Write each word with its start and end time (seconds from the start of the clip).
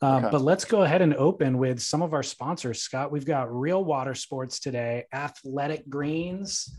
Um, 0.00 0.24
Okay. 0.24 0.30
But 0.30 0.42
let's 0.42 0.64
go 0.64 0.82
ahead 0.82 1.02
and 1.02 1.14
open 1.14 1.58
with 1.58 1.80
some 1.80 2.02
of 2.02 2.14
our 2.14 2.22
sponsors. 2.22 2.80
Scott, 2.82 3.10
we've 3.10 3.24
got 3.26 3.52
Real 3.52 3.84
Water 3.84 4.14
Sports 4.14 4.60
today, 4.60 5.06
Athletic 5.12 5.88
Greens. 5.88 6.78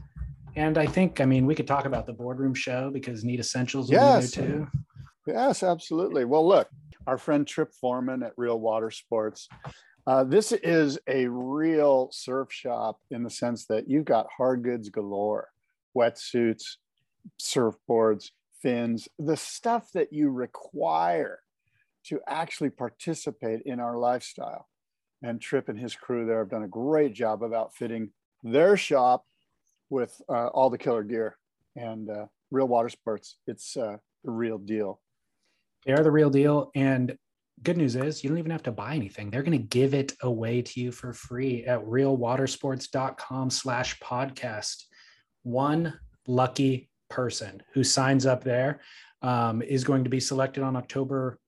And 0.56 0.78
I 0.78 0.86
think, 0.88 1.21
I 1.21 1.26
mean, 1.26 1.46
we 1.46 1.54
could 1.55 1.68
talk 1.68 1.86
about 1.86 2.05
the 2.05 2.13
boardroom 2.13 2.54
show 2.54 2.90
because 2.92 3.24
Need 3.24 3.40
Essentials 3.40 3.90
will 3.90 3.97
Yes. 4.00 4.36
be 4.36 4.42
there 4.42 4.47
too. 4.60 4.68
Yes, 5.28 5.63
absolutely. 5.63 6.26
Well, 6.26 6.47
look, 6.47 6.70
our 7.08 7.18
friend 7.18 7.46
Trip 7.46 7.71
Foreman 7.74 8.24
at 8.24 8.34
Real 8.38 8.60
Water 8.60 8.89
Sports. 8.89 9.47
Uh, 10.07 10.23
this 10.23 10.51
is 10.51 10.97
a 11.07 11.27
real 11.27 12.09
surf 12.11 12.51
shop 12.51 12.99
in 13.11 13.21
the 13.23 13.29
sense 13.29 13.65
that 13.67 13.88
you've 13.88 14.05
got 14.05 14.27
hard 14.36 14.63
goods 14.63 14.89
galore, 14.89 15.49
wetsuits, 15.95 16.77
surfboards, 17.39 18.31
fins, 18.61 19.07
the 19.20 19.38
stuff 19.38 19.91
that 19.93 20.11
you 20.11 20.29
require 20.31 21.39
to 22.05 22.20
actually 22.27 22.70
participate 22.70 23.61
in 23.65 23.79
our 23.79 23.97
lifestyle. 23.97 24.68
And 25.21 25.42
Trip 25.42 25.69
and 25.69 25.78
his 25.78 25.96
crew 25.96 26.25
there 26.25 26.39
have 26.39 26.50
done 26.50 26.64
a 26.64 26.68
great 26.68 27.14
job 27.14 27.43
of 27.43 27.54
outfitting 27.54 28.11
their 28.43 28.78
shop 28.78 29.25
with 29.89 30.19
uh, 30.29 30.47
all 30.47 30.69
the 30.69 30.77
killer 30.77 31.04
gear 31.04 31.38
and 31.75 32.09
uh, 32.09 32.25
Real 32.52 32.67
Water 32.67 32.89
Sports. 32.89 33.38
It's 33.47 33.75
uh, 33.75 33.97
the 34.23 34.31
real 34.31 34.58
deal. 34.58 35.02
They 35.86 35.94
are 35.94 36.03
the 36.03 36.11
real 36.11 36.30
deal. 36.30 36.72
And 36.75 37.17
good 37.64 37.77
news 37.77 37.95
is 37.95 38.23
you 38.23 38.30
don't 38.30 38.39
even 38.39 38.52
have 38.52 38.63
to 38.63 38.72
buy 38.72 38.95
anything. 38.95 39.30
They're 39.30 39.44
going 39.44 39.58
to 39.58 39.63
give 39.63 39.94
it 39.94 40.13
away 40.22 40.61
to 40.61 40.80
you 40.80 40.91
for 40.91 41.13
free 41.13 41.66
at 41.66 41.83
realwatersports.com 41.83 43.50
slash 43.50 44.00
podcast. 44.00 44.83
One 45.44 46.00
lucky 46.27 46.89
person 47.09 47.61
who 47.73 47.83
signs 47.83 48.25
up 48.25 48.44
there 48.44 48.81
um, 49.22 49.61
is 49.61 49.83
going 49.83 50.03
to 50.03 50.09
be 50.09 50.19
selected 50.19 50.63
on 50.63 50.75
October 50.75 51.39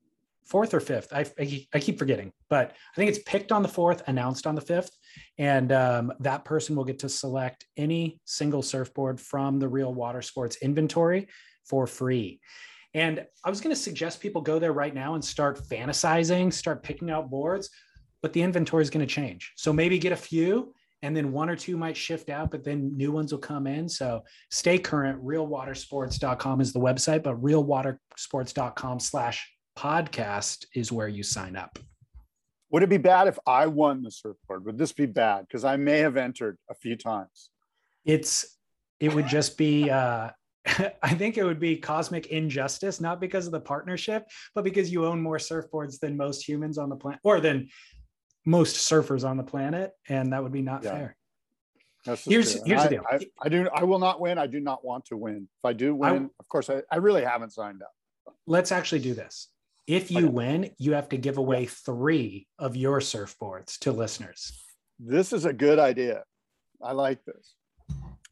4th 0.50 0.74
or 0.74 0.80
5th. 0.80 1.14
I, 1.14 1.70
I, 1.74 1.80
keep 1.80 2.00
forgetting, 2.00 2.32
but 2.50 2.72
I 2.72 2.96
think 2.96 3.10
it's 3.10 3.24
picked 3.26 3.52
on 3.52 3.64
the 3.64 3.70
4th, 3.70 4.02
announced 4.08 4.48
on 4.48 4.56
the 4.56 4.62
5th. 4.62 4.92
And 5.38 5.72
um, 5.72 6.14
that 6.20 6.46
person 6.46 6.76
will 6.76 6.84
get 6.84 7.00
to 7.00 7.10
select 7.10 7.66
any 7.78 8.20
single 8.26 8.62
surfboard 8.62 9.20
from 9.20 9.60
the 9.60 9.68
Real 9.68 9.94
Water 9.94 10.22
Sports 10.22 10.58
inventory 10.62 11.28
for 11.66 11.88
free. 11.88 12.40
And 12.94 13.26
I 13.44 13.50
was 13.50 13.62
going 13.62 13.74
to 13.74 13.82
suggest 13.82 14.20
people 14.20 14.42
go 14.42 14.60
there 14.60 14.74
right 14.74 14.94
now 14.94 15.14
and 15.14 15.24
start 15.24 15.60
fantasizing, 15.60 16.52
start 16.52 16.84
picking 16.84 17.10
out 17.10 17.30
boards, 17.30 17.70
but 18.22 18.34
the 18.34 18.42
inventory 18.42 18.84
is 18.84 18.90
going 18.90 19.06
to 19.06 19.14
change. 19.14 19.54
So 19.56 19.72
maybe 19.72 19.98
get 19.98 20.12
a 20.12 20.18
few 20.18 20.74
and 21.04 21.16
then 21.16 21.32
one 21.32 21.50
or 21.50 21.56
two 21.56 21.78
might 21.78 21.98
shift 21.98 22.30
out, 22.30 22.52
but 22.52 22.64
then 22.64 22.96
new 22.96 23.12
ones 23.12 23.32
will 23.32 23.40
come 23.40 23.66
in. 23.66 23.90
So 23.90 24.24
stay 24.52 24.78
current. 24.78 25.24
Realwatersports.com 25.24 26.62
is 26.62 26.74
the 26.74 26.80
website, 26.80 27.24
but 27.24 27.42
realwatersports.com 27.42 29.00
slash 29.00 29.52
podcast 29.82 30.66
is 30.76 30.92
where 30.92 31.08
you 31.08 31.24
sign 31.24 31.56
up. 31.56 31.80
Would 32.70 32.84
it 32.84 32.90
be 32.90 32.98
bad 32.98 33.28
if 33.28 33.40
I 33.48 33.66
won 33.66 34.04
the 34.04 34.12
surfboard? 34.12 34.64
Would 34.66 34.78
this 34.78 34.94
be 34.94 35.08
bad? 35.08 35.48
Because 35.48 35.66
I 35.66 35.76
may 35.76 36.00
have 36.00 36.18
entered 36.18 36.58
a 36.70 36.76
few 36.76 36.96
times. 36.96 37.50
It's, 38.06 38.58
it 39.00 39.14
would 39.14 39.28
just 39.28 39.58
be, 39.58 39.90
uh, 40.02 40.30
I 41.02 41.14
think 41.16 41.40
it 41.40 41.44
would 41.44 41.60
be 41.60 41.78
cosmic 41.78 42.28
injustice, 42.28 43.02
not 43.02 43.20
because 43.20 43.48
of 43.48 43.52
the 43.52 43.60
partnership, 43.60 44.28
but 44.54 44.64
because 44.64 44.92
you 44.92 45.06
own 45.06 45.20
more 45.20 45.38
surfboards 45.38 46.00
than 46.00 46.16
most 46.16 46.48
humans 46.48 46.78
on 46.78 46.88
the 46.88 46.96
planet 46.96 47.20
or 47.24 47.40
than 47.42 47.68
most 48.46 48.88
surfers 48.88 49.28
on 49.28 49.36
the 49.36 49.44
planet. 49.44 49.94
And 50.08 50.32
that 50.32 50.44
would 50.44 50.52
be 50.54 50.62
not 50.62 50.84
Yeah. 50.84 50.92
fair. 50.92 51.18
Here's- 52.06 52.24
true. 52.54 52.62
here's 52.66 52.84
the 52.84 52.86
I- 52.86 52.88
deal. 52.88 53.04
I, 53.10 53.20
I 53.42 53.50
do. 53.50 53.68
I 53.74 53.84
will 53.84 54.00
not 54.00 54.22
win. 54.22 54.38
I 54.38 54.46
do 54.46 54.60
not 54.60 54.86
want 54.86 55.06
to 55.06 55.18
win. 55.18 55.48
If 55.58 55.66
I 55.66 55.74
do 55.74 55.96
win, 55.96 56.30
of 56.40 56.48
course, 56.50 56.70
I, 56.70 56.84
I 56.92 56.98
really 56.98 57.24
haven't 57.24 57.54
signed 57.54 57.82
up. 57.82 57.94
Let's 58.46 58.72
actually 58.72 59.02
do 59.02 59.16
this. 59.16 59.50
If 59.92 60.10
you 60.10 60.30
win, 60.30 60.72
you 60.78 60.94
have 60.94 61.10
to 61.10 61.18
give 61.18 61.38
away 61.38 61.66
three 61.66 62.48
of 62.58 62.78
your 62.78 63.02
surfboards 63.02 63.78
to 63.80 63.92
listeners. 63.92 64.64
This 64.98 65.34
is 65.34 65.44
a 65.44 65.52
good 65.52 65.80
idea. 65.80 66.24
I 66.82 66.94
like 66.94 67.20
this. 67.26 67.56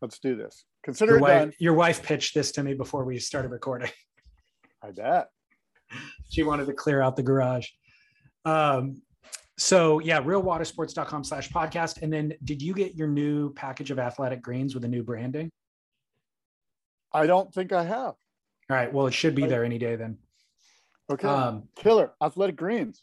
Let's 0.02 0.19
do 0.19 0.37
this. 0.37 0.63
Consider 0.85 1.17
Your 1.17 1.19
it 1.19 1.21
wife, 1.21 1.55
your 1.59 1.73
wife 1.73 2.02
pitched 2.02 2.33
this 2.33 2.53
to 2.53 2.64
me 2.64 2.75
before 2.75 3.03
we 3.03 3.19
started 3.19 3.52
recording. 3.52 3.92
I 4.81 4.92
bet. 4.92 5.27
she 6.30 6.43
wanted 6.43 6.67
to 6.67 6.73
clear 6.73 7.02
out 7.02 7.17
the 7.17 7.23
garage. 7.23 7.67
Um, 8.45 9.02
so 9.58 9.99
yeah, 9.99 10.21
realwatersports.com 10.21 11.25
slash 11.25 11.49
podcast. 11.49 12.02
And 12.02 12.14
then 12.14 12.36
did 12.45 12.61
you 12.61 12.73
get 12.73 12.95
your 12.95 13.09
new 13.09 13.53
package 13.53 13.92
of 13.92 13.99
athletic 13.99 14.42
greens 14.42 14.73
with 14.73 14.86
a 14.86 14.87
new 14.87 15.03
branding? 15.03 15.49
I 17.11 17.27
don't 17.27 17.53
think 17.53 17.73
I 17.73 17.83
have. 17.83 18.15
All 18.15 18.15
right. 18.69 18.93
Well, 18.93 19.08
it 19.08 19.14
should 19.14 19.36
be 19.36 19.45
there 19.45 19.65
any 19.65 19.77
day 19.77 19.98
then. 19.98 20.19
Okay. 21.09 21.27
Um, 21.27 21.64
Killer. 21.75 22.11
Athletic 22.21 22.55
Greens. 22.55 23.02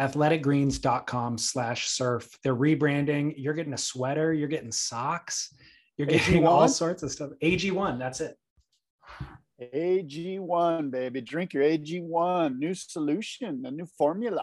athleticgreens.com 0.00 1.38
slash 1.38 1.88
surf. 1.88 2.28
They're 2.42 2.56
rebranding. 2.56 3.34
You're 3.36 3.54
getting 3.54 3.74
a 3.74 3.78
sweater, 3.78 4.32
you're 4.32 4.48
getting 4.48 4.72
socks, 4.72 5.54
you're 5.96 6.06
getting 6.06 6.46
all 6.46 6.66
AG1? 6.66 6.70
sorts 6.70 7.02
of 7.02 7.10
stuff. 7.10 7.30
AG1, 7.42 7.98
that's 7.98 8.20
it. 8.20 8.36
AG1, 9.60 10.90
baby. 10.90 11.20
Drink 11.20 11.52
your 11.52 11.62
AG1. 11.62 12.58
New 12.58 12.74
solution, 12.74 13.62
a 13.66 13.70
new 13.70 13.86
formula. 13.96 14.42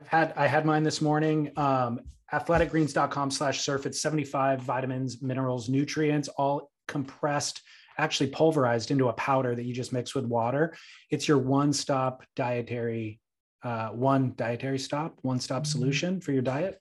I've 0.00 0.08
had 0.08 0.32
I 0.36 0.46
had 0.46 0.66
mine 0.66 0.82
this 0.82 1.00
morning. 1.00 1.52
Um, 1.56 2.00
athleticgreens.com 2.32 3.30
slash 3.30 3.60
surf. 3.60 3.86
It's 3.86 4.00
75 4.00 4.60
vitamins, 4.60 5.22
minerals, 5.22 5.68
nutrients, 5.68 6.28
all 6.28 6.70
compressed, 6.88 7.62
actually 7.98 8.28
pulverized 8.28 8.90
into 8.90 9.08
a 9.08 9.12
powder 9.12 9.54
that 9.54 9.64
you 9.64 9.74
just 9.74 9.92
mix 9.92 10.14
with 10.14 10.24
water. 10.24 10.76
It's 11.10 11.26
your 11.26 11.38
one-stop 11.38 12.22
dietary, 12.34 13.20
uh, 13.62 13.88
one 13.88 14.34
dietary 14.36 14.78
stop, 14.78 15.18
one-stop 15.22 15.66
solution 15.66 16.20
for 16.20 16.32
your 16.32 16.42
diet. 16.42 16.80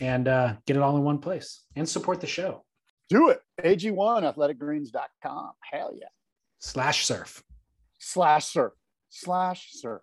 And 0.00 0.26
uh, 0.26 0.54
get 0.66 0.76
it 0.76 0.82
all 0.82 0.96
in 0.96 1.04
one 1.04 1.18
place 1.18 1.62
and 1.76 1.88
support 1.88 2.20
the 2.20 2.26
show. 2.26 2.64
Do 3.08 3.28
it. 3.28 3.40
AG1, 3.62 4.34
athleticgreens.com. 4.34 5.50
Hell 5.70 5.92
yeah. 5.94 6.08
Slash 6.58 7.06
surf. 7.06 7.42
Slash 7.98 8.46
surf. 8.46 8.72
Slash 9.10 9.68
surf. 9.72 10.02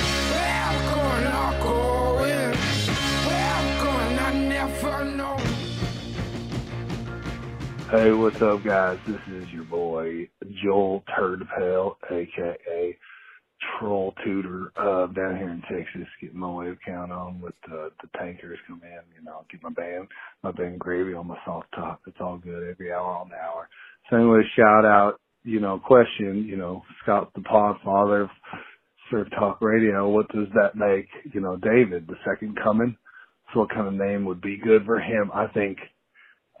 Hey, 7.91 8.13
what's 8.13 8.41
up, 8.41 8.63
guys? 8.63 8.97
This 9.05 9.19
is 9.33 9.49
your 9.49 9.65
boy 9.65 10.29
Joel 10.63 11.03
Turdapel, 11.09 11.97
aka 12.09 12.97
Troll 13.59 14.13
Tutor, 14.23 14.71
uh, 14.77 15.07
down 15.07 15.35
here 15.35 15.49
in 15.49 15.61
Texas, 15.63 16.07
getting 16.21 16.39
my 16.39 16.49
wave 16.49 16.77
count 16.85 17.11
on 17.11 17.41
with 17.41 17.53
uh, 17.65 17.89
the 18.01 18.07
tankers 18.17 18.59
come 18.65 18.79
in. 18.81 19.01
You 19.13 19.25
know, 19.25 19.43
get 19.51 19.61
my 19.61 19.71
band, 19.71 20.07
my 20.41 20.53
band 20.53 20.79
gravy 20.79 21.13
on 21.13 21.27
my 21.27 21.35
soft 21.43 21.67
top. 21.75 21.99
It's 22.07 22.15
all 22.21 22.37
good 22.37 22.65
every 22.69 22.93
hour 22.93 23.17
on 23.17 23.27
the 23.27 23.35
hour. 23.35 23.67
So 24.09 24.15
anyway, 24.15 24.43
shout 24.55 24.85
out. 24.85 25.19
You 25.43 25.59
know, 25.59 25.77
question. 25.77 26.45
You 26.45 26.55
know, 26.55 26.83
Scott 27.03 27.33
the 27.35 27.41
Podfather 27.41 28.23
of 28.23 28.29
Surf 29.11 29.27
Talk 29.37 29.61
Radio. 29.61 30.07
What 30.07 30.29
does 30.29 30.47
that 30.53 30.77
make? 30.77 31.09
You 31.33 31.41
know, 31.41 31.57
David, 31.57 32.07
the 32.07 32.15
second 32.25 32.57
coming. 32.63 32.95
So 33.53 33.59
what 33.59 33.69
kind 33.69 33.87
of 33.87 33.95
name 33.95 34.23
would 34.23 34.39
be 34.39 34.55
good 34.55 34.85
for 34.85 35.01
him? 35.01 35.29
I 35.33 35.47
think 35.47 35.77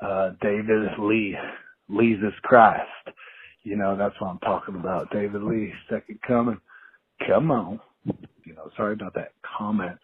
uh, 0.01 0.31
David 0.41 0.89
Lee, 0.99 1.37
Jesus 1.99 2.33
Christ. 2.43 2.83
You 3.63 3.77
know, 3.77 3.97
that's 3.97 4.15
what 4.19 4.29
I'm 4.29 4.39
talking 4.39 4.75
about. 4.75 5.11
David 5.11 5.43
Lee, 5.43 5.73
second 5.89 6.19
coming. 6.27 6.59
Come 7.27 7.51
on. 7.51 7.79
You 8.45 8.55
know, 8.55 8.69
sorry 8.77 8.93
about 8.93 9.15
that 9.15 9.33
comment 9.57 9.97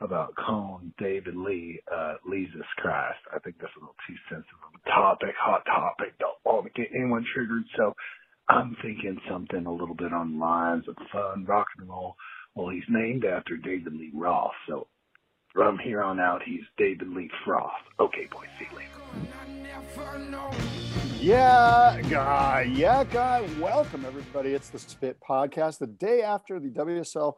about 0.00 0.34
calling 0.36 0.92
David 0.98 1.36
Lee, 1.36 1.80
uh, 1.94 2.14
Jesus 2.30 2.66
Christ. 2.78 3.18
I 3.34 3.38
think 3.40 3.56
that's 3.60 3.72
a 3.76 3.80
little 3.80 3.96
too 4.08 4.16
sensitive 4.28 4.84
topic, 4.86 5.34
hot 5.40 5.64
topic. 5.66 6.18
Don't 6.18 6.38
want 6.44 6.66
to 6.66 6.80
get 6.82 6.90
anyone 6.94 7.24
triggered. 7.34 7.64
So 7.76 7.94
I'm 8.48 8.76
thinking 8.82 9.18
something 9.30 9.66
a 9.66 9.72
little 9.72 9.94
bit 9.94 10.12
on 10.12 10.38
lines 10.40 10.84
of 10.88 10.96
fun, 11.12 11.46
rock 11.46 11.68
and 11.78 11.88
roll. 11.88 12.16
Well, 12.54 12.70
he's 12.70 12.84
named 12.88 13.24
after 13.24 13.56
David 13.56 13.94
Lee 13.94 14.12
Roth. 14.14 14.52
So 14.68 14.88
from 15.54 15.78
here 15.78 16.02
on 16.02 16.18
out, 16.18 16.42
he's 16.42 16.64
David 16.76 17.08
Lee 17.10 17.30
Froth. 17.44 17.70
Okay, 18.00 18.26
boys, 18.30 18.48
see 18.58 18.66
you 18.70 18.76
later. 18.76 18.90
Yeah, 21.20 22.02
guy. 22.10 22.70
Yeah, 22.74 23.04
guy. 23.04 23.48
Welcome, 23.60 24.04
everybody. 24.04 24.50
It's 24.50 24.68
the 24.68 24.80
Spit 24.80 25.16
Podcast, 25.26 25.78
the 25.78 25.86
day 25.86 26.22
after 26.22 26.58
the 26.58 26.70
WSL 26.70 27.34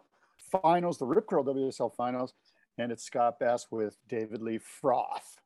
finals, 0.63 0.97
the 0.99 1.05
Rip 1.05 1.27
Curl 1.29 1.45
WSL 1.45 1.95
finals. 1.95 2.33
And 2.79 2.91
it's 2.91 3.05
Scott 3.05 3.39
Bass 3.39 3.67
with 3.71 3.97
David 4.09 4.43
Lee 4.43 4.59
Froth. 4.59 5.37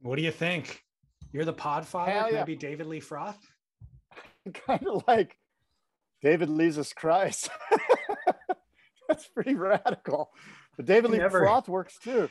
What 0.00 0.16
do 0.16 0.22
you 0.22 0.30
think? 0.32 0.82
You're 1.32 1.44
the 1.44 1.52
pod 1.52 1.86
father? 1.86 2.10
Hell 2.10 2.26
Can 2.26 2.34
I 2.34 2.38
yeah. 2.38 2.44
be 2.44 2.56
David 2.56 2.86
Lee 2.86 3.00
Froth? 3.00 3.38
kind 4.66 4.86
of 4.86 5.04
like 5.06 5.38
David 6.20 6.50
Jesus 6.58 6.92
Christ. 6.92 7.48
That's 9.08 9.28
pretty 9.28 9.54
radical. 9.54 10.30
But 10.76 10.86
David 10.86 11.10
Lee 11.10 11.18
Never. 11.18 11.40
Froth 11.40 11.68
works 11.68 11.98
too. 11.98 12.28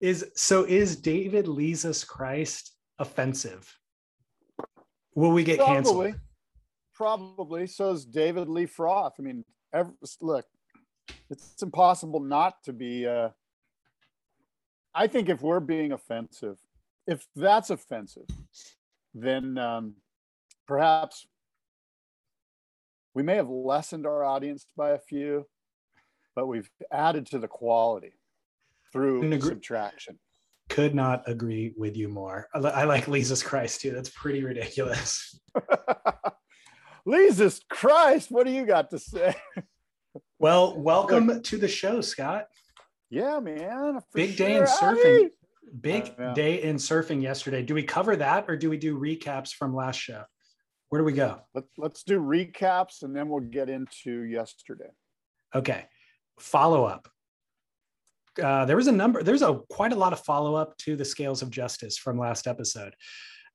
Is 0.00 0.26
so 0.34 0.64
is 0.64 0.96
David 0.96 1.46
Jesus 1.46 2.04
Christ 2.04 2.72
offensive? 2.98 3.76
Will 5.14 5.30
we 5.30 5.44
get 5.44 5.58
Probably. 5.58 5.74
canceled? 5.74 6.14
Probably. 6.94 7.66
So 7.66 7.90
is 7.90 8.04
David 8.04 8.48
Lee 8.48 8.66
Froth. 8.66 9.12
I 9.18 9.22
mean, 9.22 9.44
every, 9.72 9.92
look, 10.20 10.46
it's 11.30 11.62
impossible 11.62 12.20
not 12.20 12.62
to 12.64 12.72
be. 12.72 13.06
Uh, 13.06 13.30
I 14.94 15.06
think 15.06 15.28
if 15.28 15.40
we're 15.40 15.60
being 15.60 15.92
offensive, 15.92 16.58
if 17.06 17.26
that's 17.34 17.70
offensive, 17.70 18.26
then 19.14 19.58
um, 19.58 19.94
perhaps 20.66 21.26
we 23.14 23.22
may 23.22 23.36
have 23.36 23.48
lessened 23.48 24.06
our 24.06 24.24
audience 24.24 24.66
by 24.76 24.90
a 24.90 24.98
few, 24.98 25.46
but 26.34 26.46
we've 26.46 26.70
added 26.90 27.26
to 27.26 27.38
the 27.38 27.48
quality 27.48 28.12
through 28.92 29.22
agree- 29.22 29.40
subtraction. 29.40 30.18
Could 30.68 30.94
not 30.94 31.28
agree 31.28 31.74
with 31.76 31.96
you 31.96 32.08
more. 32.08 32.48
I 32.54 32.84
like 32.84 33.10
Jesus 33.10 33.42
Christ 33.42 33.80
too. 33.82 33.90
That's 33.90 34.08
pretty 34.08 34.42
ridiculous. 34.42 35.38
Jesus 37.08 37.60
Christ, 37.68 38.30
what 38.30 38.46
do 38.46 38.52
you 38.52 38.64
got 38.64 38.90
to 38.90 38.98
say? 38.98 39.34
Well, 40.38 40.80
welcome 40.80 41.42
to 41.42 41.58
the 41.58 41.68
show, 41.68 42.00
Scott. 42.00 42.46
Yeah, 43.10 43.40
man. 43.40 44.00
Big 44.14 44.34
sure. 44.34 44.46
day 44.46 44.56
in 44.56 44.64
surfing. 44.64 45.28
Big 45.80 46.16
day 46.34 46.62
in 46.62 46.76
surfing 46.76 47.22
yesterday. 47.22 47.62
Do 47.62 47.74
we 47.74 47.82
cover 47.82 48.16
that 48.16 48.46
or 48.48 48.56
do 48.56 48.70
we 48.70 48.76
do 48.76 48.98
recaps 48.98 49.52
from 49.52 49.74
last 49.74 49.96
show? 49.96 50.24
Where 50.88 51.00
do 51.00 51.04
we 51.04 51.12
go? 51.12 51.40
Let's 51.76 52.02
do 52.02 52.20
recaps 52.20 53.02
and 53.02 53.14
then 53.14 53.28
we'll 53.28 53.40
get 53.40 53.68
into 53.68 54.22
yesterday. 54.22 54.90
Okay. 55.54 55.86
Follow 56.38 56.84
up. 56.84 57.08
Uh, 58.42 58.64
there 58.64 58.76
was 58.76 58.86
a 58.86 58.92
number, 58.92 59.22
there's 59.22 59.42
a 59.42 59.60
quite 59.68 59.92
a 59.92 59.96
lot 59.96 60.12
of 60.12 60.20
follow 60.20 60.54
up 60.54 60.76
to 60.78 60.96
the 60.96 61.04
scales 61.04 61.42
of 61.42 61.50
justice 61.50 61.98
from 61.98 62.18
last 62.18 62.46
episode. 62.46 62.94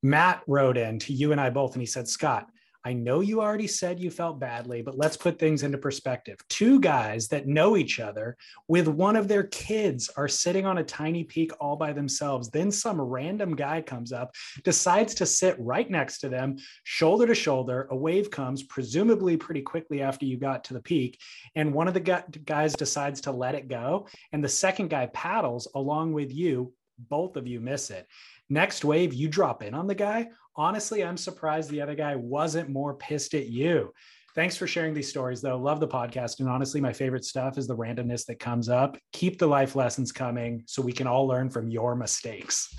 Matt 0.03 0.43
wrote 0.47 0.77
in 0.77 0.99
to 0.99 1.13
you 1.13 1.31
and 1.31 1.41
I 1.41 1.49
both, 1.49 1.73
and 1.73 1.81
he 1.81 1.87
said, 1.87 2.07
Scott, 2.07 2.47
I 2.83 2.93
know 2.93 3.19
you 3.19 3.41
already 3.41 3.67
said 3.67 3.99
you 3.99 4.09
felt 4.09 4.39
badly, 4.39 4.81
but 4.81 4.97
let's 4.97 5.17
put 5.17 5.39
things 5.39 5.63
into 5.63 5.77
perspective. 5.77 6.37
Two 6.49 6.79
guys 6.79 7.27
that 7.29 7.47
know 7.47 7.75
each 7.75 7.99
other 7.99 8.37
with 8.67 8.87
one 8.87 9.15
of 9.15 9.27
their 9.27 9.43
kids 9.43 10.09
are 10.15 10.27
sitting 10.27 10.65
on 10.65 10.77
a 10.77 10.83
tiny 10.83 11.23
peak 11.23 11.51
all 11.59 11.75
by 11.75 11.91
themselves. 11.91 12.49
Then 12.49 12.71
some 12.71 13.01
random 13.01 13.55
guy 13.55 13.81
comes 13.81 14.11
up, 14.11 14.33
decides 14.63 15.13
to 15.15 15.25
sit 15.25 15.55
right 15.59 15.89
next 15.89 16.19
to 16.19 16.29
them, 16.29 16.57
shoulder 16.83 17.27
to 17.27 17.35
shoulder. 17.35 17.87
A 17.91 17.95
wave 17.95 18.31
comes, 18.31 18.63
presumably 18.63 19.37
pretty 19.37 19.61
quickly 19.61 20.01
after 20.01 20.25
you 20.25 20.37
got 20.37 20.63
to 20.65 20.73
the 20.73 20.81
peak. 20.81 21.19
And 21.55 21.73
one 21.73 21.87
of 21.87 21.93
the 21.93 22.23
guys 22.45 22.73
decides 22.73 23.21
to 23.21 23.31
let 23.31 23.55
it 23.55 23.67
go. 23.67 24.07
And 24.31 24.43
the 24.43 24.49
second 24.49 24.89
guy 24.89 25.07
paddles 25.07 25.67
along 25.75 26.13
with 26.13 26.33
you. 26.33 26.73
Both 27.09 27.35
of 27.35 27.47
you 27.47 27.59
miss 27.59 27.91
it. 27.91 28.07
Next 28.49 28.83
wave, 28.83 29.13
you 29.13 29.27
drop 29.27 29.61
in 29.61 29.75
on 29.75 29.85
the 29.85 29.93
guy 29.93 30.29
honestly, 30.57 31.03
I'm 31.03 31.17
surprised 31.17 31.69
the 31.69 31.81
other 31.81 31.95
guy 31.95 32.15
wasn't 32.15 32.69
more 32.69 32.95
pissed 32.95 33.33
at 33.35 33.47
you. 33.47 33.93
Thanks 34.35 34.55
for 34.55 34.67
sharing 34.67 34.93
these 34.93 35.09
stories, 35.09 35.41
though. 35.41 35.57
Love 35.57 35.79
the 35.79 35.87
podcast. 35.87 36.39
And 36.39 36.49
honestly, 36.49 36.79
my 36.79 36.93
favorite 36.93 37.25
stuff 37.25 37.57
is 37.57 37.65
the 37.65 37.75
randomness 37.75 38.25
that 38.27 38.39
comes 38.39 38.69
up. 38.69 38.97
Keep 39.11 39.39
the 39.39 39.47
life 39.47 39.75
lessons 39.75 40.11
coming 40.11 40.63
so 40.67 40.81
we 40.81 40.91
can 40.91 41.07
all 41.07 41.25
learn 41.25 41.49
from 41.49 41.69
your 41.69 41.95
mistakes. 41.95 42.75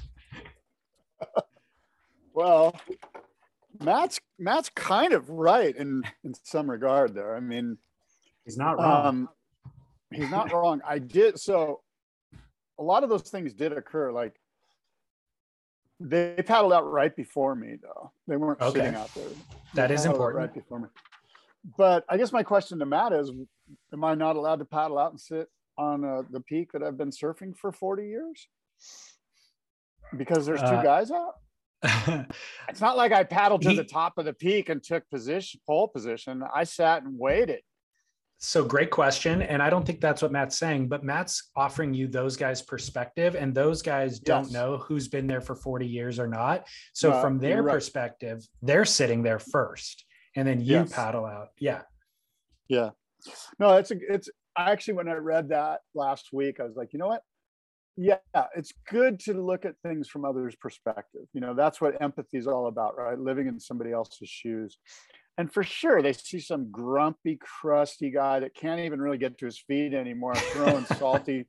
well, 2.33 2.79
Matt's 3.81 4.21
Matt's 4.39 4.71
kind 4.75 5.13
of 5.13 5.29
right 5.31 5.75
in 5.75 6.05
in 6.23 6.35
some 6.45 6.71
regard 6.71 7.15
there. 7.15 7.35
I 7.35 7.41
mean, 7.41 7.77
he's 8.45 8.57
not 8.57 8.79
wrong. 8.79 9.07
Um, 9.07 9.29
he's 10.13 10.31
not 10.31 10.53
wrong. 10.53 10.81
I 10.87 11.01
did 11.01 11.41
so. 11.41 11.81
A 12.79 12.83
lot 12.83 13.03
of 13.03 13.11
those 13.11 13.23
things 13.23 13.53
did 13.53 13.73
occur. 13.73 14.13
Like 14.13 14.39
they 16.01 16.35
paddled 16.47 16.73
out 16.73 16.91
right 16.91 17.15
before 17.15 17.55
me, 17.55 17.77
though. 17.83 18.13
They 18.27 18.37
weren't 18.37 18.61
okay. 18.61 18.81
sitting 18.81 18.95
out 18.95 19.13
there. 19.15 19.29
They 19.29 19.37
that 19.75 19.91
is 19.91 20.05
important. 20.05 20.39
Right 20.39 20.55
before 20.55 20.81
me. 20.81 20.89
But 21.77 22.05
I 22.09 22.17
guess 22.17 22.33
my 22.33 22.43
question 22.43 22.79
to 22.79 22.87
Matt 22.87 23.13
is: 23.13 23.31
Am 23.93 24.05
I 24.05 24.15
not 24.15 24.37
allowed 24.37 24.61
to 24.61 24.65
paddle 24.65 24.99
out 24.99 25.11
and 25.11 25.21
sit 25.21 25.49
on 25.77 26.05
uh, 26.05 26.23
the 26.31 26.41
peak 26.41 26.73
that 26.73 26.83
I've 26.83 26.97
been 26.97 27.11
surfing 27.11 27.57
for 27.57 27.73
forty 27.73 28.07
years? 28.07 28.47
Because 30.17 30.47
there's 30.47 30.61
two 30.61 30.67
uh, 30.67 30.83
guys 30.83 31.11
out. 31.11 31.35
it's 32.69 32.81
not 32.81 32.97
like 32.97 33.13
I 33.13 33.25
paddled 33.25 33.63
to 33.63 33.71
he, 33.71 33.77
the 33.77 33.85
top 33.85 34.19
of 34.19 34.25
the 34.25 34.33
peak 34.33 34.69
and 34.69 34.83
took 34.83 35.09
position, 35.11 35.61
pole 35.67 35.89
position. 35.89 36.43
I 36.55 36.65
sat 36.65 37.03
and 37.03 37.19
waited. 37.19 37.61
So 38.41 38.65
great 38.65 38.91
question. 38.91 39.43
And 39.43 39.61
I 39.61 39.69
don't 39.69 39.85
think 39.85 40.01
that's 40.01 40.23
what 40.23 40.31
Matt's 40.31 40.57
saying, 40.57 40.89
but 40.89 41.03
Matt's 41.03 41.51
offering 41.57 41.93
you 41.93 42.07
those 42.07 42.37
guys' 42.37 42.63
perspective, 42.63 43.35
and 43.35 43.53
those 43.53 43.83
guys 43.83 44.21
don't 44.21 44.53
know 44.53 44.79
who's 44.79 45.09
been 45.09 45.27
there 45.27 45.41
for 45.41 45.57
40 45.57 45.87
years 45.87 46.21
or 46.21 46.29
not. 46.29 46.67
So 46.93 47.13
uh, 47.13 47.21
from 47.21 47.39
their 47.39 47.65
right. 47.65 47.73
perspective, 47.73 48.47
they're 48.63 48.85
sitting 48.85 49.25
there 49.25 49.41
first, 49.41 50.05
and 50.37 50.47
then 50.47 50.61
you 50.61 50.75
yes. 50.75 50.93
paddle 50.93 51.27
out. 51.27 51.49
Yeah. 51.59 51.83
Yeah. 52.69 52.91
No, 53.59 53.77
it's 53.77 53.91
a 53.91 53.97
it's 54.09 54.29
actually 54.57 54.95
when 54.95 55.09
I 55.09 55.15
read 55.15 55.49
that 55.49 55.81
last 55.95 56.29
week, 56.33 56.61
I 56.61 56.65
was 56.65 56.77
like, 56.77 56.93
you 56.93 57.01
know 57.01 57.09
what? 57.09 57.23
Yeah, 57.97 58.19
it's 58.55 58.73
good 58.89 59.19
to 59.21 59.35
look 59.35 59.65
at 59.65 59.75
things 59.83 60.09
from 60.09 60.25
others' 60.25 60.55
perspective. 60.55 61.23
You 61.33 61.41
know, 61.41 61.55
that's 61.55 61.81
what 61.81 62.01
empathy 62.01 62.39
is 62.39 62.47
all 62.47 62.69
about, 62.69 62.97
right? 62.97 63.19
Living 63.19 63.49
in 63.49 63.59
somebody 63.59 63.91
else's 63.91 64.29
shoes 64.29 64.79
and 65.39 65.51
for 65.53 65.63
sure 65.63 66.03
they 66.03 66.13
see 66.13 66.41
some 66.41 66.71
grumpy 66.71 67.39
crusty 67.41 68.11
guy 68.11 68.41
that 68.41 68.55
can't 68.55 68.81
even 68.81 69.01
really 69.01 69.17
get 69.17 69.39
to 69.39 69.47
his 69.47 69.59
feet 69.59 69.95
anymore 69.95 70.35
throwing 70.35 70.85
salty 70.99 71.47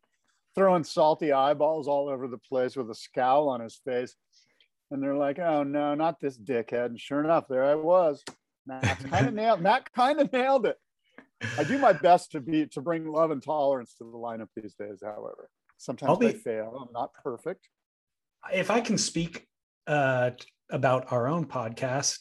throwing 0.55 0.83
salty 0.83 1.31
eyeballs 1.31 1.87
all 1.87 2.07
over 2.07 2.27
the 2.27 2.37
place 2.37 2.75
with 2.75 2.89
a 2.89 2.95
scowl 2.95 3.49
on 3.49 3.61
his 3.61 3.79
face. 3.85 4.15
And 4.91 5.01
they're 5.01 5.15
like 5.15 5.39
oh 5.39 5.63
no 5.63 5.95
not 5.95 6.19
this 6.21 6.37
dickhead. 6.37 6.87
And 6.87 6.99
sure 6.99 7.23
enough 7.23 7.45
there 7.49 7.65
i 7.65 7.75
was. 7.75 8.23
Matt 8.65 8.99
kind 9.09 9.27
of 9.27 9.33
nailed 9.41 9.61
matt 9.61 9.91
kind 9.91 10.19
of 10.19 10.31
nailed 10.31 10.65
it. 10.65 10.77
I 11.57 11.63
do 11.63 11.77
my 11.79 11.93
best 11.93 12.31
to 12.33 12.39
be 12.39 12.67
to 12.67 12.81
bring 12.81 13.07
love 13.07 13.31
and 13.31 13.43
tolerance 13.43 13.95
to 13.95 14.03
the 14.03 14.17
lineup 14.17 14.49
these 14.55 14.75
days 14.75 14.99
however. 15.03 15.49
Sometimes 15.77 16.17
be, 16.17 16.27
i 16.27 16.33
fail. 16.33 16.87
I'm 16.87 16.93
not 16.93 17.13
perfect. 17.13 17.67
If 18.53 18.69
i 18.69 18.81
can 18.81 18.97
speak 18.97 19.47
uh, 19.87 20.31
about 20.69 21.11
our 21.11 21.27
own 21.27 21.45
podcast 21.45 22.17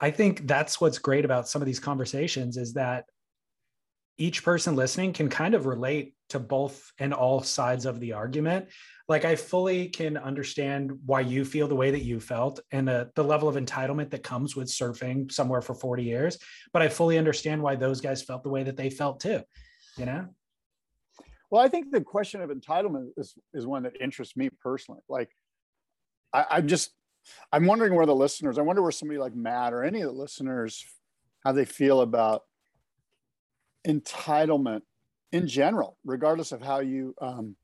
I 0.00 0.10
think 0.10 0.46
that's 0.46 0.80
what's 0.80 0.98
great 0.98 1.24
about 1.24 1.48
some 1.48 1.62
of 1.62 1.66
these 1.66 1.80
conversations 1.80 2.56
is 2.56 2.74
that 2.74 3.04
each 4.16 4.44
person 4.44 4.76
listening 4.76 5.12
can 5.12 5.28
kind 5.28 5.54
of 5.54 5.66
relate 5.66 6.14
to 6.28 6.38
both 6.38 6.92
and 6.98 7.12
all 7.12 7.42
sides 7.42 7.84
of 7.84 7.98
the 8.00 8.12
argument. 8.12 8.68
Like 9.08 9.24
I 9.24 9.36
fully 9.36 9.88
can 9.88 10.16
understand 10.16 10.92
why 11.04 11.20
you 11.20 11.44
feel 11.44 11.68
the 11.68 11.74
way 11.74 11.90
that 11.90 12.04
you 12.04 12.20
felt 12.20 12.60
and 12.70 12.86
the, 12.86 13.10
the 13.16 13.24
level 13.24 13.48
of 13.48 13.56
entitlement 13.56 14.10
that 14.10 14.22
comes 14.22 14.56
with 14.56 14.68
surfing 14.68 15.30
somewhere 15.30 15.60
for 15.60 15.74
40 15.74 16.04
years. 16.04 16.38
But 16.72 16.82
I 16.82 16.88
fully 16.88 17.18
understand 17.18 17.60
why 17.60 17.76
those 17.76 18.00
guys 18.00 18.22
felt 18.22 18.42
the 18.44 18.50
way 18.50 18.62
that 18.62 18.76
they 18.76 18.88
felt 18.88 19.20
too, 19.20 19.42
you 19.96 20.06
know? 20.06 20.28
Well, 21.50 21.62
I 21.62 21.68
think 21.68 21.90
the 21.90 22.00
question 22.00 22.40
of 22.40 22.50
entitlement 22.50 23.10
is, 23.16 23.34
is 23.52 23.66
one 23.66 23.82
that 23.82 24.00
interests 24.00 24.36
me 24.36 24.48
personally. 24.60 25.00
Like 25.08 25.30
I, 26.32 26.46
I'm 26.50 26.68
just 26.68 26.90
I'm 27.52 27.66
wondering 27.66 27.94
where 27.94 28.06
the 28.06 28.14
listeners, 28.14 28.58
I 28.58 28.62
wonder 28.62 28.82
where 28.82 28.90
somebody 28.90 29.18
like 29.18 29.34
Matt 29.34 29.72
or 29.72 29.84
any 29.84 30.00
of 30.00 30.12
the 30.12 30.20
listeners, 30.20 30.84
how 31.44 31.52
they 31.52 31.64
feel 31.64 32.00
about 32.00 32.42
entitlement 33.86 34.82
in 35.32 35.46
general, 35.46 35.98
regardless 36.04 36.52
of 36.52 36.62
how 36.62 36.80
you, 36.80 37.14
um, 37.20 37.56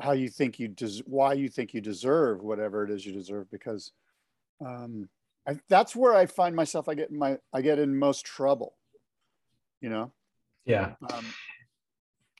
how 0.00 0.12
you 0.12 0.28
think 0.28 0.58
you 0.58 0.68
des- 0.68 1.02
why 1.06 1.32
you 1.32 1.48
think 1.48 1.74
you 1.74 1.80
deserve 1.80 2.42
whatever 2.42 2.84
it 2.84 2.90
is 2.90 3.04
you 3.04 3.12
deserve 3.12 3.50
because 3.50 3.92
um, 4.64 5.08
I, 5.46 5.58
that's 5.68 5.96
where 5.96 6.14
I 6.14 6.26
find 6.26 6.54
myself 6.54 6.88
I 6.88 6.94
get 6.94 7.10
in 7.10 7.18
my 7.18 7.38
I 7.52 7.62
get 7.62 7.80
in 7.80 7.98
most 7.98 8.24
trouble 8.24 8.74
you 9.80 9.88
know? 9.88 10.12
Yeah. 10.64 10.94
Um, 11.12 11.24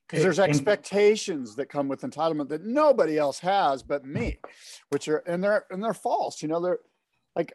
because 0.08 0.22
there's 0.22 0.38
expectations 0.38 1.54
that 1.56 1.66
come 1.66 1.86
with 1.86 2.00
entitlement 2.00 2.48
that 2.48 2.64
nobody 2.64 3.18
else 3.18 3.38
has 3.38 3.82
but 3.82 4.04
me 4.04 4.38
which 4.90 5.06
are 5.08 5.18
and 5.18 5.44
they're 5.44 5.66
and 5.70 5.82
they're 5.82 5.94
false 5.94 6.40
you 6.42 6.48
know 6.48 6.60
they're 6.60 6.78
like 7.36 7.52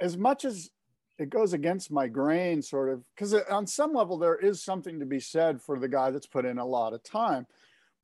as 0.00 0.16
much 0.16 0.44
as 0.44 0.70
it 1.18 1.30
goes 1.30 1.52
against 1.52 1.90
my 1.90 2.06
grain 2.06 2.60
sort 2.60 2.90
of 2.90 3.04
because 3.14 3.34
on 3.50 3.66
some 3.66 3.92
level 3.92 4.18
there 4.18 4.36
is 4.36 4.62
something 4.62 5.00
to 5.00 5.06
be 5.06 5.20
said 5.20 5.60
for 5.62 5.78
the 5.78 5.88
guy 5.88 6.10
that's 6.10 6.26
put 6.26 6.44
in 6.44 6.58
a 6.58 6.64
lot 6.64 6.92
of 6.92 7.02
time. 7.02 7.46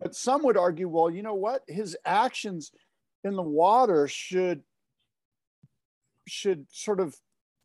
But 0.00 0.14
some 0.14 0.42
would 0.44 0.56
argue 0.56 0.88
well 0.88 1.10
you 1.10 1.22
know 1.22 1.34
what? 1.34 1.62
His 1.68 1.96
actions 2.04 2.72
in 3.24 3.36
the 3.36 3.42
water 3.42 4.08
should 4.08 4.62
should 6.26 6.66
sort 6.70 7.00
of 7.00 7.16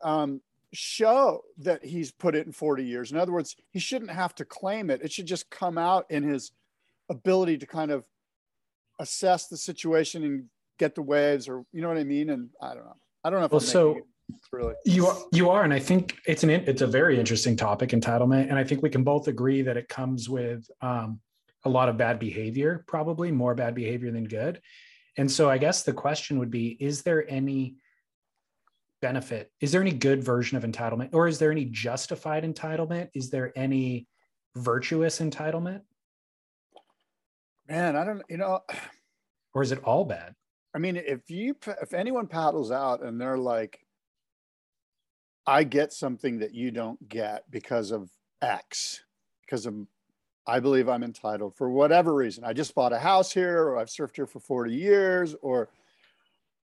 um, 0.03 0.41
show 0.73 1.41
that 1.59 1.83
he's 1.83 2.11
put 2.11 2.35
it 2.35 2.45
in 2.45 2.51
40 2.51 2.83
years. 2.83 3.11
In 3.11 3.17
other 3.17 3.31
words, 3.31 3.55
he 3.71 3.79
shouldn't 3.79 4.11
have 4.11 4.35
to 4.35 4.45
claim 4.45 4.89
it. 4.89 5.01
It 5.01 5.11
should 5.11 5.25
just 5.25 5.49
come 5.49 5.77
out 5.77 6.05
in 6.09 6.23
his 6.23 6.51
ability 7.09 7.57
to 7.59 7.65
kind 7.65 7.91
of 7.91 8.05
assess 8.99 9.47
the 9.47 9.57
situation 9.57 10.23
and 10.23 10.45
get 10.77 10.95
the 10.95 11.01
waves 11.01 11.47
or 11.47 11.63
you 11.71 11.81
know 11.81 11.87
what 11.87 11.97
I 11.97 12.03
mean? 12.03 12.29
And 12.29 12.49
I 12.61 12.73
don't 12.73 12.85
know. 12.85 12.97
I 13.23 13.29
don't 13.29 13.39
know 13.39 13.45
if 13.45 13.51
well, 13.51 13.59
so 13.61 13.99
really 14.51 14.73
You 14.85 15.07
are, 15.07 15.17
you 15.31 15.49
are, 15.49 15.63
and 15.63 15.73
I 15.73 15.79
think 15.79 16.17
it's 16.25 16.43
an 16.43 16.49
it's 16.49 16.81
a 16.81 16.87
very 16.87 17.19
interesting 17.19 17.55
topic, 17.55 17.89
entitlement, 17.89 18.49
and 18.49 18.57
I 18.57 18.63
think 18.63 18.81
we 18.81 18.89
can 18.89 19.03
both 19.03 19.27
agree 19.27 19.61
that 19.61 19.77
it 19.77 19.89
comes 19.89 20.29
with 20.29 20.69
um, 20.81 21.19
a 21.65 21.69
lot 21.69 21.89
of 21.89 21.97
bad 21.97 22.19
behavior, 22.19 22.83
probably 22.87 23.31
more 23.31 23.55
bad 23.55 23.75
behavior 23.75 24.11
than 24.11 24.25
good. 24.25 24.61
And 25.17 25.31
so, 25.31 25.49
I 25.49 25.57
guess 25.57 25.83
the 25.83 25.93
question 25.93 26.39
would 26.39 26.51
be: 26.51 26.77
Is 26.79 27.01
there 27.01 27.29
any 27.29 27.75
benefit? 29.01 29.51
Is 29.61 29.71
there 29.71 29.81
any 29.81 29.93
good 29.93 30.23
version 30.23 30.57
of 30.57 30.63
entitlement, 30.63 31.09
or 31.13 31.27
is 31.27 31.39
there 31.39 31.51
any 31.51 31.65
justified 31.65 32.43
entitlement? 32.43 33.09
Is 33.13 33.29
there 33.29 33.51
any 33.55 34.07
virtuous 34.57 35.19
entitlement, 35.19 35.81
man. 37.67 37.95
I 37.95 38.03
don't. 38.03 38.21
You 38.29 38.37
know, 38.37 38.61
or 39.53 39.63
is 39.63 39.71
it 39.71 39.83
all 39.83 40.05
bad? 40.05 40.33
I 40.73 40.79
mean, 40.79 40.95
if 40.95 41.29
you 41.29 41.55
if 41.81 41.93
anyone 41.93 42.27
paddles 42.27 42.71
out 42.71 43.03
and 43.03 43.19
they're 43.19 43.37
like, 43.37 43.79
I 45.45 45.63
get 45.63 45.93
something 45.93 46.39
that 46.39 46.53
you 46.53 46.71
don't 46.71 47.07
get 47.07 47.49
because 47.49 47.91
of 47.91 48.09
X, 48.41 49.01
because 49.41 49.65
of 49.65 49.75
I 50.45 50.59
believe 50.59 50.87
I'm 50.87 51.03
entitled 51.03 51.55
for 51.55 51.69
whatever 51.69 52.13
reason. 52.13 52.43
I 52.43 52.53
just 52.53 52.75
bought 52.75 52.93
a 52.93 52.99
house 52.99 53.31
here, 53.31 53.63
or 53.63 53.77
I've 53.77 53.87
surfed 53.87 54.15
here 54.15 54.27
for 54.27 54.39
40 54.39 54.73
years, 54.73 55.35
or 55.41 55.69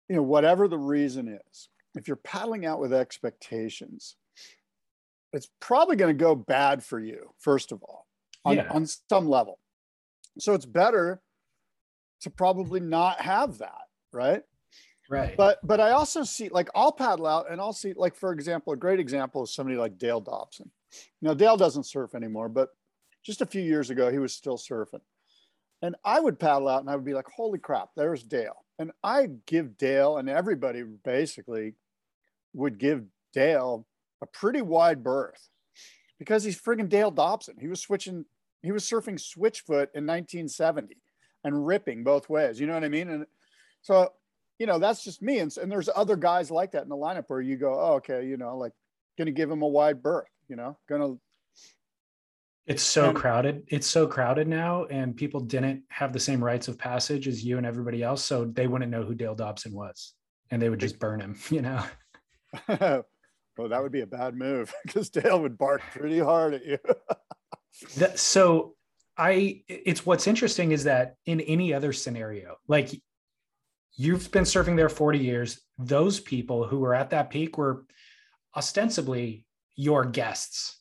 you 0.09 0.17
know, 0.17 0.23
whatever 0.23 0.69
the 0.69 0.79
reason 0.79 1.29
is. 1.29 1.69
If 1.95 2.09
you're 2.09 2.17
paddling 2.17 2.65
out 2.67 2.81
with 2.81 2.93
expectations, 2.93 4.17
it's 5.33 5.49
probably 5.61 5.97
going 5.97 6.17
to 6.17 6.21
go 6.23 6.35
bad 6.35 6.83
for 6.85 7.01
you, 7.01 7.35
first 7.39 7.73
of 7.73 7.83
all, 7.83 8.07
on, 8.45 8.57
Yeah. 8.57 8.69
on 8.71 8.87
some 8.87 9.29
level. 9.29 9.59
So 10.39 10.55
it's 10.55 10.67
better 10.67 11.21
to 12.23 12.31
probably 12.31 12.81
not 12.81 13.21
have 13.21 13.59
that, 13.59 13.89
right? 14.13 14.43
Right. 15.11 15.37
But 15.37 15.59
but 15.63 15.79
I 15.81 15.91
also 15.91 16.23
see 16.23 16.49
like 16.49 16.71
I'll 16.75 16.93
paddle 16.93 17.27
out 17.27 17.51
and 17.51 17.61
I'll 17.61 17.75
see 17.75 17.93
like 17.95 18.15
for 18.15 18.33
example, 18.33 18.73
a 18.73 18.77
great 18.77 19.01
example 19.01 19.43
is 19.43 19.53
somebody 19.55 19.77
like 19.77 19.99
Dale 19.99 20.21
Dobson. 20.21 20.71
Now 21.21 21.35
Dale 21.35 21.57
doesn't 21.59 21.85
surf 21.85 22.15
anymore, 22.15 22.49
but 22.49 22.71
just 23.23 23.43
a 23.43 23.47
few 23.47 23.61
years 23.61 23.91
ago 23.91 24.11
he 24.11 24.19
was 24.19 24.33
still 24.33 24.57
surfing. 24.57 25.01
And 25.83 25.97
I 26.05 26.21
would 26.21 26.39
paddle 26.39 26.69
out 26.69 26.81
and 26.81 26.89
I 26.89 26.95
would 26.95 27.05
be 27.05 27.13
like, 27.15 27.27
holy 27.27 27.59
crap, 27.59 27.91
there's 27.97 28.23
Dale. 28.23 28.65
And 28.79 28.93
I 29.03 29.29
give 29.47 29.77
Dale 29.77 30.17
and 30.17 30.31
everybody 30.31 30.83
basically 30.83 31.75
would 32.55 32.79
give 32.79 33.05
Dale 33.33 33.87
a 34.23 34.27
pretty 34.27 34.63
wide 34.63 35.03
berth 35.03 35.49
because 36.19 36.45
he's 36.45 36.61
friggin' 36.61 36.89
Dale 36.89 37.11
Dobson. 37.11 37.57
He 37.61 37.69
was 37.69 37.81
switching, 37.81 38.25
he 38.63 38.73
was 38.73 38.85
surfing 38.85 39.15
switchfoot 39.15 39.89
in 39.95 40.07
1970 40.07 40.97
and 41.45 41.67
ripping 41.67 42.05
both 42.05 42.29
ways. 42.29 42.61
You 42.61 42.67
know 42.67 42.75
what 42.75 42.85
I 42.85 42.89
mean? 42.89 43.09
And 43.09 43.27
so, 43.81 44.13
you 44.59 44.67
know, 44.67 44.79
that's 44.79 45.03
just 45.03 45.23
me. 45.23 45.39
And, 45.41 45.53
and 45.61 45.71
there's 45.73 45.89
other 45.95 46.15
guys 46.17 46.51
like 46.51 46.73
that 46.73 46.85
in 46.85 46.89
the 46.89 46.97
lineup 46.97 47.25
where 47.27 47.41
you 47.41 47.57
go, 47.57 47.75
oh, 47.75 47.95
okay, 47.95 48.25
you 48.25 48.37
know, 48.37 48.57
like 48.57 48.73
gonna 49.19 49.33
give 49.33 49.51
him 49.51 49.63
a 49.63 49.67
wide 49.69 50.03
berth, 50.03 50.29
you 50.49 50.55
know, 50.57 50.77
gonna 50.89 51.15
It's 52.67 52.83
so 52.85 53.09
And- 53.09 53.17
crowded. 53.17 53.65
It's 53.69 53.89
so 53.89 54.07
crowded 54.07 54.47
now, 54.47 54.85
and 54.85 55.17
people 55.17 55.41
didn't 55.41 55.83
have 55.89 56.13
the 56.13 56.21
same 56.21 56.43
rites 56.45 56.69
of 56.69 56.79
passage 56.79 57.27
as 57.27 57.45
you 57.45 57.57
and 57.59 57.67
everybody 57.67 58.05
else, 58.05 58.25
so 58.25 58.45
they 58.45 58.69
wouldn't 58.69 58.91
know 58.91 59.03
who 59.03 59.15
Dale 59.17 59.35
Dobson 59.35 59.73
was, 59.75 60.15
and 60.53 60.63
they 60.63 60.69
would 60.71 60.79
just 60.79 61.01
burn 61.01 61.21
him. 61.21 61.37
You 61.51 61.63
know, 61.63 61.83
well, 62.69 63.69
that 63.69 63.83
would 63.83 63.93
be 63.93 64.01
a 64.03 64.07
bad 64.07 64.35
move 64.35 64.73
because 64.87 65.11
Dale 65.11 65.41
would 65.41 65.59
bark 65.59 65.83
pretty 65.93 66.19
hard 66.19 66.55
at 66.55 66.65
you. 66.65 66.79
That- 67.97 68.19
so 68.19 68.75
I. 69.17 69.63
It's 69.67 70.05
what's 70.05 70.27
interesting 70.27 70.73
is 70.73 70.85
that 70.85 71.17
in 71.25 71.41
any 71.41 71.73
other 71.73 71.93
scenario, 71.95 72.57
like 72.69 72.91
you've 73.97 74.31
been 74.31 74.45
surfing 74.45 74.77
there 74.77 74.91
forty 74.91 75.19
years, 75.19 75.59
those 75.79 76.21
people 76.21 76.67
who 76.67 76.81
were 76.81 76.95
at 76.95 77.11
that 77.11 77.31
peak 77.31 77.57
were 77.57 77.87
ostensibly 78.55 79.47
your 79.75 80.05
guests 80.05 80.81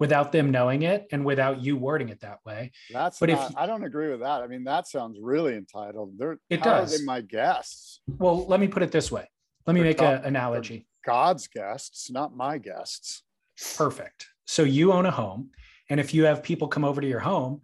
without 0.00 0.32
them 0.32 0.50
knowing 0.50 0.82
it 0.82 1.06
and 1.12 1.24
without 1.24 1.62
you 1.62 1.76
wording 1.76 2.08
it 2.08 2.20
that 2.20 2.40
way. 2.44 2.72
That's 2.92 3.20
But 3.20 3.30
if 3.30 3.38
not, 3.38 3.50
you- 3.50 3.56
I 3.58 3.66
don't 3.66 3.84
agree 3.84 4.10
with 4.10 4.20
that. 4.20 4.42
I 4.42 4.48
mean, 4.48 4.64
that 4.64 4.88
sounds 4.88 5.18
really 5.20 5.54
entitled. 5.54 6.14
They're 6.18 6.38
It 6.50 6.64
does. 6.64 6.98
they 6.98 7.04
my 7.04 7.20
guests, 7.20 8.00
Well, 8.08 8.44
let 8.46 8.58
me 8.58 8.66
put 8.66 8.82
it 8.82 8.90
this 8.90 9.12
way. 9.12 9.30
Let 9.66 9.74
me 9.74 9.80
They're 9.80 9.90
make 9.90 10.02
an 10.02 10.24
analogy. 10.24 10.88
God's 11.04 11.46
guests, 11.46 12.10
not 12.10 12.36
my 12.36 12.58
guests. 12.58 13.22
Perfect. 13.76 14.26
So 14.46 14.62
you 14.62 14.92
own 14.92 15.06
a 15.06 15.10
home, 15.10 15.50
and 15.90 16.00
if 16.00 16.12
you 16.14 16.24
have 16.24 16.42
people 16.42 16.68
come 16.68 16.84
over 16.84 17.00
to 17.00 17.06
your 17.06 17.20
home, 17.20 17.60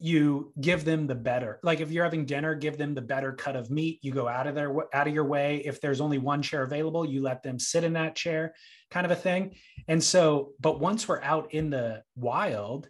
you 0.00 0.52
give 0.60 0.84
them 0.84 1.06
the 1.06 1.14
better. 1.14 1.58
Like 1.62 1.80
if 1.80 1.90
you're 1.90 2.04
having 2.04 2.24
dinner, 2.24 2.54
give 2.54 2.78
them 2.78 2.94
the 2.94 3.02
better 3.02 3.32
cut 3.32 3.56
of 3.56 3.70
meat. 3.70 3.98
You 4.02 4.12
go 4.12 4.28
out 4.28 4.46
of 4.46 4.54
their 4.54 4.72
out 4.94 5.08
of 5.08 5.14
your 5.14 5.24
way. 5.24 5.62
If 5.64 5.80
there's 5.80 6.00
only 6.00 6.18
one 6.18 6.40
chair 6.40 6.62
available, 6.62 7.04
you 7.04 7.20
let 7.20 7.42
them 7.42 7.58
sit 7.58 7.82
in 7.82 7.94
that 7.94 8.14
chair, 8.14 8.54
kind 8.90 9.04
of 9.04 9.10
a 9.10 9.16
thing. 9.16 9.56
And 9.88 10.02
so, 10.02 10.52
but 10.60 10.78
once 10.78 11.08
we're 11.08 11.22
out 11.22 11.52
in 11.52 11.70
the 11.70 12.02
wild, 12.14 12.88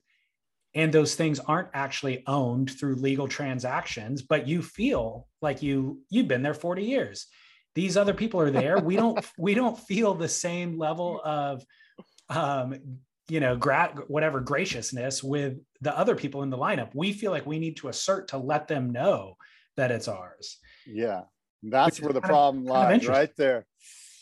and 0.75 0.92
those 0.92 1.14
things 1.14 1.40
aren't 1.40 1.70
actually 1.73 2.23
owned 2.26 2.70
through 2.70 2.97
legal 2.97 3.26
transactions, 3.26 4.20
but 4.20 4.47
you 4.47 4.61
feel 4.61 5.26
like 5.40 5.62
you 5.62 6.00
you've 6.11 6.28
been 6.28 6.42
there 6.42 6.54
40 6.54 6.85
years. 6.85 7.26
These 7.75 7.96
other 7.96 8.14
people 8.14 8.40
are 8.40 8.50
there. 8.50 8.78
We 8.78 8.96
don't 8.96 9.25
we 9.38 9.54
don't 9.54 9.78
feel 9.78 10.14
the 10.14 10.28
same 10.28 10.78
level 10.78 11.20
of 11.25 11.64
um 12.28 12.75
you 13.28 13.40
know 13.40 13.56
gra- 13.56 13.94
whatever 14.08 14.40
graciousness 14.40 15.22
with 15.22 15.58
the 15.80 15.96
other 15.96 16.16
people 16.16 16.42
in 16.42 16.50
the 16.50 16.58
lineup. 16.58 16.90
We 16.94 17.12
feel 17.12 17.30
like 17.30 17.46
we 17.46 17.58
need 17.58 17.76
to 17.78 17.88
assert 17.88 18.28
to 18.28 18.38
let 18.38 18.68
them 18.68 18.90
know 18.90 19.37
that 19.76 19.90
it's 19.90 20.08
ours. 20.08 20.58
Yeah, 20.87 21.22
that's 21.62 22.00
where 22.00 22.12
the 22.12 22.20
problem 22.20 22.64
of 22.64 22.70
lies, 22.70 23.06
right 23.06 23.30
there. 23.37 23.66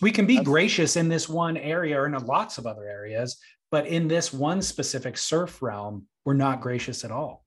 We 0.02 0.10
can 0.10 0.26
be 0.26 0.34
That's- 0.34 0.48
gracious 0.48 0.96
in 0.96 1.08
this 1.08 1.28
one 1.28 1.56
area 1.56 1.98
or 1.98 2.06
in 2.06 2.12
lots 2.12 2.58
of 2.58 2.66
other 2.66 2.84
areas, 2.84 3.38
but 3.70 3.86
in 3.86 4.08
this 4.08 4.32
one 4.32 4.60
specific 4.60 5.16
surf 5.16 5.62
realm, 5.62 6.06
we're 6.26 6.34
not 6.34 6.60
gracious 6.60 7.04
at 7.04 7.10
all. 7.10 7.45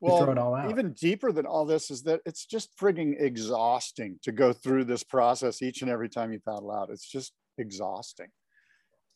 We 0.00 0.10
Well, 0.10 0.22
throw 0.24 0.32
it 0.32 0.38
all 0.38 0.54
out. 0.54 0.70
even 0.70 0.92
deeper 0.92 1.32
than 1.32 1.46
all 1.46 1.64
this 1.64 1.90
is 1.90 2.02
that 2.02 2.20
it's 2.26 2.44
just 2.46 2.76
frigging 2.78 3.14
exhausting 3.20 4.18
to 4.22 4.32
go 4.32 4.52
through 4.52 4.84
this 4.84 5.02
process 5.02 5.62
each 5.62 5.82
and 5.82 5.90
every 5.90 6.08
time 6.08 6.32
you 6.32 6.40
paddle 6.40 6.70
out. 6.70 6.90
It's 6.90 7.06
just 7.08 7.32
exhausting. 7.58 8.28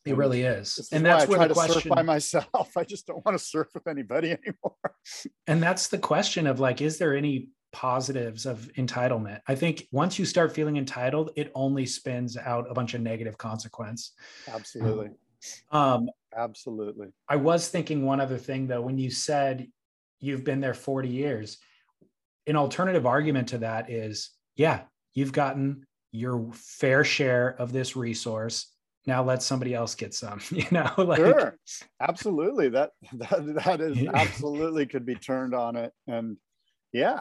It 0.06 0.16
really 0.16 0.42
is. 0.42 0.76
This 0.76 0.86
is 0.86 0.92
and 0.92 1.04
why 1.04 1.10
that's 1.10 1.24
I 1.24 1.28
where 1.28 1.38
try 1.38 1.48
the 1.48 1.54
to 1.54 1.60
surf 1.60 1.72
question 1.72 1.88
by 1.90 2.02
myself. 2.02 2.70
I 2.76 2.84
just 2.84 3.06
don't 3.06 3.22
want 3.26 3.36
to 3.36 3.44
surf 3.44 3.68
with 3.74 3.86
anybody 3.86 4.30
anymore. 4.46 4.94
and 5.46 5.62
that's 5.62 5.88
the 5.88 5.98
question 5.98 6.46
of 6.46 6.58
like 6.60 6.80
is 6.80 6.96
there 6.96 7.14
any 7.14 7.48
positives 7.72 8.46
of 8.46 8.68
entitlement 8.76 9.38
i 9.46 9.54
think 9.54 9.86
once 9.92 10.18
you 10.18 10.24
start 10.24 10.52
feeling 10.52 10.76
entitled 10.76 11.30
it 11.36 11.52
only 11.54 11.86
spins 11.86 12.36
out 12.36 12.68
a 12.68 12.74
bunch 12.74 12.94
of 12.94 13.00
negative 13.00 13.38
consequence 13.38 14.14
Absolutely. 14.52 15.10
um 15.70 16.10
Absolutely. 16.36 17.06
i 17.28 17.36
was 17.36 17.68
thinking 17.68 18.04
one 18.04 18.20
other 18.20 18.36
thing 18.38 18.66
though 18.66 18.80
when 18.80 18.98
you 18.98 19.08
said 19.08 19.68
you've 20.20 20.44
been 20.44 20.60
there 20.60 20.74
40 20.74 21.08
years 21.08 21.58
an 22.46 22.56
alternative 22.56 23.06
argument 23.06 23.48
to 23.48 23.58
that 23.58 23.90
is 23.90 24.30
yeah 24.56 24.82
you've 25.14 25.32
gotten 25.32 25.86
your 26.12 26.50
fair 26.52 27.04
share 27.04 27.54
of 27.58 27.72
this 27.72 27.96
resource 27.96 28.74
now 29.06 29.22
let 29.22 29.42
somebody 29.42 29.74
else 29.74 29.94
get 29.94 30.12
some 30.14 30.40
you 30.50 30.66
know 30.70 30.90
like 30.98 31.18
Sure. 31.18 31.56
Absolutely. 32.00 32.68
That 32.68 32.90
that 33.14 33.54
that 33.64 33.80
is 33.80 34.06
absolutely 34.14 34.86
could 34.86 35.06
be 35.06 35.14
turned 35.14 35.54
on 35.54 35.76
it. 35.76 35.92
And 36.06 36.36
yeah. 36.92 37.20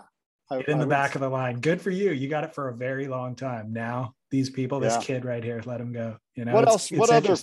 I, 0.52 0.58
get 0.58 0.70
in 0.70 0.80
the 0.80 0.88
back 0.88 1.12
s- 1.12 1.16
of 1.16 1.22
the 1.22 1.30
line 1.30 1.60
good 1.62 1.80
for 1.82 1.92
you 1.92 2.12
you 2.12 2.28
got 2.28 2.44
it 2.44 2.54
for 2.56 2.70
a 2.70 2.76
very 2.76 3.08
long 3.08 3.36
time 3.36 3.72
now 3.72 4.14
these 4.32 4.50
people 4.50 4.80
this 4.80 4.96
Yeah. 4.96 5.02
kid 5.02 5.26
right 5.26 5.44
here 5.44 5.62
let 5.66 5.80
him 5.80 5.94
go 5.94 6.18
you 6.36 6.44
know 6.46 6.54
What 6.54 6.64
it's, 6.64 6.72
else- 6.72 6.92
it's 6.92 7.00
what 7.00 7.10
other- 7.12 7.36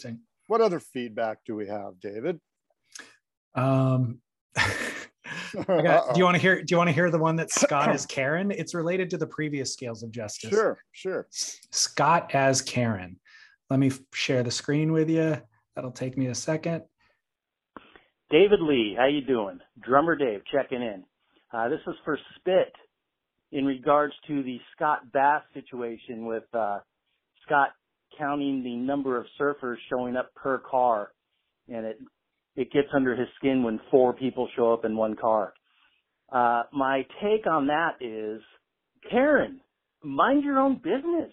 what 0.49 0.61
other 0.61 0.79
feedback 0.81 1.39
do 1.47 1.55
we 1.57 1.67
have, 1.69 1.99
David? 2.01 2.41
um 3.55 4.21
got- 5.67 6.15
do 6.15 6.19
you 6.19 6.25
want 6.25 6.35
to 6.37 6.41
hear 6.41 6.63
do 6.63 6.73
you 6.73 6.77
want 6.79 6.89
to 6.89 6.95
hear 6.95 7.11
the 7.11 7.19
one 7.19 7.37
that 7.37 7.51
scott 7.51 7.95
is 7.95 8.07
karen? 8.17 8.51
It's 8.51 8.75
related 8.75 9.11
to 9.11 9.19
the 9.19 9.27
previous 9.27 9.73
scales 9.73 10.03
of 10.03 10.11
justice. 10.11 10.51
Sure, 10.51 10.79
sure. 10.93 11.27
scott 11.31 12.35
as 12.35 12.63
karen. 12.63 13.19
Let 13.71 13.81
me 13.81 13.89
f- 13.89 14.01
share 14.13 14.43
the 14.43 14.51
screen 14.51 14.93
with 14.93 15.11
you 15.11 15.37
that'll 15.75 15.91
take 15.91 16.17
me 16.17 16.27
a 16.27 16.35
second. 16.35 16.83
David 18.31 18.61
Lee, 18.61 18.95
how 18.99 19.07
you 19.07 19.21
doing? 19.21 19.61
Drummer 19.81 20.17
Dave 20.17 20.41
checking 20.53 20.83
in. 20.83 21.05
Uh, 21.53 21.69
this 21.69 21.81
is 21.87 21.95
for 22.05 22.19
Spit 22.39 22.73
in 23.53 23.65
regards 23.65 24.15
to 24.27 24.43
the 24.43 24.59
Scott 24.75 25.13
Bass 25.13 25.43
situation 25.55 26.27
with 26.27 26.43
uh, 26.53 26.81
Scott 27.45 27.69
counting 28.19 28.63
the 28.65 28.75
number 28.77 29.17
of 29.19 29.27
surfers 29.41 29.77
showing 29.91 30.17
up 30.17 30.35
per 30.35 30.59
car, 30.59 31.13
and 31.69 31.87
it 31.87 31.99
it 32.57 32.73
gets 32.73 32.89
under 32.95 33.15
his 33.15 33.29
skin 33.39 33.63
when 33.63 33.81
four 33.91 34.13
people 34.15 34.49
show 34.57 34.73
up 34.73 34.85
in 34.85 34.97
one 34.97 35.15
car. 35.15 35.53
Uh, 36.33 36.63
my 36.73 37.07
take 37.23 37.47
on 37.47 37.69
that 37.69 37.97
is, 38.01 38.41
Karen, 39.11 39.61
mind 40.03 40.43
your 40.43 40.59
own 40.59 40.77
business. 40.77 41.33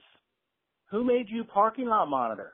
Who 0.91 1.03
made 1.03 1.25
you 1.29 1.43
parking 1.43 1.87
lot 1.87 2.09
monitor? 2.09 2.53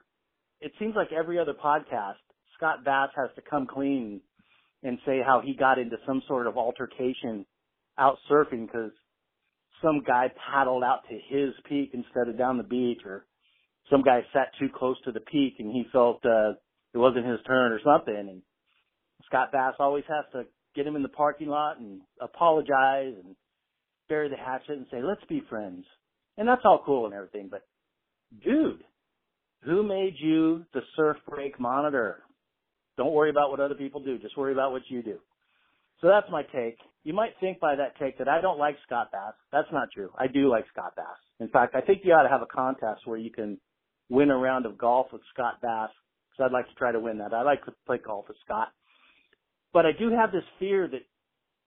It 0.61 0.71
seems 0.79 0.95
like 0.95 1.11
every 1.11 1.39
other 1.39 1.53
podcast, 1.53 2.15
Scott 2.55 2.85
Bass 2.85 3.09
has 3.15 3.29
to 3.35 3.41
come 3.49 3.67
clean 3.67 4.21
and 4.83 4.97
say 5.05 5.19
how 5.25 5.41
he 5.43 5.53
got 5.53 5.79
into 5.79 5.97
some 6.05 6.21
sort 6.27 6.47
of 6.47 6.57
altercation 6.57 7.45
out 7.97 8.17
surfing 8.31 8.65
because 8.65 8.91
some 9.81 10.01
guy 10.05 10.31
paddled 10.49 10.83
out 10.83 11.01
to 11.09 11.15
his 11.29 11.53
peak 11.67 11.91
instead 11.93 12.27
of 12.29 12.37
down 12.37 12.57
the 12.57 12.63
beach 12.63 13.01
or 13.05 13.25
some 13.89 14.01
guy 14.03 14.21
sat 14.33 14.51
too 14.59 14.69
close 14.73 14.97
to 15.03 15.11
the 15.11 15.19
peak 15.19 15.55
and 15.59 15.71
he 15.71 15.85
felt 15.91 16.23
uh, 16.25 16.51
it 16.93 16.97
wasn't 16.97 17.25
his 17.25 17.39
turn 17.45 17.71
or 17.71 17.79
something. 17.83 18.15
And 18.15 18.41
Scott 19.25 19.51
Bass 19.51 19.75
always 19.79 20.03
has 20.07 20.25
to 20.33 20.43
get 20.75 20.87
him 20.87 20.95
in 20.95 21.03
the 21.03 21.09
parking 21.09 21.47
lot 21.47 21.79
and 21.79 22.01
apologize 22.21 23.13
and 23.23 23.35
bury 24.07 24.29
the 24.29 24.37
hatchet 24.37 24.77
and 24.77 24.85
say, 24.91 25.01
let's 25.03 25.23
be 25.27 25.41
friends. 25.49 25.85
And 26.37 26.47
that's 26.47 26.61
all 26.63 26.81
cool 26.85 27.05
and 27.05 27.13
everything. 27.13 27.49
But 27.51 27.61
dude, 28.43 28.83
who 29.63 29.83
made 29.83 30.15
you 30.19 30.65
the 30.73 30.81
surf 30.95 31.17
break 31.27 31.59
monitor? 31.59 32.23
Don't 32.97 33.13
worry 33.13 33.29
about 33.29 33.51
what 33.51 33.59
other 33.59 33.75
people 33.75 34.01
do. 34.01 34.17
Just 34.17 34.37
worry 34.37 34.53
about 34.53 34.71
what 34.71 34.83
you 34.89 35.01
do. 35.01 35.19
So 36.01 36.07
that's 36.07 36.27
my 36.31 36.43
take. 36.43 36.77
You 37.03 37.13
might 37.13 37.31
think 37.39 37.59
by 37.59 37.75
that 37.75 37.97
take 37.99 38.17
that 38.17 38.27
I 38.27 38.41
don't 38.41 38.59
like 38.59 38.77
Scott 38.85 39.09
Bass. 39.11 39.33
That's 39.51 39.67
not 39.71 39.89
true. 39.93 40.11
I 40.17 40.27
do 40.27 40.49
like 40.49 40.65
Scott 40.71 40.93
Bass. 40.95 41.05
In 41.39 41.49
fact, 41.49 41.75
I 41.75 41.81
think 41.81 42.01
you 42.03 42.13
ought 42.13 42.23
to 42.23 42.29
have 42.29 42.41
a 42.41 42.45
contest 42.45 43.01
where 43.05 43.17
you 43.17 43.31
can 43.31 43.57
win 44.09 44.29
a 44.29 44.37
round 44.37 44.65
of 44.65 44.77
golf 44.77 45.07
with 45.11 45.21
Scott 45.33 45.61
Bass 45.61 45.89
because 46.31 46.45
I'd 46.45 46.53
like 46.53 46.67
to 46.67 46.75
try 46.75 46.91
to 46.91 46.99
win 46.99 47.19
that. 47.19 47.33
I 47.33 47.43
like 47.43 47.63
to 47.65 47.73
play 47.85 47.97
golf 48.03 48.25
with 48.27 48.37
Scott. 48.45 48.69
But 49.73 49.85
I 49.85 49.91
do 49.91 50.09
have 50.11 50.31
this 50.31 50.43
fear 50.57 50.87
that 50.87 51.01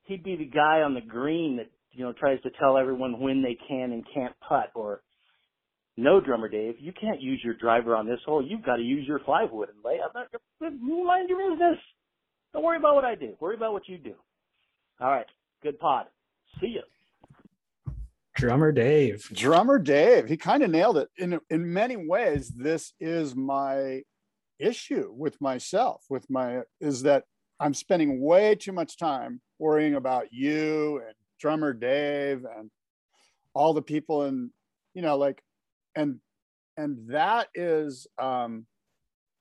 he'd 0.05 0.25
be 0.25 0.37
the 0.37 0.47
guy 0.47 0.83
on 0.83 0.95
the 0.95 1.01
green 1.01 1.57
that, 1.57 1.71
you 1.93 2.05
know, 2.05 2.13
tries 2.13 2.41
to 2.43 2.51
tell 2.59 2.77
everyone 2.77 3.21
when 3.21 3.43
they 3.43 3.57
can 3.69 3.93
and 3.93 4.05
can't 4.15 4.35
putt 4.47 4.71
or 4.75 5.03
no, 5.97 6.21
drummer 6.21 6.49
Dave, 6.49 6.77
you 6.81 6.93
can't 6.99 7.21
use 7.21 7.41
your 7.45 7.55
driver 7.55 7.95
on 7.95 8.07
this 8.07 8.19
hole. 8.25 8.43
You've 8.43 8.65
got 8.65 8.77
to 8.77 8.83
use 8.83 9.07
your 9.07 9.21
five 9.27 9.51
wood 9.51 9.69
and 9.69 9.79
lay 9.85 10.01
up. 10.01 10.15
You 10.61 11.05
mind 11.05 11.29
your 11.29 11.51
business. 11.51 11.79
Don't 12.53 12.65
worry 12.65 12.79
about 12.79 12.95
what 12.95 13.05
I 13.05 13.15
do. 13.15 13.35
Worry 13.41 13.57
about 13.57 13.75
what 13.75 13.89
you 13.89 13.99
do. 13.99 14.15
All 15.01 15.11
right. 15.11 15.27
Good 15.63 15.79
pod. 15.79 16.07
See 16.61 16.69
you. 16.69 16.83
Drummer 18.37 18.73
Dave. 18.73 19.29
Drummer 19.35 19.79
Dave. 19.79 20.29
He 20.29 20.37
kind 20.37 20.63
of 20.63 20.71
nailed 20.71 20.97
it. 20.97 21.09
In 21.19 21.39
in 21.51 21.73
many 21.73 21.97
ways, 21.97 22.49
this 22.49 22.95
is 22.99 23.37
my 23.37 24.03
issue 24.59 25.13
with 25.15 25.41
myself, 25.41 26.05
with 26.09 26.31
my 26.31 26.61
is 26.81 27.03
that 27.03 27.25
I'm 27.63 27.75
spending 27.75 28.21
way 28.21 28.57
too 28.57 28.73
much 28.73 28.97
time 28.97 29.41
worrying 29.61 29.95
about 29.95 30.33
you 30.33 31.01
and 31.07 31.15
drummer 31.39 31.73
Dave 31.73 32.45
and 32.57 32.71
all 33.55 33.73
the 33.73 33.83
people 33.83 34.23
and 34.23 34.51
you 34.95 35.03
know 35.03 35.17
like 35.17 35.43
and 35.95 36.19
and 36.77 37.09
that 37.09 37.49
is 37.55 38.07
um 38.21 38.67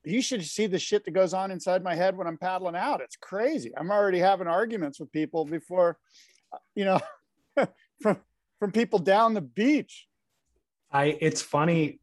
you 0.04 0.22
should 0.22 0.44
see 0.44 0.68
the 0.68 0.80
shit 0.80 1.06
that 1.06 1.12
goes 1.12 1.34
on 1.34 1.52
inside 1.52 1.84
my 1.84 1.96
head 1.96 2.16
when 2.16 2.28
i'm 2.28 2.38
paddling 2.38 2.76
out. 2.76 3.02
It's 3.02 3.16
crazy. 3.16 3.72
I'm 3.76 3.92
already 3.92 4.20
having 4.20 4.48
arguments 4.48 5.00
with 5.00 5.12
people 5.12 5.46
before 5.46 5.98
you 6.76 6.86
know 6.86 7.00
from 8.02 8.18
from 8.60 8.72
people 8.72 9.00
down 9.00 9.34
the 9.34 9.42
beach. 9.42 10.08
I 10.92 11.18
it's 11.20 11.42
funny 11.42 12.00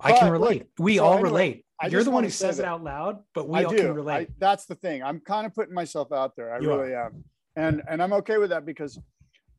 i 0.00 0.12
can 0.12 0.30
relate 0.30 0.66
we 0.78 0.96
so 0.96 1.04
all 1.04 1.14
anyway, 1.14 1.28
relate 1.28 1.64
I 1.80 1.86
you're 1.88 2.04
the 2.04 2.10
one 2.10 2.24
who 2.24 2.30
says 2.30 2.58
it 2.58 2.64
out 2.64 2.84
loud 2.84 3.18
but 3.34 3.48
we 3.48 3.60
I 3.60 3.64
all 3.64 3.70
do. 3.70 3.76
can 3.78 3.94
relate 3.94 4.28
I, 4.28 4.34
that's 4.38 4.66
the 4.66 4.74
thing 4.74 5.02
i'm 5.02 5.20
kind 5.20 5.46
of 5.46 5.54
putting 5.54 5.74
myself 5.74 6.12
out 6.12 6.36
there 6.36 6.54
i 6.54 6.58
you 6.58 6.68
really 6.68 6.94
are. 6.94 7.06
am 7.06 7.24
and 7.56 7.82
and 7.88 8.02
i'm 8.02 8.12
okay 8.12 8.38
with 8.38 8.50
that 8.50 8.66
because 8.66 8.98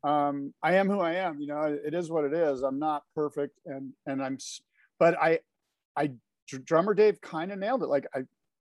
um, 0.06 0.54
I 0.62 0.76
am 0.76 0.88
who 0.88 1.00
I 1.00 1.14
am. 1.14 1.40
You 1.40 1.48
know, 1.48 1.78
it 1.84 1.92
is 1.92 2.10
what 2.10 2.24
it 2.24 2.32
is. 2.32 2.62
I'm 2.62 2.78
not 2.78 3.02
perfect, 3.14 3.58
and 3.66 3.92
and 4.06 4.22
I'm, 4.22 4.38
but 4.98 5.20
I, 5.20 5.40
I 5.96 6.12
drummer 6.48 6.94
Dave 6.94 7.20
kind 7.20 7.50
of 7.50 7.58
nailed 7.58 7.82
it. 7.82 7.88
Like 7.88 8.06
I, 8.14 8.20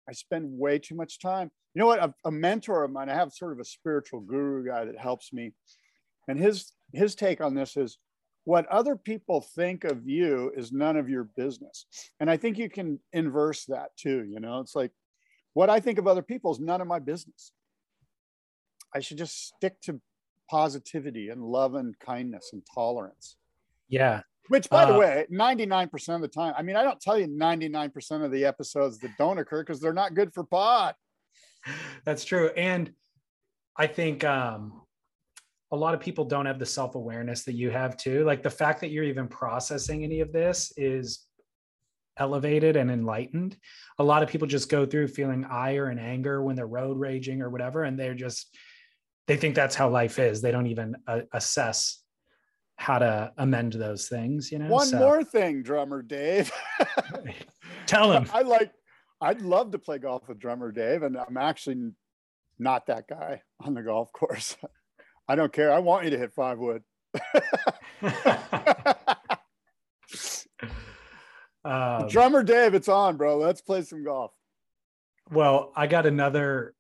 I 0.10 0.14
spend 0.14 0.48
way 0.50 0.80
too 0.80 0.96
much 0.96 1.20
time. 1.20 1.52
You 1.76 1.82
know 1.82 1.86
what? 1.86 2.00
A, 2.00 2.14
a 2.26 2.32
mentor 2.32 2.84
of 2.84 2.92
mine. 2.92 3.10
I 3.10 3.14
have 3.14 3.32
sort 3.32 3.54
of 3.54 3.60
a 3.60 3.66
spiritual 3.66 4.22
guru 4.22 4.66
guy 4.66 4.86
that 4.86 4.98
helps 4.98 5.32
me, 5.32 5.54
and 6.28 6.40
his 6.40 6.72
his 6.94 7.14
take 7.14 7.42
on 7.42 7.54
this 7.54 7.78
is 7.78 8.00
what 8.46 8.68
other 8.68 8.96
people 8.96 9.42
think 9.42 9.84
of 9.84 10.08
you 10.08 10.52
is 10.56 10.72
none 10.72 10.96
of 10.98 11.10
your 11.10 11.26
business. 11.36 11.86
And 12.20 12.30
I 12.30 12.38
think 12.38 12.58
you 12.58 12.70
can 12.70 13.00
inverse 13.12 13.66
that 13.66 13.90
too. 13.98 14.24
You 14.24 14.40
know, 14.40 14.60
it's 14.60 14.76
like 14.76 14.92
what 15.54 15.70
I 15.70 15.80
think 15.80 15.98
of 15.98 16.08
other 16.08 16.22
people 16.22 16.52
is 16.52 16.60
none 16.60 16.80
of 16.80 16.88
my 16.88 17.00
business. 17.00 17.52
I 18.94 19.00
should 19.00 19.18
just 19.18 19.48
stick 19.48 19.82
to 19.82 20.00
positivity 20.50 21.30
and 21.30 21.44
love 21.44 21.74
and 21.76 21.98
kindness 22.00 22.52
and 22.54 22.62
tolerance. 22.74 23.36
Yeah. 23.90 24.22
Which, 24.50 24.70
by 24.70 24.84
uh, 24.84 24.92
the 24.92 25.00
way, 25.00 25.26
99% 25.32 26.16
of 26.16 26.22
the 26.22 26.28
time, 26.28 26.54
I 26.56 26.62
mean, 26.62 26.76
I 26.76 26.84
don't 26.84 27.02
tell 27.02 27.18
you 27.20 27.28
99% 27.28 28.24
of 28.24 28.32
the 28.32 28.46
episodes 28.46 29.00
that 29.00 29.12
don't 29.18 29.40
occur 29.40 29.64
because 29.64 29.80
they're 29.80 29.92
not 29.92 30.14
good 30.14 30.34
for 30.34 30.44
pod. 30.44 30.94
That's 32.06 32.24
true. 32.24 32.52
And 32.56 32.94
I 33.76 33.88
think 33.88 34.24
um, 34.24 34.82
a 35.76 35.78
lot 35.78 35.94
of 35.94 36.00
people 36.00 36.24
don't 36.24 36.46
have 36.46 36.58
the 36.58 36.66
self 36.66 36.96
awareness 36.96 37.44
that 37.44 37.54
you 37.54 37.70
have 37.70 37.98
too. 37.98 38.24
Like 38.24 38.42
the 38.42 38.50
fact 38.50 38.80
that 38.80 38.92
you're 38.92 39.04
even 39.04 39.28
processing 39.28 40.04
any 40.06 40.22
of 40.22 40.32
this 40.32 40.72
is 40.78 41.26
elevated 42.18 42.78
and 42.78 42.90
enlightened. 42.90 43.58
A 44.00 44.04
lot 44.04 44.24
of 44.24 44.30
people 44.30 44.48
just 44.48 44.70
go 44.70 44.86
through 44.86 45.10
feeling 45.10 45.44
ire 45.44 45.88
and 45.88 46.00
anger 46.00 46.42
when 46.42 46.56
they're 46.56 46.66
road 46.66 46.98
raging 46.98 47.42
or 47.42 47.50
whatever, 47.50 47.84
and 47.84 48.00
they're 48.00 48.16
just 48.16 48.58
they 49.28 49.36
think 49.36 49.54
that's 49.54 49.76
how 49.76 49.90
life 49.90 50.18
is. 50.18 50.42
They 50.42 50.52
don't 50.52 50.68
even 50.68 50.96
uh, 51.08 51.22
assess 51.34 52.02
how 52.78 53.00
to 53.00 53.34
amend 53.38 53.74
those 53.74 54.08
things. 54.08 54.54
You 54.54 54.60
know. 54.60 54.70
One 54.70 54.88
so. 54.88 54.98
more 54.98 55.26
thing, 55.26 55.62
drummer 55.62 56.02
Dave. 56.02 56.54
Tell 57.86 58.14
him. 58.14 58.28
I 58.34 58.44
like. 58.44 58.72
I'd 59.20 59.42
love 59.42 59.72
to 59.72 59.80
play 59.80 59.98
golf 59.98 60.30
with 60.30 60.40
drummer 60.40 60.72
Dave, 60.72 61.04
and 61.04 61.18
I'm 61.18 61.36
actually 61.36 61.92
not 62.60 62.86
that 62.86 63.10
guy 63.10 63.42
on 63.60 63.74
the 63.74 63.82
golf 63.82 64.14
course. 64.14 64.56
I 65.28 65.36
don't 65.36 65.52
care. 65.52 65.72
I 65.72 65.80
want 65.80 66.06
you 66.06 66.12
to 66.12 66.18
hit 66.18 66.34
five 66.34 66.60
wood. 66.60 66.84
um, 71.66 72.08
drummer 72.08 72.44
Dave, 72.44 72.74
it's 72.74 72.90
on, 72.90 73.18
bro. 73.18 73.38
Let's 73.38 73.62
play 73.62 73.82
some 73.82 74.04
golf. 74.04 74.32
Well, 75.32 75.72
I 75.76 75.88
got 75.88 76.06
another 76.06 76.76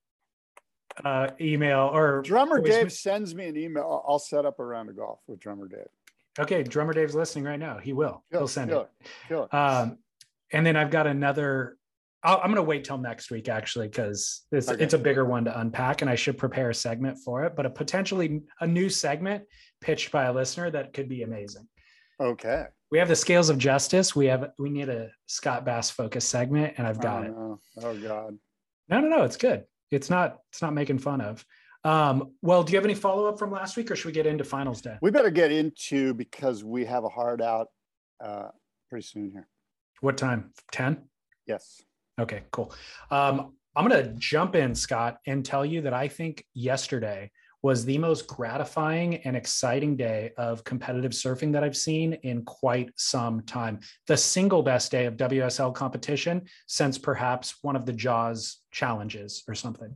uh, 1.03 1.31
email 1.41 1.89
or 1.91 2.21
drummer 2.21 2.61
Dave 2.61 2.91
sends 2.91 3.33
me 3.33 3.47
an 3.47 3.57
email. 3.57 4.03
I'll 4.07 4.19
set 4.19 4.45
up 4.45 4.59
a 4.59 4.65
round 4.65 4.89
of 4.89 4.97
golf 4.97 5.19
with 5.27 5.39
drummer 5.39 5.67
Dave. 5.67 5.87
Okay, 6.37 6.63
drummer 6.63 6.93
Dave's 6.93 7.15
listening 7.15 7.45
right 7.45 7.59
now. 7.59 7.79
He 7.79 7.93
will. 7.93 8.23
He'll 8.29 8.47
send 8.47 8.71
it. 8.71 8.89
it. 9.29 9.53
Um, 9.53 9.97
and 10.51 10.65
then 10.65 10.75
I've 10.75 10.91
got 10.91 11.07
another. 11.07 11.77
I 12.25 12.33
am 12.35 12.47
going 12.47 12.55
to 12.55 12.63
wait 12.63 12.83
till 12.83 12.97
next 12.97 13.31
week 13.31 13.49
actually 13.49 13.87
because 13.87 14.45
it's, 14.51 14.69
okay. 14.69 14.83
it's 14.83 14.93
a 14.93 14.97
bigger 14.97 15.25
one 15.25 15.45
to 15.45 15.59
unpack, 15.59 16.01
and 16.01 16.09
I 16.09 16.15
should 16.15 16.37
prepare 16.37 16.69
a 16.69 16.73
segment 16.73 17.17
for 17.23 17.43
it. 17.43 17.55
But 17.55 17.65
a 17.65 17.69
potentially 17.69 18.41
a 18.59 18.67
new 18.67 18.89
segment 18.89 19.43
pitched 19.81 20.11
by 20.11 20.25
a 20.25 20.33
listener 20.33 20.69
that 20.71 20.93
could 20.93 21.09
be 21.09 21.23
amazing. 21.23 21.67
Okay. 22.19 22.65
We 22.91 22.99
have 22.99 23.07
the 23.07 23.15
scales 23.15 23.49
of 23.49 23.57
justice. 23.57 24.15
We 24.15 24.25
have 24.27 24.51
we 24.57 24.69
need 24.69 24.89
a 24.89 25.09
Scott 25.27 25.65
Bass 25.65 25.89
focus 25.89 26.25
segment, 26.25 26.75
and 26.77 26.87
I've 26.87 27.01
got 27.01 27.25
oh, 27.27 27.59
it. 27.77 27.83
Oh 27.83 27.97
God. 27.97 28.37
No, 28.89 28.99
no, 28.99 29.07
no. 29.07 29.23
It's 29.23 29.37
good 29.37 29.65
it's 29.91 30.09
not 30.09 30.39
it's 30.51 30.61
not 30.61 30.73
making 30.73 30.99
fun 30.99 31.21
of. 31.21 31.45
Um, 31.83 32.31
well, 32.41 32.63
do 32.63 32.71
you 32.71 32.77
have 32.77 32.85
any 32.85 32.95
follow 32.95 33.27
up 33.27 33.37
from 33.37 33.51
last 33.51 33.77
week, 33.77 33.91
or 33.91 33.95
should 33.95 34.07
we 34.07 34.11
get 34.11 34.25
into 34.25 34.43
finals 34.43 34.81
day? 34.81 34.97
We 35.01 35.11
better 35.11 35.29
get 35.29 35.51
into 35.51 36.13
because 36.13 36.63
we 36.63 36.85
have 36.85 37.03
a 37.03 37.09
hard 37.09 37.41
out 37.41 37.67
uh, 38.23 38.47
pretty 38.89 39.05
soon 39.05 39.31
here. 39.31 39.47
What 40.01 40.17
time? 40.17 40.51
Ten. 40.71 41.03
Yes. 41.45 41.81
Okay. 42.19 42.43
Cool. 42.51 42.73
Um, 43.11 43.53
I'm 43.75 43.87
going 43.87 44.03
to 44.03 44.13
jump 44.13 44.55
in, 44.55 44.73
Scott, 44.73 45.17
and 45.27 45.43
tell 45.45 45.65
you 45.65 45.81
that 45.81 45.93
I 45.93 46.07
think 46.07 46.45
yesterday 46.53 47.31
was 47.61 47.83
the 47.83 47.97
most 47.97 48.27
gratifying 48.27 49.15
and 49.23 49.35
exciting 49.35 49.97
day 49.97 50.31
of 50.37 50.63
competitive 50.63 51.13
surfing 51.13 51.51
that 51.51 51.63
I've 51.63 51.75
seen 51.75 52.13
in 52.21 52.43
quite 52.43 52.91
some 52.95 53.41
time. 53.41 53.79
The 54.05 54.15
single 54.15 54.61
best 54.61 54.91
day 54.91 55.05
of 55.05 55.17
WSL 55.17 55.73
competition 55.73 56.43
since 56.67 56.97
perhaps 56.97 57.55
one 57.63 57.75
of 57.75 57.85
the 57.85 57.91
Jaws 57.91 58.57
challenges 58.71 59.43
or 59.47 59.55
something. 59.55 59.93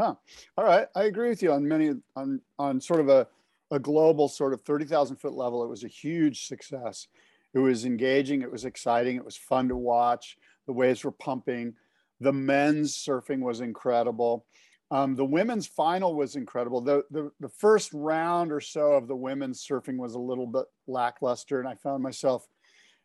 Huh. 0.00 0.14
All 0.56 0.64
right. 0.64 0.86
I 0.94 1.04
agree 1.04 1.28
with 1.28 1.42
you 1.42 1.52
on 1.52 1.66
many, 1.66 1.94
on, 2.14 2.40
on 2.60 2.80
sort 2.80 3.00
of 3.00 3.08
a, 3.08 3.26
a 3.70 3.78
global 3.78 4.28
sort 4.28 4.52
of 4.52 4.60
30,000 4.62 5.16
foot 5.16 5.34
level. 5.34 5.64
It 5.64 5.68
was 5.68 5.82
a 5.84 5.88
huge 5.88 6.46
success. 6.46 7.08
It 7.54 7.58
was 7.58 7.84
engaging. 7.84 8.42
It 8.42 8.50
was 8.50 8.64
exciting. 8.64 9.16
It 9.16 9.24
was 9.24 9.36
fun 9.36 9.68
to 9.68 9.76
watch. 9.76 10.36
The 10.66 10.72
waves 10.72 11.04
were 11.04 11.12
pumping. 11.12 11.74
The 12.20 12.32
men's 12.32 12.96
surfing 12.96 13.40
was 13.40 13.60
incredible. 13.60 14.46
Um, 14.90 15.16
the 15.16 15.24
women's 15.24 15.66
final 15.66 16.14
was 16.14 16.36
incredible. 16.36 16.80
The, 16.80 17.04
the, 17.10 17.30
the 17.40 17.48
first 17.48 17.90
round 17.92 18.52
or 18.52 18.60
so 18.60 18.92
of 18.92 19.08
the 19.08 19.16
women's 19.16 19.66
surfing 19.66 19.96
was 19.96 20.14
a 20.14 20.20
little 20.20 20.46
bit 20.46 20.66
lackluster, 20.86 21.58
and 21.58 21.68
I 21.68 21.74
found 21.74 22.02
myself 22.02 22.46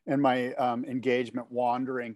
in 0.06 0.22
my 0.22 0.54
um, 0.56 0.86
engagement 0.86 1.52
wandering. 1.52 2.16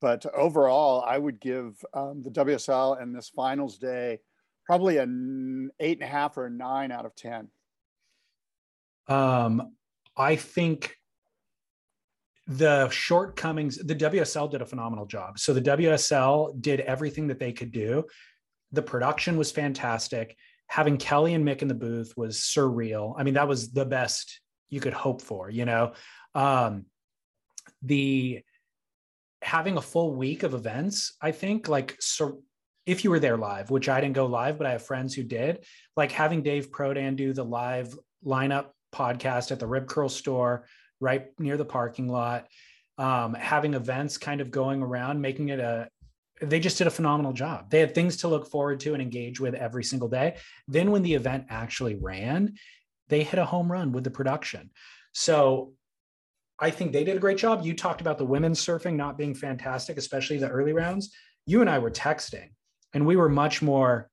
But 0.00 0.24
overall, 0.34 1.04
I 1.06 1.18
would 1.18 1.40
give 1.40 1.84
um, 1.92 2.22
the 2.22 2.30
WSL 2.30 3.02
and 3.02 3.14
this 3.14 3.28
finals 3.28 3.78
day 3.78 4.20
probably 4.64 4.98
an 4.98 5.70
eight 5.80 5.98
and 5.98 6.08
a 6.08 6.10
half 6.10 6.38
or 6.38 6.46
a 6.46 6.50
nine 6.50 6.92
out 6.92 7.04
of 7.04 7.14
ten. 7.14 7.48
Um, 9.08 9.72
I 10.16 10.36
think 10.36 10.96
the 12.50 12.88
shortcomings, 12.90 13.76
the 13.78 13.94
WSL 13.94 14.50
did 14.50 14.60
a 14.60 14.66
phenomenal 14.66 15.06
job. 15.06 15.38
So 15.38 15.54
the 15.54 15.62
WSL 15.62 16.60
did 16.60 16.80
everything 16.80 17.28
that 17.28 17.38
they 17.38 17.52
could 17.52 17.72
do 17.72 18.04
the 18.72 18.82
production 18.82 19.36
was 19.36 19.50
fantastic. 19.50 20.36
Having 20.68 20.98
Kelly 20.98 21.34
and 21.34 21.46
Mick 21.46 21.62
in 21.62 21.68
the 21.68 21.74
booth 21.74 22.16
was 22.16 22.38
surreal. 22.38 23.14
I 23.18 23.24
mean, 23.24 23.34
that 23.34 23.48
was 23.48 23.72
the 23.72 23.84
best 23.84 24.40
you 24.68 24.80
could 24.80 24.92
hope 24.92 25.22
for, 25.22 25.50
you 25.50 25.64
know. 25.64 25.92
Um, 26.34 26.86
the 27.82 28.42
having 29.42 29.76
a 29.76 29.82
full 29.82 30.14
week 30.14 30.42
of 30.42 30.54
events, 30.54 31.16
I 31.20 31.32
think 31.32 31.68
like 31.68 31.96
so 31.98 32.42
if 32.86 33.04
you 33.04 33.10
were 33.10 33.18
there 33.18 33.36
live, 33.36 33.70
which 33.70 33.88
I 33.88 34.00
didn't 34.00 34.14
go 34.14 34.26
live, 34.26 34.58
but 34.58 34.66
I 34.66 34.72
have 34.72 34.82
friends 34.82 35.14
who 35.14 35.22
did, 35.22 35.64
like 35.96 36.12
having 36.12 36.42
Dave 36.42 36.70
Prodan 36.70 37.16
do 37.16 37.32
the 37.32 37.44
live 37.44 37.96
lineup 38.24 38.66
podcast 38.92 39.50
at 39.50 39.58
the 39.58 39.66
Rip 39.66 39.86
Curl 39.86 40.08
store 40.08 40.66
right 41.00 41.28
near 41.38 41.56
the 41.56 41.64
parking 41.64 42.08
lot, 42.08 42.46
um, 42.98 43.34
having 43.34 43.74
events 43.74 44.18
kind 44.18 44.40
of 44.40 44.50
going 44.50 44.82
around, 44.82 45.20
making 45.20 45.48
it 45.48 45.58
a 45.58 45.88
they 46.42 46.58
just 46.58 46.78
did 46.78 46.86
a 46.86 46.90
phenomenal 46.90 47.32
job. 47.32 47.70
They 47.70 47.80
had 47.80 47.94
things 47.94 48.16
to 48.18 48.28
look 48.28 48.48
forward 48.48 48.80
to 48.80 48.94
and 48.94 49.02
engage 49.02 49.40
with 49.40 49.54
every 49.54 49.84
single 49.84 50.08
day. 50.08 50.36
Then 50.68 50.90
when 50.90 51.02
the 51.02 51.14
event 51.14 51.46
actually 51.50 51.96
ran, 51.96 52.54
they 53.08 53.22
hit 53.22 53.38
a 53.38 53.44
home 53.44 53.70
run 53.70 53.92
with 53.92 54.04
the 54.04 54.10
production. 54.10 54.70
So 55.12 55.74
I 56.58 56.70
think 56.70 56.92
they 56.92 57.04
did 57.04 57.16
a 57.16 57.20
great 57.20 57.38
job. 57.38 57.64
You 57.64 57.74
talked 57.74 58.00
about 58.00 58.18
the 58.18 58.24
women's 58.24 58.64
surfing 58.64 58.94
not 58.94 59.18
being 59.18 59.34
fantastic, 59.34 59.96
especially 59.96 60.38
the 60.38 60.48
early 60.48 60.72
rounds. 60.72 61.12
You 61.46 61.60
and 61.60 61.70
I 61.70 61.78
were 61.78 61.90
texting 61.90 62.50
and 62.94 63.06
we 63.06 63.16
were 63.16 63.28
much 63.28 63.62
more, 63.62 64.10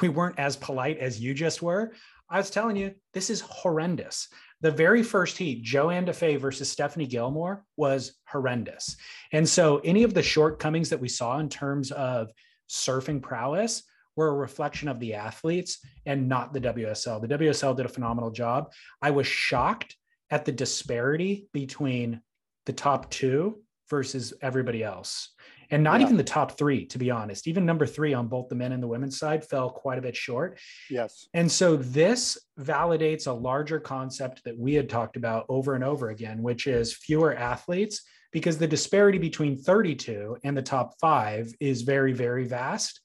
we 0.00 0.08
weren't 0.08 0.38
as 0.38 0.56
polite 0.56 0.98
as 0.98 1.20
you 1.20 1.34
just 1.34 1.62
were. 1.62 1.92
I 2.28 2.38
was 2.38 2.50
telling 2.50 2.76
you, 2.76 2.94
this 3.12 3.30
is 3.30 3.40
horrendous. 3.40 4.28
The 4.64 4.70
very 4.70 5.02
first 5.02 5.36
heat, 5.36 5.62
Johanne 5.62 6.06
Defay 6.06 6.40
versus 6.40 6.70
Stephanie 6.70 7.06
Gilmore, 7.06 7.66
was 7.76 8.14
horrendous. 8.26 8.96
And 9.30 9.46
so, 9.46 9.76
any 9.84 10.04
of 10.04 10.14
the 10.14 10.22
shortcomings 10.22 10.88
that 10.88 11.00
we 11.02 11.06
saw 11.06 11.38
in 11.38 11.50
terms 11.50 11.92
of 11.92 12.30
surfing 12.70 13.20
prowess 13.20 13.82
were 14.16 14.28
a 14.28 14.34
reflection 14.34 14.88
of 14.88 14.98
the 15.00 15.12
athletes 15.12 15.84
and 16.06 16.30
not 16.30 16.54
the 16.54 16.62
WSL. 16.62 17.20
The 17.20 17.36
WSL 17.36 17.76
did 17.76 17.84
a 17.84 17.90
phenomenal 17.90 18.30
job. 18.30 18.72
I 19.02 19.10
was 19.10 19.26
shocked 19.26 19.96
at 20.30 20.46
the 20.46 20.52
disparity 20.52 21.46
between 21.52 22.22
the 22.64 22.72
top 22.72 23.10
two 23.10 23.60
versus 23.90 24.32
everybody 24.40 24.82
else 24.82 25.28
and 25.74 25.82
not 25.82 25.98
yeah. 25.98 26.06
even 26.06 26.16
the 26.16 26.22
top 26.22 26.56
three, 26.56 26.86
to 26.86 26.98
be 26.98 27.10
honest. 27.10 27.48
Even 27.48 27.66
number 27.66 27.84
three 27.84 28.14
on 28.14 28.28
both 28.28 28.48
the 28.48 28.54
men 28.54 28.70
and 28.70 28.80
the 28.80 28.86
women's 28.86 29.18
side 29.18 29.44
fell 29.44 29.68
quite 29.68 29.98
a 29.98 30.02
bit 30.02 30.14
short. 30.14 30.60
Yes. 30.88 31.26
And 31.34 31.50
so 31.50 31.74
this 31.74 32.38
validates 32.60 33.26
a 33.26 33.32
larger 33.32 33.80
concept 33.80 34.44
that 34.44 34.56
we 34.56 34.74
had 34.74 34.88
talked 34.88 35.16
about 35.16 35.46
over 35.48 35.74
and 35.74 35.82
over 35.82 36.10
again, 36.10 36.44
which 36.44 36.68
is 36.68 36.94
fewer 36.94 37.34
athletes, 37.34 38.04
because 38.30 38.56
the 38.56 38.68
disparity 38.68 39.18
between 39.18 39.58
32 39.58 40.36
and 40.44 40.56
the 40.56 40.62
top 40.62 40.94
five 41.00 41.52
is 41.58 41.82
very, 41.82 42.12
very 42.12 42.46
vast. 42.46 43.00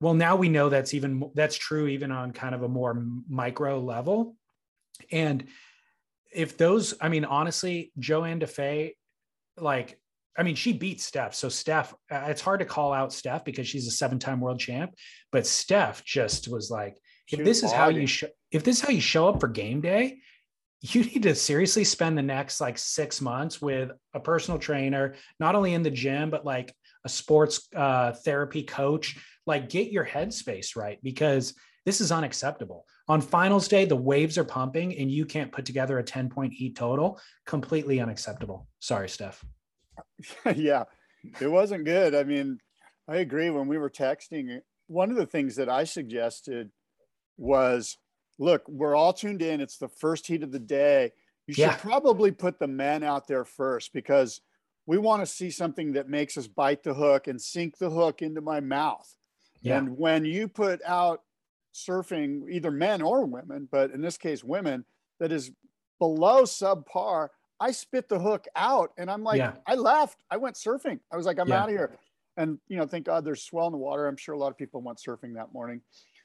Well, 0.00 0.14
now 0.14 0.34
we 0.34 0.48
know 0.48 0.68
that's 0.68 0.94
even 0.94 1.30
that's 1.36 1.56
true 1.56 1.86
even 1.86 2.10
on 2.10 2.32
kind 2.32 2.56
of 2.56 2.64
a 2.64 2.68
more 2.68 3.06
micro 3.28 3.78
level. 3.78 4.34
And 5.12 5.46
if 6.34 6.58
those, 6.58 6.94
I 7.00 7.08
mean, 7.08 7.24
honestly, 7.24 7.92
Johanne 8.00 8.40
Defay, 8.40 8.94
like 9.56 10.00
I 10.38 10.42
mean, 10.42 10.54
she 10.54 10.72
beat 10.72 11.00
Steph. 11.00 11.34
So 11.34 11.48
Steph, 11.48 11.94
uh, 12.10 12.24
it's 12.28 12.40
hard 12.40 12.60
to 12.60 12.66
call 12.66 12.92
out 12.92 13.12
Steph 13.12 13.44
because 13.44 13.66
she's 13.66 13.86
a 13.86 13.90
seven-time 13.90 14.40
world 14.40 14.60
champ, 14.60 14.94
but 15.32 15.46
Steph 15.46 16.04
just 16.04 16.48
was 16.48 16.70
like, 16.70 16.98
if 17.30 17.44
this 17.44 17.62
is 17.62 17.72
how 17.72 17.88
you 17.88 18.06
show, 18.06 18.28
if 18.52 18.62
this 18.62 18.76
is 18.76 18.82
how 18.82 18.90
you 18.90 19.00
show 19.00 19.28
up 19.28 19.40
for 19.40 19.48
game 19.48 19.80
day, 19.80 20.18
you 20.80 21.02
need 21.02 21.24
to 21.24 21.34
seriously 21.34 21.82
spend 21.82 22.16
the 22.16 22.22
next 22.22 22.60
like 22.60 22.78
six 22.78 23.20
months 23.20 23.60
with 23.60 23.90
a 24.14 24.20
personal 24.20 24.60
trainer, 24.60 25.14
not 25.40 25.54
only 25.54 25.74
in 25.74 25.82
the 25.82 25.90
gym 25.90 26.30
but 26.30 26.44
like 26.44 26.72
a 27.04 27.08
sports 27.08 27.68
uh, 27.74 28.12
therapy 28.12 28.62
coach. 28.62 29.16
Like, 29.46 29.70
get 29.70 29.92
your 29.92 30.04
headspace 30.04 30.76
right 30.76 30.98
because 31.02 31.54
this 31.86 32.00
is 32.00 32.10
unacceptable. 32.10 32.84
On 33.08 33.20
finals 33.20 33.68
day, 33.68 33.84
the 33.84 33.94
waves 33.94 34.36
are 34.36 34.44
pumping 34.44 34.96
and 34.98 35.10
you 35.10 35.24
can't 35.24 35.52
put 35.52 35.64
together 35.64 35.98
a 35.98 36.02
10 36.02 36.28
point 36.28 36.52
heat 36.52 36.76
total. 36.76 37.20
Completely 37.46 38.00
unacceptable. 38.00 38.66
Sorry, 38.80 39.08
Steph. 39.08 39.44
yeah, 40.54 40.84
it 41.40 41.50
wasn't 41.50 41.84
good. 41.84 42.14
I 42.14 42.24
mean, 42.24 42.58
I 43.08 43.16
agree. 43.16 43.50
When 43.50 43.68
we 43.68 43.78
were 43.78 43.90
texting, 43.90 44.60
one 44.86 45.10
of 45.10 45.16
the 45.16 45.26
things 45.26 45.56
that 45.56 45.68
I 45.68 45.84
suggested 45.84 46.70
was 47.36 47.98
look, 48.38 48.62
we're 48.68 48.94
all 48.94 49.12
tuned 49.12 49.42
in. 49.42 49.60
It's 49.60 49.78
the 49.78 49.88
first 49.88 50.26
heat 50.26 50.42
of 50.42 50.52
the 50.52 50.58
day. 50.58 51.12
You 51.46 51.54
should 51.54 51.60
yeah. 51.62 51.76
probably 51.76 52.32
put 52.32 52.58
the 52.58 52.66
men 52.66 53.02
out 53.02 53.26
there 53.26 53.44
first 53.44 53.92
because 53.92 54.40
we 54.86 54.98
want 54.98 55.22
to 55.22 55.26
see 55.26 55.50
something 55.50 55.92
that 55.92 56.08
makes 56.08 56.36
us 56.36 56.46
bite 56.46 56.82
the 56.82 56.94
hook 56.94 57.28
and 57.28 57.40
sink 57.40 57.78
the 57.78 57.90
hook 57.90 58.22
into 58.22 58.40
my 58.40 58.60
mouth. 58.60 59.16
Yeah. 59.62 59.78
And 59.78 59.96
when 59.96 60.24
you 60.24 60.48
put 60.48 60.80
out 60.84 61.22
surfing, 61.74 62.50
either 62.50 62.70
men 62.70 63.02
or 63.02 63.24
women, 63.24 63.68
but 63.70 63.90
in 63.90 64.00
this 64.00 64.16
case, 64.16 64.42
women, 64.42 64.84
that 65.18 65.32
is 65.32 65.50
below 65.98 66.42
subpar, 66.42 67.28
I 67.60 67.70
spit 67.70 68.08
the 68.08 68.18
hook 68.18 68.46
out 68.54 68.92
and 68.98 69.10
I'm 69.10 69.22
like, 69.22 69.38
yeah. 69.38 69.54
I 69.66 69.74
left. 69.74 70.22
I 70.30 70.36
went 70.36 70.56
surfing. 70.56 71.00
I 71.12 71.16
was 71.16 71.26
like, 71.26 71.38
I'm 71.38 71.48
yeah. 71.48 71.62
out 71.62 71.68
of 71.68 71.74
here. 71.74 71.96
And, 72.36 72.58
you 72.68 72.76
know, 72.76 72.86
thank 72.86 73.06
God 73.06 73.24
there's 73.24 73.42
swell 73.42 73.66
in 73.66 73.72
the 73.72 73.78
water. 73.78 74.06
I'm 74.06 74.16
sure 74.16 74.34
a 74.34 74.38
lot 74.38 74.50
of 74.50 74.58
people 74.58 74.82
went 74.82 74.98
surfing 74.98 75.34
that 75.34 75.52
morning. 75.54 75.80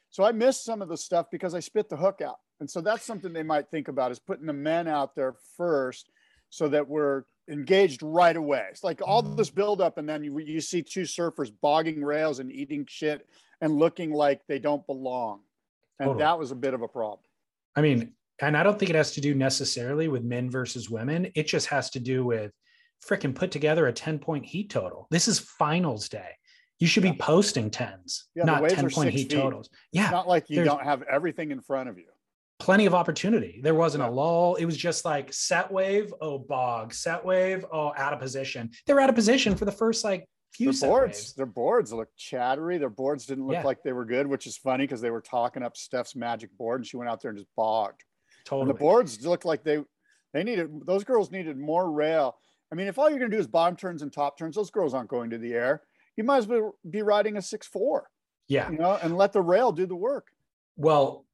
So 0.09 0.25
I 0.25 0.33
missed 0.33 0.65
some 0.65 0.81
of 0.81 0.89
the 0.89 0.97
stuff 0.97 1.27
because 1.31 1.55
I 1.55 1.61
spit 1.61 1.87
the 1.87 1.95
hook 1.95 2.19
out. 2.21 2.39
And 2.59 2.69
so 2.69 2.81
that's 2.81 3.05
something 3.05 3.31
they 3.31 3.43
might 3.43 3.69
think 3.69 3.87
about 3.87 4.11
is 4.11 4.19
putting 4.19 4.45
the 4.45 4.53
men 4.53 4.87
out 4.87 5.15
there 5.15 5.35
first 5.57 6.09
so 6.49 6.67
that 6.67 6.87
we're 6.87 7.23
engaged 7.49 8.03
right 8.03 8.35
away. 8.35 8.65
It's 8.69 8.83
like 8.83 9.01
all 9.03 9.23
mm. 9.23 9.37
this 9.37 9.49
buildup, 9.49 9.97
and 9.97 10.07
then 10.07 10.23
you, 10.23 10.37
you 10.39 10.61
see 10.61 10.83
two 10.83 11.03
surfers 11.03 11.51
bogging 11.61 12.03
rails 12.03 12.39
and 12.39 12.51
eating 12.51 12.85
shit 12.87 13.27
and 13.61 13.77
looking 13.77 14.11
like 14.11 14.41
they 14.47 14.59
don't 14.59 14.85
belong. 14.85 15.39
And 15.99 16.07
totally. 16.07 16.23
that 16.23 16.37
was 16.37 16.51
a 16.51 16.55
bit 16.55 16.73
of 16.73 16.81
a 16.81 16.87
problem. 16.87 17.19
I 17.75 17.81
mean, 17.81 18.13
and 18.47 18.57
I 18.57 18.63
don't 18.63 18.77
think 18.77 18.89
it 18.89 18.95
has 18.95 19.11
to 19.13 19.21
do 19.21 19.35
necessarily 19.35 20.07
with 20.07 20.23
men 20.23 20.49
versus 20.49 20.89
women. 20.89 21.31
It 21.35 21.47
just 21.47 21.67
has 21.67 21.89
to 21.91 21.99
do 21.99 22.25
with 22.25 22.51
freaking 23.05 23.35
put 23.35 23.51
together 23.51 23.87
a 23.87 23.93
10 23.93 24.19
point 24.19 24.45
heat 24.45 24.69
total. 24.69 25.07
This 25.11 25.27
is 25.27 25.39
finals 25.39 26.09
day. 26.09 26.31
You 26.79 26.87
should 26.87 27.03
yeah. 27.03 27.11
be 27.11 27.17
posting 27.17 27.69
tens, 27.69 28.27
yeah, 28.35 28.43
not 28.43 28.67
10 28.67 28.89
point 28.89 29.11
heat 29.11 29.31
feet. 29.31 29.39
totals. 29.39 29.69
Yeah. 29.91 30.03
It's 30.03 30.11
not 30.11 30.27
like 30.27 30.49
you 30.49 30.63
don't 30.63 30.83
have 30.83 31.03
everything 31.03 31.51
in 31.51 31.61
front 31.61 31.89
of 31.89 31.97
you. 31.97 32.05
Plenty 32.59 32.85
of 32.85 32.93
opportunity. 32.93 33.59
There 33.63 33.75
wasn't 33.75 34.03
yeah. 34.03 34.09
a 34.09 34.11
lull. 34.11 34.55
It 34.55 34.65
was 34.65 34.77
just 34.77 35.05
like 35.05 35.31
set 35.33 35.71
wave, 35.71 36.13
oh, 36.21 36.39
bog, 36.39 36.93
set 36.93 37.23
wave, 37.23 37.65
oh, 37.71 37.93
out 37.95 38.13
of 38.13 38.19
position. 38.19 38.71
They 38.85 38.93
were 38.93 38.99
out 38.99 39.09
of 39.09 39.15
position 39.15 39.55
for 39.55 39.65
the 39.65 39.71
first 39.71 40.03
like 40.03 40.27
few 40.53 40.71
their 40.71 40.89
boards. 40.89 41.17
Waves. 41.17 41.33
Their 41.33 41.45
boards 41.45 41.93
looked 41.93 42.17
chattery. 42.17 42.77
Their 42.77 42.89
boards 42.89 43.25
didn't 43.25 43.47
look 43.47 43.63
like 43.63 43.83
they 43.83 43.93
were 43.93 44.05
good, 44.05 44.27
which 44.27 44.47
is 44.47 44.57
funny 44.57 44.83
because 44.83 45.01
they 45.01 45.11
were 45.11 45.21
talking 45.21 45.63
up 45.63 45.77
Steph's 45.77 46.15
magic 46.15 46.55
board 46.57 46.81
and 46.81 46.87
she 46.87 46.97
went 46.97 47.09
out 47.09 47.21
there 47.21 47.29
and 47.29 47.37
just 47.37 47.49
bogged. 47.55 48.03
Totally. 48.45 48.69
And 48.69 48.69
the 48.69 48.79
boards 48.79 49.25
looked 49.25 49.45
like 49.45 49.63
they 49.63 49.79
they 50.33 50.43
needed 50.43 50.69
those 50.85 51.03
girls 51.03 51.31
needed 51.31 51.57
more 51.57 51.91
rail. 51.91 52.35
I 52.71 52.75
mean, 52.75 52.87
if 52.87 52.97
all 52.97 53.09
you're 53.09 53.19
going 53.19 53.31
to 53.31 53.37
do 53.37 53.41
is 53.41 53.47
bottom 53.47 53.75
turns 53.75 54.01
and 54.01 54.11
top 54.11 54.37
turns, 54.37 54.55
those 54.55 54.71
girls 54.71 54.93
aren't 54.93 55.09
going 55.09 55.29
to 55.31 55.37
the 55.37 55.53
air. 55.53 55.81
You 56.15 56.23
might 56.23 56.37
as 56.37 56.47
well 56.47 56.75
be 56.89 57.01
riding 57.01 57.37
a 57.37 57.41
six 57.41 57.67
four. 57.67 58.09
Yeah, 58.47 58.69
you 58.69 58.77
know, 58.77 58.97
and 59.01 59.17
let 59.17 59.33
the 59.33 59.41
rail 59.41 59.71
do 59.71 59.85
the 59.85 59.95
work. 59.95 60.27
Well, 60.77 61.25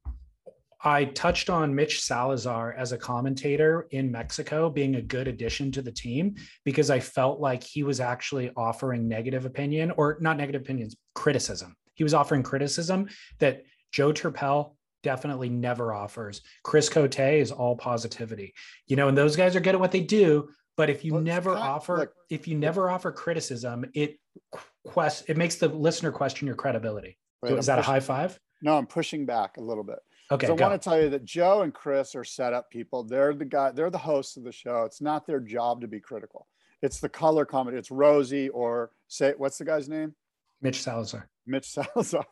I 0.82 1.06
touched 1.06 1.50
on 1.50 1.74
Mitch 1.74 2.02
Salazar 2.02 2.72
as 2.74 2.92
a 2.92 2.98
commentator 2.98 3.88
in 3.90 4.12
Mexico 4.12 4.70
being 4.70 4.94
a 4.94 5.02
good 5.02 5.26
addition 5.26 5.72
to 5.72 5.82
the 5.82 5.90
team 5.90 6.36
because 6.64 6.88
I 6.88 7.00
felt 7.00 7.40
like 7.40 7.64
he 7.64 7.82
was 7.82 7.98
actually 7.98 8.50
offering 8.56 9.08
negative 9.08 9.44
opinion 9.44 9.90
or 9.96 10.18
not 10.20 10.36
negative 10.36 10.62
opinions, 10.62 10.96
criticism. 11.14 11.74
He 11.94 12.04
was 12.04 12.14
offering 12.14 12.44
criticism 12.44 13.08
that 13.40 13.64
Joe 13.90 14.12
Turpel 14.12 14.76
definitely 15.02 15.48
never 15.48 15.92
offers. 15.92 16.42
Chris 16.62 16.88
Cote 16.88 17.18
is 17.18 17.52
all 17.52 17.76
positivity. 17.76 18.54
You 18.86 18.96
know, 18.96 19.08
and 19.08 19.16
those 19.16 19.36
guys 19.36 19.56
are 19.56 19.60
good 19.60 19.74
at 19.74 19.80
what 19.80 19.92
they 19.92 20.00
do. 20.00 20.48
But 20.76 20.90
if 20.90 21.04
you 21.04 21.14
well, 21.14 21.22
never 21.22 21.50
offer, 21.50 21.98
like, 21.98 22.12
if 22.30 22.46
you 22.46 22.56
never 22.56 22.88
offer 22.88 23.10
criticism, 23.10 23.84
it 23.94 24.18
quest 24.84 25.24
it 25.28 25.36
makes 25.36 25.56
the 25.56 25.68
listener 25.68 26.12
question 26.12 26.46
your 26.46 26.56
credibility. 26.56 27.18
Wait, 27.42 27.52
is 27.52 27.68
I'm 27.68 27.76
that 27.76 27.82
pushing, 27.82 27.90
a 27.90 27.94
high 27.94 28.00
five? 28.00 28.40
No, 28.62 28.78
I'm 28.78 28.86
pushing 28.86 29.26
back 29.26 29.56
a 29.56 29.60
little 29.60 29.82
bit. 29.82 29.98
Okay. 30.30 30.46
So 30.46 30.56
I 30.56 30.60
want 30.60 30.80
to 30.80 30.88
tell 30.88 31.00
you 31.00 31.10
that 31.10 31.24
Joe 31.24 31.62
and 31.62 31.72
Chris 31.72 32.14
are 32.14 32.24
set 32.24 32.52
up 32.52 32.70
people. 32.70 33.02
They're 33.02 33.34
the 33.34 33.44
guy, 33.44 33.72
they're 33.72 33.90
the 33.90 33.98
hosts 33.98 34.36
of 34.36 34.44
the 34.44 34.52
show. 34.52 34.84
It's 34.84 35.00
not 35.00 35.26
their 35.26 35.40
job 35.40 35.80
to 35.80 35.88
be 35.88 36.00
critical. 36.00 36.46
It's 36.82 37.00
the 37.00 37.08
color 37.08 37.44
comedy. 37.44 37.76
It's 37.76 37.90
Rosie 37.90 38.48
or 38.50 38.92
say 39.08 39.34
what's 39.36 39.58
the 39.58 39.64
guy's 39.64 39.88
name? 39.88 40.14
Mitch 40.60 40.82
Salazar. 40.82 41.28
Mitch 41.46 41.68
Salazar. 41.70 42.26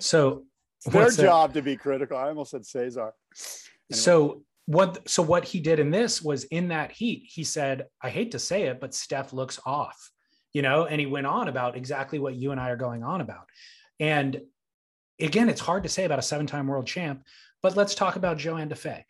so 0.00 0.44
it's 0.86 1.16
their 1.16 1.26
job 1.26 1.54
to 1.54 1.62
be 1.62 1.76
critical. 1.76 2.16
I 2.16 2.28
almost 2.28 2.50
said 2.50 2.64
Cesar. 2.64 3.00
Anyway. 3.00 3.12
So 3.92 4.42
what 4.66 5.08
so 5.08 5.22
what 5.22 5.44
he 5.44 5.60
did 5.60 5.78
in 5.80 5.90
this 5.90 6.20
was 6.20 6.44
in 6.44 6.68
that 6.68 6.92
heat, 6.92 7.24
he 7.26 7.42
said, 7.42 7.86
I 8.02 8.10
hate 8.10 8.32
to 8.32 8.38
say 8.38 8.64
it, 8.64 8.80
but 8.80 8.94
Steph 8.94 9.32
looks 9.32 9.58
off, 9.64 10.10
you 10.52 10.62
know, 10.62 10.84
and 10.84 11.00
he 11.00 11.06
went 11.06 11.26
on 11.26 11.48
about 11.48 11.76
exactly 11.76 12.18
what 12.18 12.34
you 12.34 12.52
and 12.52 12.60
I 12.60 12.70
are 12.70 12.76
going 12.76 13.02
on 13.02 13.20
about. 13.20 13.48
And 13.98 14.40
again, 15.18 15.48
it's 15.48 15.60
hard 15.60 15.84
to 15.84 15.88
say 15.88 16.04
about 16.04 16.18
a 16.18 16.22
seven-time 16.22 16.66
world 16.66 16.86
champ, 16.86 17.24
but 17.62 17.76
let's 17.76 17.94
talk 17.94 18.16
about 18.16 18.36
Johanne 18.36 18.68
Defay. 18.68 19.04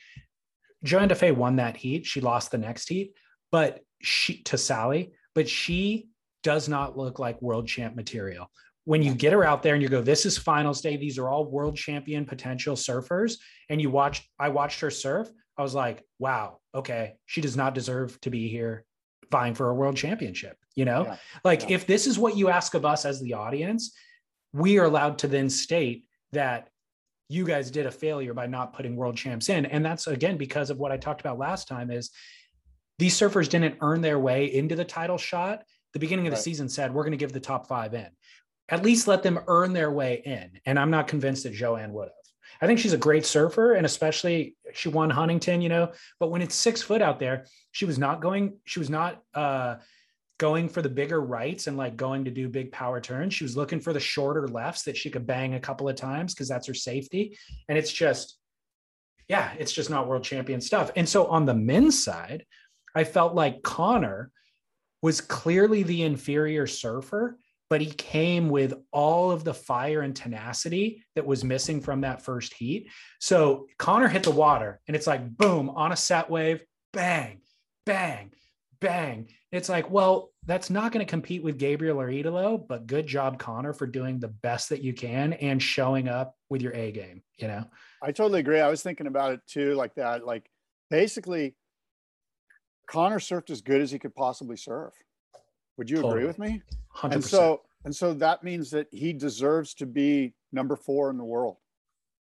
Johanne 0.84 1.08
Defay 1.08 1.34
won 1.34 1.56
that 1.56 1.76
heat. 1.76 2.06
She 2.06 2.20
lost 2.20 2.50
the 2.52 2.58
next 2.58 2.88
heat, 2.88 3.14
but 3.50 3.80
she 4.00 4.42
to 4.44 4.56
Sally, 4.56 5.12
but 5.34 5.48
she 5.48 6.08
does 6.44 6.68
not 6.68 6.96
look 6.96 7.18
like 7.18 7.42
world 7.42 7.66
champ 7.66 7.96
material 7.96 8.48
when 8.88 9.02
you 9.02 9.12
get 9.12 9.34
her 9.34 9.44
out 9.44 9.62
there 9.62 9.74
and 9.74 9.82
you 9.82 9.88
go, 9.90 10.00
this 10.00 10.24
is 10.24 10.38
finals 10.38 10.80
day. 10.80 10.96
These 10.96 11.18
are 11.18 11.28
all 11.28 11.44
world 11.44 11.76
champion 11.76 12.24
potential 12.24 12.74
surfers. 12.74 13.34
And 13.68 13.82
you 13.82 13.90
watch, 13.90 14.26
I 14.38 14.48
watched 14.48 14.80
her 14.80 14.90
surf. 14.90 15.28
I 15.58 15.62
was 15.62 15.74
like, 15.74 16.02
wow, 16.18 16.60
okay, 16.74 17.16
she 17.26 17.42
does 17.42 17.54
not 17.54 17.74
deserve 17.74 18.18
to 18.22 18.30
be 18.30 18.48
here 18.48 18.86
vying 19.30 19.52
for 19.52 19.68
a 19.68 19.74
world 19.74 19.94
championship. 19.94 20.56
You 20.74 20.86
know, 20.86 21.04
Yeah. 21.04 21.16
like 21.44 21.64
Yeah. 21.64 21.74
if 21.74 21.86
this 21.86 22.06
is 22.06 22.18
what 22.18 22.34
you 22.38 22.48
ask 22.48 22.72
of 22.72 22.86
us 22.86 23.04
as 23.04 23.20
the 23.20 23.34
audience, 23.34 23.94
we 24.54 24.78
are 24.78 24.86
allowed 24.86 25.18
to 25.18 25.28
then 25.28 25.50
state 25.50 26.06
that 26.32 26.70
you 27.28 27.44
guys 27.44 27.70
did 27.70 27.84
a 27.84 27.90
failure 27.90 28.32
by 28.32 28.46
not 28.46 28.72
putting 28.72 28.96
world 28.96 29.18
champs 29.18 29.50
in. 29.50 29.66
And 29.66 29.84
that's 29.84 30.06
again 30.06 30.38
because 30.38 30.70
of 30.70 30.78
what 30.78 30.92
I 30.92 30.96
talked 30.96 31.20
about 31.20 31.38
last 31.38 31.68
time 31.68 31.90
is 31.90 32.10
these 32.98 33.14
surfers 33.20 33.50
didn't 33.50 33.76
earn 33.82 34.00
their 34.00 34.18
way 34.18 34.46
into 34.46 34.74
the 34.76 34.84
title 34.86 35.18
shot. 35.18 35.64
The 35.92 35.98
beginning 35.98 36.26
of 36.26 36.30
the 36.30 36.40
season 36.40 36.70
said 36.70 36.94
we're 36.94 37.02
going 37.04 37.10
to 37.10 37.18
give 37.18 37.34
the 37.34 37.38
top 37.40 37.66
five 37.66 37.92
in. 37.92 38.08
At 38.68 38.82
least 38.82 39.08
let 39.08 39.22
them 39.22 39.40
earn 39.46 39.72
their 39.72 39.90
way 39.90 40.22
in. 40.24 40.60
And 40.66 40.78
I'm 40.78 40.90
not 40.90 41.08
convinced 41.08 41.44
that 41.44 41.54
Johanne 41.54 41.92
would 41.92 42.08
have. 42.08 42.12
I 42.60 42.66
think 42.66 42.80
she's 42.80 42.92
a 42.92 42.98
great 42.98 43.24
surfer, 43.24 43.74
and 43.74 43.86
especially 43.86 44.56
she 44.72 44.88
won 44.88 45.10
Huntington, 45.10 45.60
you 45.60 45.68
know. 45.68 45.92
But 46.18 46.30
when 46.30 46.42
it's 46.42 46.54
six 46.54 46.82
foot 46.82 47.02
out 47.02 47.20
there, 47.20 47.46
she 47.72 47.84
was 47.84 47.98
not 47.98 48.20
going. 48.20 48.58
She 48.64 48.80
was 48.80 48.90
not 48.90 49.22
uh, 49.32 49.76
going 50.38 50.68
for 50.68 50.82
the 50.82 50.88
bigger 50.88 51.20
rights 51.20 51.66
and 51.66 51.76
like 51.76 51.96
going 51.96 52.24
to 52.24 52.30
do 52.30 52.48
big 52.48 52.72
power 52.72 53.00
turns. 53.00 53.34
She 53.34 53.44
was 53.44 53.56
looking 53.56 53.80
for 53.80 53.92
the 53.92 54.00
shorter 54.00 54.46
lefts 54.48 54.84
that 54.84 54.96
she 54.96 55.10
could 55.10 55.26
bang 55.26 55.54
a 55.54 55.60
couple 55.60 55.88
of 55.88 55.96
times 55.96 56.32
because 56.32 56.48
that's 56.48 56.66
her 56.68 56.74
safety. 56.74 57.36
And 57.68 57.76
it's 57.76 57.92
just, 57.92 58.38
yeah, 59.28 59.52
it's 59.58 59.72
just 59.72 59.90
not 59.90 60.06
world 60.06 60.24
champion 60.24 60.60
stuff. 60.60 60.92
And 60.96 61.08
so 61.08 61.26
on 61.26 61.44
the 61.44 61.54
men's 61.54 62.02
side, 62.02 62.46
I 62.94 63.04
felt 63.04 63.34
like 63.34 63.62
Conner 63.62 64.30
was 65.02 65.20
clearly 65.20 65.82
the 65.82 66.02
inferior 66.02 66.66
surfer, 66.66 67.36
but 67.70 67.80
he 67.80 67.90
came 67.90 68.48
with 68.48 68.74
all 68.92 69.30
of 69.30 69.44
the 69.44 69.54
fire 69.54 70.00
and 70.00 70.16
tenacity 70.16 71.04
that 71.14 71.26
was 71.26 71.44
missing 71.44 71.80
from 71.80 72.00
that 72.00 72.22
first 72.22 72.54
heat. 72.54 72.88
So 73.20 73.66
Conner 73.78 74.08
hit 74.08 74.22
the 74.22 74.30
water 74.30 74.80
and 74.86 74.96
it's 74.96 75.06
like 75.06 75.36
boom 75.36 75.68
on 75.70 75.92
a 75.92 75.96
set 75.96 76.30
wave, 76.30 76.62
bang, 76.92 77.40
bang, 77.84 78.32
bang. 78.80 79.28
It's 79.52 79.68
like, 79.68 79.90
well, 79.90 80.30
that's 80.46 80.70
not 80.70 80.92
going 80.92 81.04
to 81.04 81.10
compete 81.10 81.42
with 81.42 81.58
Gabriel 81.58 82.00
or 82.00 82.08
Italo, 82.08 82.56
but 82.56 82.86
good 82.86 83.06
job, 83.06 83.38
Conner, 83.38 83.74
for 83.74 83.86
doing 83.86 84.18
the 84.18 84.28
best 84.28 84.70
that 84.70 84.82
you 84.82 84.94
can 84.94 85.34
and 85.34 85.62
showing 85.62 86.08
up 86.08 86.34
with 86.48 86.62
your 86.62 86.72
A 86.74 86.90
game, 86.90 87.22
you 87.36 87.48
know? 87.48 87.64
I 88.02 88.12
totally 88.12 88.40
agree. 88.40 88.60
I 88.60 88.68
was 88.70 88.82
thinking 88.82 89.06
about 89.06 89.32
it 89.32 89.40
too, 89.46 89.74
like 89.74 89.94
that. 89.96 90.24
Like 90.24 90.48
basically, 90.90 91.54
Conner 92.90 93.18
surfed 93.18 93.50
as 93.50 93.60
good 93.60 93.82
as 93.82 93.90
he 93.90 93.98
could 93.98 94.14
possibly 94.14 94.56
surf. 94.56 94.94
Would 95.78 95.88
you 95.88 96.06
agree 96.06 96.26
with 96.26 96.38
me? 96.38 96.60
100%. 96.96 97.12
And 97.14 97.24
so, 97.24 97.62
and 97.84 97.94
so 97.94 98.12
that 98.14 98.42
means 98.42 98.70
that 98.72 98.88
he 98.90 99.12
deserves 99.12 99.74
to 99.74 99.86
be 99.86 100.34
number 100.52 100.76
four 100.76 101.08
in 101.10 101.16
the 101.16 101.24
world. 101.24 101.56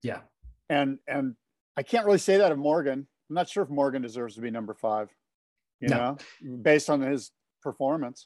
yeah. 0.03 0.19
And 0.67 0.97
and 1.07 1.35
I 1.77 1.83
can't 1.83 2.07
really 2.07 2.17
say 2.17 2.37
that 2.37 2.51
of 2.51 2.57
Morgan. 2.57 3.05
I'm 3.29 3.33
not 3.35 3.47
sure 3.47 3.61
if 3.61 3.69
Morgan 3.69 4.01
deserves 4.01 4.33
to 4.35 4.41
be 4.41 4.49
number 4.49 4.73
five. 4.73 5.09
You 5.79 5.89
No. 5.89 6.17
know, 6.41 6.55
based 6.63 6.89
on 6.89 7.01
his 7.01 7.29
performance. 7.61 8.25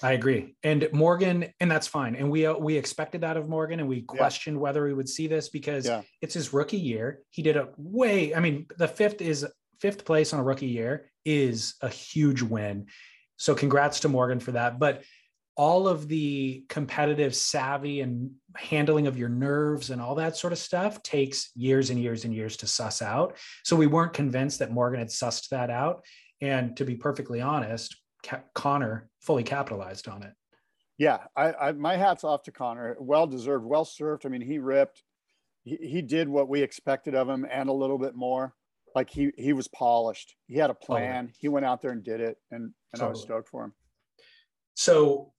I 0.00 0.12
agree. 0.12 0.54
And 0.62 0.88
Morgan, 0.92 1.52
and 1.58 1.68
that's 1.68 1.88
fine. 1.88 2.14
And 2.14 2.30
we 2.30 2.46
uh, 2.46 2.56
we 2.56 2.76
expected 2.76 3.22
that 3.22 3.36
of 3.36 3.48
Morgan, 3.48 3.80
and 3.80 3.88
we 3.88 4.02
questioned 4.02 4.60
whether 4.60 4.84
we 4.84 4.94
would 4.94 5.08
see 5.08 5.26
this 5.26 5.48
because 5.48 5.86
Yeah. 5.86 6.02
it's 6.20 6.34
his 6.34 6.52
rookie 6.52 6.76
year. 6.78 7.22
He 7.30 7.42
did 7.42 7.56
a 7.56 7.70
way. 7.76 8.32
I 8.32 8.38
mean, 8.38 8.66
the 8.78 8.86
fifth 8.86 9.20
is 9.20 9.44
fifth 9.80 10.04
place 10.04 10.32
on 10.32 10.38
a 10.38 10.44
rookie 10.44 10.66
year 10.68 11.10
is 11.24 11.74
a 11.80 11.88
huge 11.88 12.42
win. 12.42 12.86
So 13.42 13.56
congrats 13.56 13.98
to 14.00 14.08
Morgan 14.08 14.38
for 14.38 14.52
that. 14.52 14.78
But 14.78 15.02
all 15.56 15.88
of 15.88 16.06
the 16.06 16.64
competitive 16.68 17.34
savvy 17.34 18.00
and 18.00 18.30
handling 18.54 19.08
of 19.08 19.18
your 19.18 19.28
nerves 19.28 19.90
and 19.90 20.00
all 20.00 20.14
that 20.14 20.36
sort 20.36 20.52
of 20.52 20.60
stuff 20.60 21.02
takes 21.02 21.50
years 21.56 21.90
and 21.90 22.00
years 22.00 22.24
and 22.24 22.32
years 22.32 22.56
to 22.58 22.68
suss 22.68 23.02
out. 23.02 23.36
So 23.64 23.74
we 23.74 23.88
weren't 23.88 24.12
convinced 24.12 24.60
that 24.60 24.70
Morgan 24.70 25.00
had 25.00 25.08
sussed 25.08 25.48
that 25.48 25.70
out. 25.70 26.04
And 26.40 26.76
to 26.76 26.84
be 26.84 26.94
perfectly 26.94 27.40
honest, 27.40 27.96
Conner 28.54 29.08
fully 29.22 29.42
capitalized 29.42 30.06
on 30.06 30.22
it. 30.22 30.34
Yeah, 30.96 31.18
I, 31.34 31.52
I 31.52 31.72
my 31.72 31.96
hats 31.96 32.22
off 32.22 32.44
to 32.44 32.52
Conner. 32.52 32.96
Well 33.00 33.26
deserved, 33.26 33.64
well 33.64 33.84
served. 33.84 34.24
I 34.24 34.28
mean, 34.28 34.40
he 34.40 34.60
ripped. 34.60 35.02
He, 35.64 35.78
he 35.82 36.00
did 36.00 36.28
what 36.28 36.48
we 36.48 36.62
expected 36.62 37.16
of 37.16 37.28
him 37.28 37.44
and 37.50 37.68
a 37.68 37.72
little 37.72 37.98
bit 37.98 38.14
more. 38.14 38.54
Like 38.94 39.10
he 39.10 39.30
he 39.36 39.52
was 39.52 39.68
polished. 39.68 40.34
He 40.46 40.56
had 40.56 40.70
a 40.70 40.74
plan. 40.74 41.32
He 41.38 41.48
went 41.48 41.66
out 41.66 41.80
there 41.80 41.92
and 41.92 42.04
did 42.04 42.20
it, 42.20 42.36
and 42.50 42.72
and 42.92 43.02
I 43.02 43.08
was 43.08 43.20
Totally. 43.20 43.40
stoked 43.40 43.48
for 43.48 43.64
him. 43.64 43.72
So, 44.74 45.32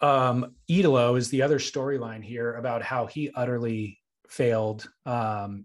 um, 0.00 0.54
Italo 0.68 1.16
is 1.16 1.30
the 1.30 1.42
other 1.42 1.58
storyline 1.58 2.22
here 2.22 2.54
about 2.54 2.82
how 2.82 3.06
he 3.06 3.30
utterly 3.34 3.98
failed. 4.28 4.88
Um, 5.06 5.64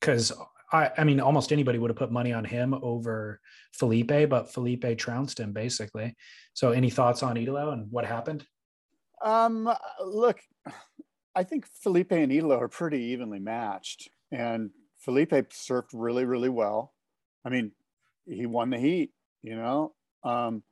because 0.00 0.32
I, 0.72 0.90
I 0.96 1.04
mean, 1.04 1.20
almost 1.20 1.52
anybody 1.52 1.78
would 1.78 1.90
have 1.90 1.96
put 1.96 2.10
money 2.10 2.32
on 2.32 2.44
him 2.44 2.74
over 2.74 3.40
Felipe, 3.72 4.28
but 4.28 4.52
Felipe 4.52 4.96
trounced 4.96 5.38
him 5.38 5.52
basically. 5.52 6.16
So, 6.54 6.70
any 6.70 6.90
thoughts 6.90 7.22
on 7.22 7.36
Italo 7.36 7.70
and 7.72 7.90
what 7.90 8.04
happened? 8.04 8.46
Um, 9.22 9.72
look, 10.02 10.40
I 11.34 11.44
think 11.44 11.66
Felipe 11.82 12.12
and 12.12 12.32
Italo 12.32 12.58
are 12.58 12.68
pretty 12.68 13.02
evenly 13.06 13.38
matched, 13.38 14.08
and 14.32 14.70
Felipe 15.00 15.30
surfed 15.50 15.90
really, 15.92 16.24
really 16.24 16.48
well. 16.48 16.92
I 17.44 17.48
mean, 17.48 17.72
he 18.26 18.46
won 18.46 18.70
the 18.70 18.78
heat. 18.78 19.10
You 19.42 19.56
know, 19.56 19.94
um, 20.22 20.62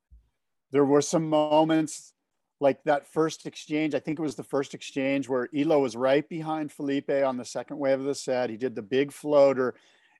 there 0.71 0.85
were 0.85 1.01
some 1.01 1.29
moments 1.29 2.13
like 2.61 2.83
that 2.85 3.07
first 3.07 3.47
exchange. 3.47 3.95
I 3.95 4.01
think 4.01 4.19
it 4.19 4.23
was 4.23 4.35
the 4.35 4.43
first 4.43 4.75
exchange 4.75 5.29
where 5.29 5.49
Elo 5.57 5.81
was 5.81 5.97
right 5.97 6.29
behind 6.29 6.71
Felipe 6.71 7.11
on 7.11 7.37
the 7.37 7.45
second 7.45 7.79
wave 7.79 8.01
of 8.01 8.05
the 8.05 8.15
set. 8.15 8.51
He 8.51 8.57
did 8.57 8.75
the 8.75 8.83
big 8.83 9.13
floater, 9.13 9.75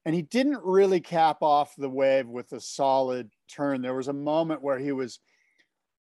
and 0.07 0.15
he 0.15 0.23
didn't 0.23 0.65
really 0.65 1.01
cap 1.01 1.43
off 1.43 1.75
the 1.77 1.91
wave 1.91 2.27
with 2.27 2.53
a 2.53 2.61
solid 2.61 3.31
turn. 3.49 3.83
There 3.83 3.95
was 3.95 4.09
a 4.09 4.13
moment 4.15 4.63
where 4.63 4.79
he 4.79 4.93
was 4.93 5.19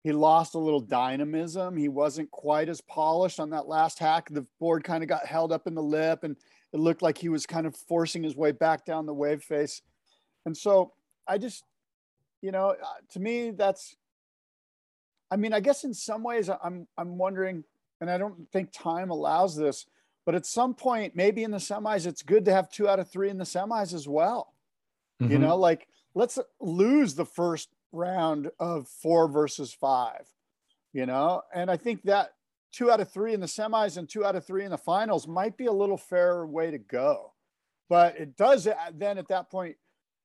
he 0.05 0.13
lost 0.13 0.55
a 0.55 0.59
little 0.59 0.81
dynamism. 0.81 1.77
He 1.77 1.89
wasn't 1.89 2.31
quite 2.31 2.69
as 2.69 2.81
polished 2.81 3.41
on 3.41 3.51
that 3.51 3.67
last 3.67 3.99
hack. 3.99 4.29
The 4.31 4.47
board 4.61 4.85
kind 4.85 5.03
of 5.03 5.09
got 5.09 5.27
held 5.27 5.53
up 5.53 5.67
in 5.67 5.75
the 5.75 5.83
lip 5.83 6.23
and 6.23 6.37
it 6.73 6.81
looked 6.81 7.03
like 7.03 7.19
he 7.19 7.29
was 7.29 7.47
kind 7.47 7.67
of 7.67 7.77
forcing 7.77 8.23
his 8.23 8.37
way 8.37 8.53
back 8.53 8.85
down 8.85 9.07
the 9.07 9.15
wave 9.15 9.43
face. 9.43 9.83
And 10.47 10.57
so 10.57 10.93
I 11.27 11.39
just, 11.39 11.65
you 12.43 12.53
know, 12.53 12.71
uh, 12.71 12.87
to 13.11 13.21
me, 13.21 13.51
that's, 13.51 13.97
I 15.31 15.37
mean, 15.37 15.53
I 15.53 15.61
guess 15.61 15.85
in 15.85 15.95
some 15.95 16.23
ways 16.23 16.49
I'm, 16.49 16.87
I'm 16.97 17.19
wondering, 17.19 17.65
and 18.01 18.11
I 18.11 18.19
don't 18.19 18.51
think 18.51 18.71
time 18.73 19.11
allows 19.11 19.57
this, 19.57 19.87
but 20.25 20.35
at 20.35 20.47
some 20.47 20.75
point, 20.75 21.17
maybe 21.17 21.43
in 21.43 21.51
the 21.51 21.59
semis, 21.59 22.07
it's 22.07 22.23
good 22.23 22.45
to 22.45 22.53
have 22.53 22.71
two 22.71 22.89
out 22.89 22.99
of 22.99 23.11
three 23.11 23.31
in 23.31 23.39
the 23.39 23.45
semis 23.45 23.95
as 23.95 24.07
well. 24.07 24.55
You 25.21 25.39
Mhm. 25.39 25.41
know, 25.41 25.57
like 25.57 25.89
let's 26.15 26.39
lose 26.61 27.15
the 27.15 27.27
first 27.27 27.71
round 27.93 28.51
of 28.61 28.89
four 28.89 29.29
versus 29.29 29.73
five, 29.73 30.29
you 30.93 31.07
know, 31.07 31.43
and 31.53 31.71
I 31.71 31.77
think 31.77 32.03
that 32.05 32.35
two 32.79 32.93
out 32.93 33.01
of 33.01 33.11
three 33.11 33.35
in 33.35 33.41
the 33.41 33.47
semis 33.47 33.97
and 33.97 34.09
two 34.09 34.25
out 34.25 34.37
of 34.37 34.47
three 34.47 34.65
in 34.65 34.71
the 34.71 34.79
finals 34.79 35.27
might 35.27 35.57
be 35.57 35.67
a 35.67 35.73
little 35.73 35.97
fairer 35.97 36.47
way 36.47 36.71
to 36.71 36.79
go. 36.79 37.33
But 37.89 38.17
it 38.17 38.37
does 38.37 38.69
uh, 38.69 38.75
then 38.95 39.19
at 39.19 39.27
that 39.29 39.51
point, 39.51 39.75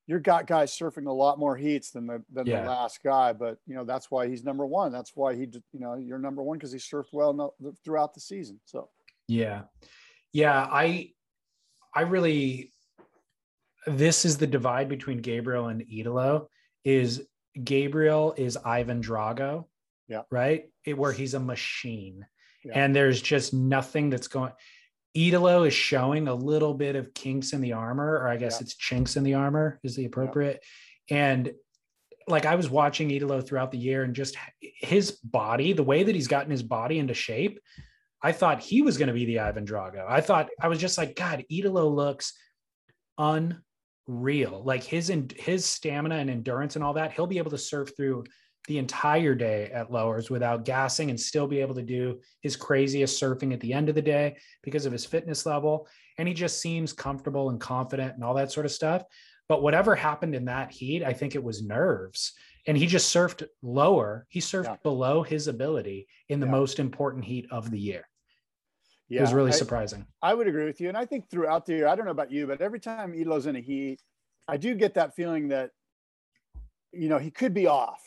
you're 0.05 0.19
got 0.19 0.45
guys 0.45 0.77
surfing 0.77 1.07
a 1.07 1.11
lot 1.11 1.39
more 1.39 1.55
heats 1.57 1.89
than 1.91 2.05
the 2.05 2.21
than 2.31 2.45
Yeah. 2.45 2.61
the 2.61 2.69
last 2.69 3.01
guy. 3.03 3.33
But 3.33 3.57
you 3.65 3.73
know 3.73 3.83
that's 3.83 4.11
why 4.11 4.27
he's 4.27 4.43
number 4.43 4.67
one. 4.67 4.91
That's 4.91 5.13
why 5.15 5.33
he, 5.33 5.47
you 5.71 5.79
know, 5.79 5.95
you're 5.95 6.19
number 6.19 6.43
one 6.43 6.57
because 6.59 6.71
he 6.71 6.77
surfed 6.77 7.07
well 7.11 7.55
throughout 7.83 8.13
the 8.13 8.19
season. 8.19 8.59
So 8.65 8.89
Yeah. 9.27 9.63
Yeah. 10.31 10.67
I, 10.69 11.13
I 11.95 12.01
really, 12.01 12.73
this 13.87 14.25
is 14.25 14.37
the 14.37 14.47
divide 14.47 14.89
between 14.89 15.21
Gabriel 15.21 15.69
and 15.69 15.83
Italo 15.89 16.49
is 16.83 17.25
Gabriel 17.63 18.33
is 18.37 18.57
Ivan 18.57 19.01
Drago. 19.01 19.65
Yeah. 20.07 20.23
Right. 20.29 20.65
It, 20.85 20.97
where 20.97 21.13
he's 21.13 21.33
a 21.33 21.39
machine 21.39 22.25
Yeah. 22.65 22.73
and 22.75 22.95
there's 22.95 23.21
just 23.21 23.53
nothing 23.53 24.09
that's 24.09 24.27
going. 24.27 24.53
Italo 25.15 25.63
is 25.63 25.73
showing 25.73 26.27
a 26.27 26.33
little 26.33 26.73
bit 26.73 26.95
of 26.95 27.13
kinks 27.13 27.53
in 27.53 27.61
the 27.61 27.73
armor, 27.73 28.17
or 28.19 28.27
I 28.27 28.37
guess 28.37 28.57
Yeah. 28.59 28.63
it's 28.65 28.75
chinks 28.75 29.15
in 29.15 29.23
the 29.23 29.35
armor 29.35 29.79
is 29.83 29.95
the 29.95 30.05
appropriate. 30.05 30.63
And 31.09 31.53
like 32.27 32.45
I 32.45 32.55
was 32.55 32.69
watching 32.69 33.11
Italo 33.11 33.41
throughout 33.41 33.71
the 33.71 33.77
year 33.77 34.03
and 34.03 34.15
just 34.15 34.37
his 34.61 35.11
body, 35.11 35.73
the 35.73 35.83
way 35.83 36.03
that 36.03 36.15
he's 36.15 36.27
gotten 36.29 36.51
his 36.51 36.63
body 36.63 36.97
into 36.99 37.13
shape, 37.13 37.59
I 38.21 38.31
thought 38.31 38.61
he 38.61 38.81
was 38.81 38.97
going 38.97 39.09
to 39.09 39.13
be 39.13 39.25
the 39.25 39.39
Ivan 39.39 39.65
Drago. 39.65 40.05
I 40.07 40.21
thought 40.21 40.49
I 40.59 40.69
was 40.69 40.79
just 40.79 40.97
like, 40.97 41.15
God, 41.15 41.43
Italo 41.49 41.89
looks 41.89 42.33
unreal. 43.17 44.63
Like 44.63 44.83
his 44.83 45.11
his 45.35 45.65
stamina 45.65 46.15
and 46.15 46.29
endurance 46.29 46.75
and 46.75 46.83
all 46.83 46.93
that, 46.93 47.11
he'll 47.11 47.27
be 47.27 47.37
able 47.37 47.51
to 47.51 47.57
surf 47.57 47.91
through 47.95 48.23
the 48.67 48.77
entire 48.77 49.35
day 49.35 49.69
at 49.73 49.91
lowers 49.91 50.29
without 50.29 50.63
gassing 50.63 51.09
and 51.09 51.19
still 51.19 51.47
be 51.47 51.59
able 51.59 51.75
to 51.75 51.81
do 51.81 52.19
his 52.41 52.55
craziest 52.55 53.21
surfing 53.21 53.53
at 53.53 53.59
the 53.59 53.73
end 53.73 53.89
of 53.89 53.95
the 53.95 54.01
day 54.01 54.37
because 54.61 54.85
of 54.85 54.91
his 54.93 55.05
fitness 55.05 55.45
level. 55.45 55.87
And 56.17 56.27
he 56.27 56.33
just 56.33 56.61
seems 56.61 56.93
comfortable 56.93 57.49
and 57.49 57.59
confident 57.59 58.15
and 58.15 58.23
all 58.23 58.33
that 58.35 58.51
sort 58.51 58.65
of 58.65 58.71
stuff. 58.71 59.03
But 59.49 59.61
whatever 59.61 59.95
happened 59.95 60.33
in 60.35 60.45
that 60.45 60.71
heat, 60.71 61.03
I 61.03 61.11
think 61.11 61.35
it 61.35 61.43
was 61.43 61.61
nerves. 61.61 62.33
And 62.65 62.77
he 62.77 62.87
just 62.87 63.13
surfed 63.13 63.45
lower. 63.61 64.25
He 64.29 64.39
surfed 64.39 64.65
Yeah. 64.65 64.75
below 64.83 65.23
his 65.23 65.49
ability 65.49 66.07
in 66.29 66.39
the 66.39 66.45
Yeah. 66.45 66.51
most 66.53 66.79
important 66.79 67.25
heat 67.25 67.47
of 67.51 67.69
the 67.69 67.79
year. 67.79 68.07
yeah, 69.09 69.19
it 69.19 69.23
was 69.23 69.33
really 69.33 69.51
I- 69.51 69.55
surprising. 69.55 70.07
I 70.23 70.33
would 70.33 70.47
agree 70.47 70.65
with 70.65 70.79
you. 70.79 70.87
And 70.87 70.97
I 70.97 71.05
think 71.05 71.29
throughout 71.29 71.65
the 71.65 71.73
year, 71.73 71.87
I 71.87 71.95
don't 71.95 72.05
know 72.05 72.11
about 72.11 72.31
you, 72.31 72.47
but 72.47 72.61
every 72.61 72.79
time 72.79 73.13
Elo's 73.13 73.45
in 73.45 73.55
a 73.57 73.59
heat, 73.59 74.01
I 74.47 74.55
do 74.57 74.73
get 74.73 74.93
that 74.95 75.13
feeling 75.13 75.49
that, 75.49 75.71
you 76.93 77.09
know, 77.09 77.19
he 77.19 77.29
could 77.29 77.53
be 77.53 77.67
off. 77.67 78.01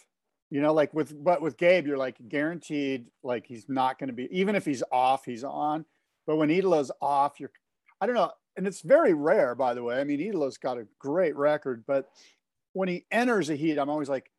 You 0.50 0.60
know, 0.60 0.72
like 0.72 0.94
with 0.94 1.12
but 1.24 1.42
with 1.42 1.56
Gabe, 1.56 1.86
you're 1.86 1.98
like 1.98 2.16
guaranteed 2.28 3.06
like 3.22 3.46
he's 3.46 3.68
not 3.68 3.98
going 3.98 4.08
to 4.08 4.14
be 4.14 4.28
even 4.30 4.54
if 4.54 4.64
he's 4.64 4.82
off, 4.92 5.24
he's 5.24 5.44
on. 5.44 5.84
But 6.26 6.36
when 6.36 6.50
Italo's 6.50 6.92
off, 7.00 7.40
you're 7.40 7.50
I 8.00 8.06
don't 8.06 8.14
know, 8.14 8.30
and 8.56 8.66
it's 8.66 8.82
very 8.82 9.14
rare, 9.14 9.54
by 9.54 9.74
the 9.74 9.82
way. 9.82 10.00
I 10.00 10.04
mean, 10.04 10.20
Italo's 10.20 10.58
got 10.58 10.78
a 10.78 10.86
great 10.98 11.36
record, 11.36 11.84
but 11.86 12.08
when 12.74 12.88
he 12.88 13.06
enters 13.10 13.50
a 13.50 13.56
heat, 13.56 13.78
I'm 13.78 13.90
always 13.90 14.08
like, 14.08 14.30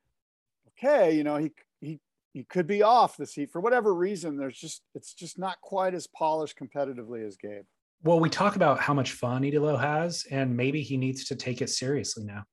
okay, 0.70 1.15
you 1.15 1.24
know, 1.24 1.38
he 1.38 1.52
he 1.82 2.00
he 2.34 2.43
could 2.43 2.67
be 2.67 2.84
off 2.84 3.17
this 3.17 3.34
heat 3.34 3.52
for 3.52 3.60
whatever 3.60 3.93
reason. 3.93 4.38
There's 4.38 4.58
just 4.58 4.84
it's 4.96 5.13
just 5.13 5.38
not 5.38 5.60
quite 5.62 5.93
as 5.93 6.08
polished 6.08 6.58
competitively 6.58 7.26
as 7.26 7.36
Gabe. 7.36 7.65
Well, 8.04 8.20
we 8.20 8.30
talk 8.30 8.56
about 8.56 8.80
how 8.80 8.93
much 8.93 9.13
fun 9.13 9.43
Italo 9.43 9.76
has, 9.76 10.26
and 10.30 10.56
maybe 10.56 10.84
he 10.84 10.98
needs 10.98 11.26
to 11.26 11.36
take 11.36 11.62
it 11.62 11.70
seriously 11.70 12.24
now. 12.24 12.43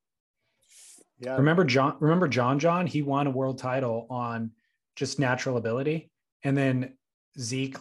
Yeah. 1.19 1.37
Remember 1.37 1.63
John? 1.63 1.95
Remember 1.99 2.27
John? 2.27 2.59
John? 2.59 2.87
He 2.87 3.01
won 3.01 3.27
a 3.27 3.31
world 3.31 3.57
title 3.57 4.07
on 4.09 4.51
just 4.95 5.19
natural 5.19 5.57
ability, 5.57 6.11
and 6.43 6.57
then 6.57 6.93
Zeke 7.39 7.77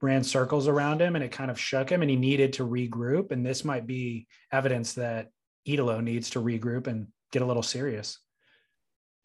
ran 0.00 0.22
circles 0.22 0.68
around 0.68 1.00
him, 1.00 1.16
and 1.16 1.24
it 1.24 1.32
kind 1.32 1.50
of 1.50 1.58
shook 1.58 1.90
him, 1.90 2.02
and 2.02 2.10
he 2.10 2.16
needed 2.16 2.52
to 2.54 2.66
regroup. 2.66 3.32
And 3.32 3.44
this 3.44 3.64
might 3.64 3.86
be 3.86 4.26
evidence 4.52 4.94
that 4.94 5.30
Italo 5.66 6.00
needs 6.00 6.30
to 6.30 6.40
regroup 6.40 6.86
and 6.86 7.08
get 7.32 7.42
a 7.42 7.46
little 7.46 7.62
serious. 7.62 8.18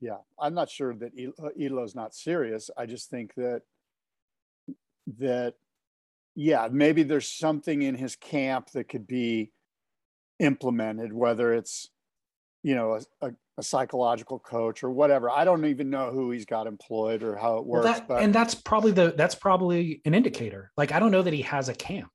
Yeah, 0.01 0.17
I'm 0.38 0.53
not 0.53 0.69
sure 0.69 0.93
that 0.95 1.12
uh, 1.41 1.49
Italo's 1.57 1.95
not 1.95 2.13
serious. 2.13 2.69
I 2.77 2.86
just 2.86 3.09
think 3.09 3.33
that 3.36 3.62
that 5.17 5.53
yeah, 6.36 6.67
maybe 6.71 7.03
there's 7.03 7.29
something 7.29 7.81
in 7.81 7.95
his 7.95 8.15
camp 8.15 8.71
that 8.71 8.89
could 8.89 9.07
be 9.07 9.51
implemented, 10.39 11.13
whether 11.13 11.53
it's 11.53 11.89
you 12.63 12.76
know 12.76 12.95
a, 12.95 13.28
a, 13.28 13.32
a, 13.58 13.63
psychological 13.63 14.39
coach 14.39 14.84
or 14.84 14.89
whatever. 14.89 15.30
I 15.30 15.43
don't 15.43 15.65
even 15.65 15.89
know 15.89 16.12
who 16.12 16.32
he's 16.32 16.45
got 16.45 16.65
employed 16.65 17.21
or 17.21 17.36
how 17.36 17.58
it 17.58 17.65
works 17.65 17.84
well, 17.84 17.93
that, 17.93 18.08
but 18.08 18.23
and 18.23 18.34
that's 18.34 18.56
probably 18.56 18.91
the 18.91 19.13
that's 19.15 19.36
probably 19.36 20.02
an 20.06 20.13
indicator. 20.15 20.71
Like 20.78 20.91
i 20.91 20.99
don't 20.99 21.12
know 21.12 21.21
that 21.21 21.34
he 21.34 21.43
has 21.43 21.69
a 21.69 21.76
camp. 21.76 22.12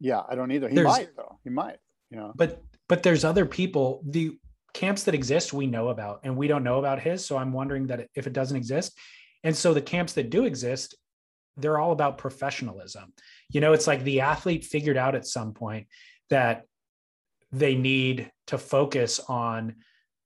Yeah 0.00 0.22
i 0.28 0.34
don't 0.34 0.52
either. 0.52 0.68
He 0.68 0.76
there's, 0.76 0.86
might 0.86 1.16
though. 1.16 1.38
He 1.44 1.50
might 1.50 1.76
you 2.10 2.16
know. 2.16 2.32
But 2.34 2.62
but 2.88 3.02
there's 3.02 3.24
other 3.24 3.44
people 3.44 4.02
the 4.06 4.38
camps 4.72 5.02
that 5.02 5.14
exist 5.14 5.52
we 5.52 5.66
know 5.66 5.88
about 5.88 6.20
and 6.22 6.34
we 6.36 6.46
don't 6.48 6.64
know 6.64 6.78
about 6.78 6.98
his 6.98 7.22
so 7.22 7.36
i'm 7.36 7.52
wondering 7.52 7.88
that 7.88 8.08
if 8.14 8.26
it 8.26 8.32
doesn't 8.32 8.56
exist. 8.56 8.96
And 9.44 9.56
so 9.56 9.74
the 9.74 9.82
camps 9.82 10.12
that 10.14 10.30
do 10.30 10.44
exist 10.44 10.94
they're 11.58 11.78
all 11.78 11.92
about 11.92 12.16
professionalism. 12.16 13.12
You 13.50 13.60
know 13.60 13.72
it's 13.72 13.86
like 13.86 14.04
the 14.04 14.20
athlete 14.20 14.64
figured 14.64 14.96
out 14.96 15.14
at 15.16 15.26
some 15.26 15.52
point 15.52 15.88
that 16.30 16.64
they 17.52 17.74
need 17.74 18.30
to 18.46 18.58
focus 18.58 19.20
on 19.28 19.76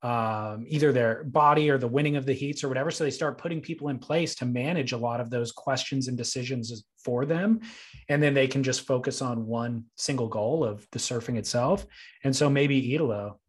um, 0.03 0.63
either 0.67 0.91
their 0.91 1.23
body 1.23 1.69
or 1.69 1.77
the 1.77 1.87
winning 1.87 2.15
of 2.15 2.25
the 2.25 2.33
heats 2.33 2.63
or 2.63 2.69
whatever. 2.69 2.91
So 2.91 3.03
they 3.03 3.11
start 3.11 3.37
putting 3.37 3.61
people 3.61 3.89
in 3.89 3.97
place 3.97 4.35
to 4.35 4.45
manage 4.45 4.91
a 4.91 4.97
lot 4.97 5.19
of 5.19 5.29
those 5.29 5.51
questions 5.51 6.07
and 6.07 6.17
decisions 6.17 6.85
for 7.03 7.25
them. 7.25 7.61
And 8.07 8.21
then 8.21 8.33
they 8.33 8.47
can 8.47 8.63
just 8.63 8.85
focus 8.85 9.21
on 9.21 9.47
one 9.47 9.85
single 9.95 10.27
goal 10.27 10.63
of 10.63 10.87
the 10.91 10.99
surfing 10.99 11.37
itself. 11.37 11.85
And 12.23 12.35
so 12.35 12.49
maybe 12.49 12.93
Italo, 12.93 13.39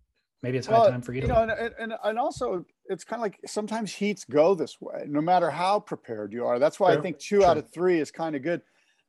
maybe 0.42 0.56
it's 0.56 0.66
high 0.66 0.78
well, 0.78 0.90
time 0.90 1.02
for 1.02 1.12
Italo. 1.12 1.40
You 1.40 1.46
know, 1.46 1.54
and, 1.54 1.74
and, 1.78 1.94
and 2.02 2.18
also 2.18 2.64
it's 2.86 3.04
kind 3.04 3.20
of 3.20 3.22
like 3.22 3.38
sometimes 3.46 3.92
heats 3.92 4.24
go 4.24 4.54
this 4.54 4.80
way, 4.80 5.04
no 5.06 5.20
matter 5.20 5.50
how 5.50 5.78
prepared 5.78 6.32
you 6.32 6.46
are. 6.46 6.58
That's 6.58 6.80
why 6.80 6.94
I 6.94 7.00
think 7.00 7.18
two 7.18 7.44
out 7.44 7.58
of 7.58 7.70
three 7.70 8.00
is 8.00 8.10
kind 8.10 8.34
of 8.34 8.42
good. 8.42 8.62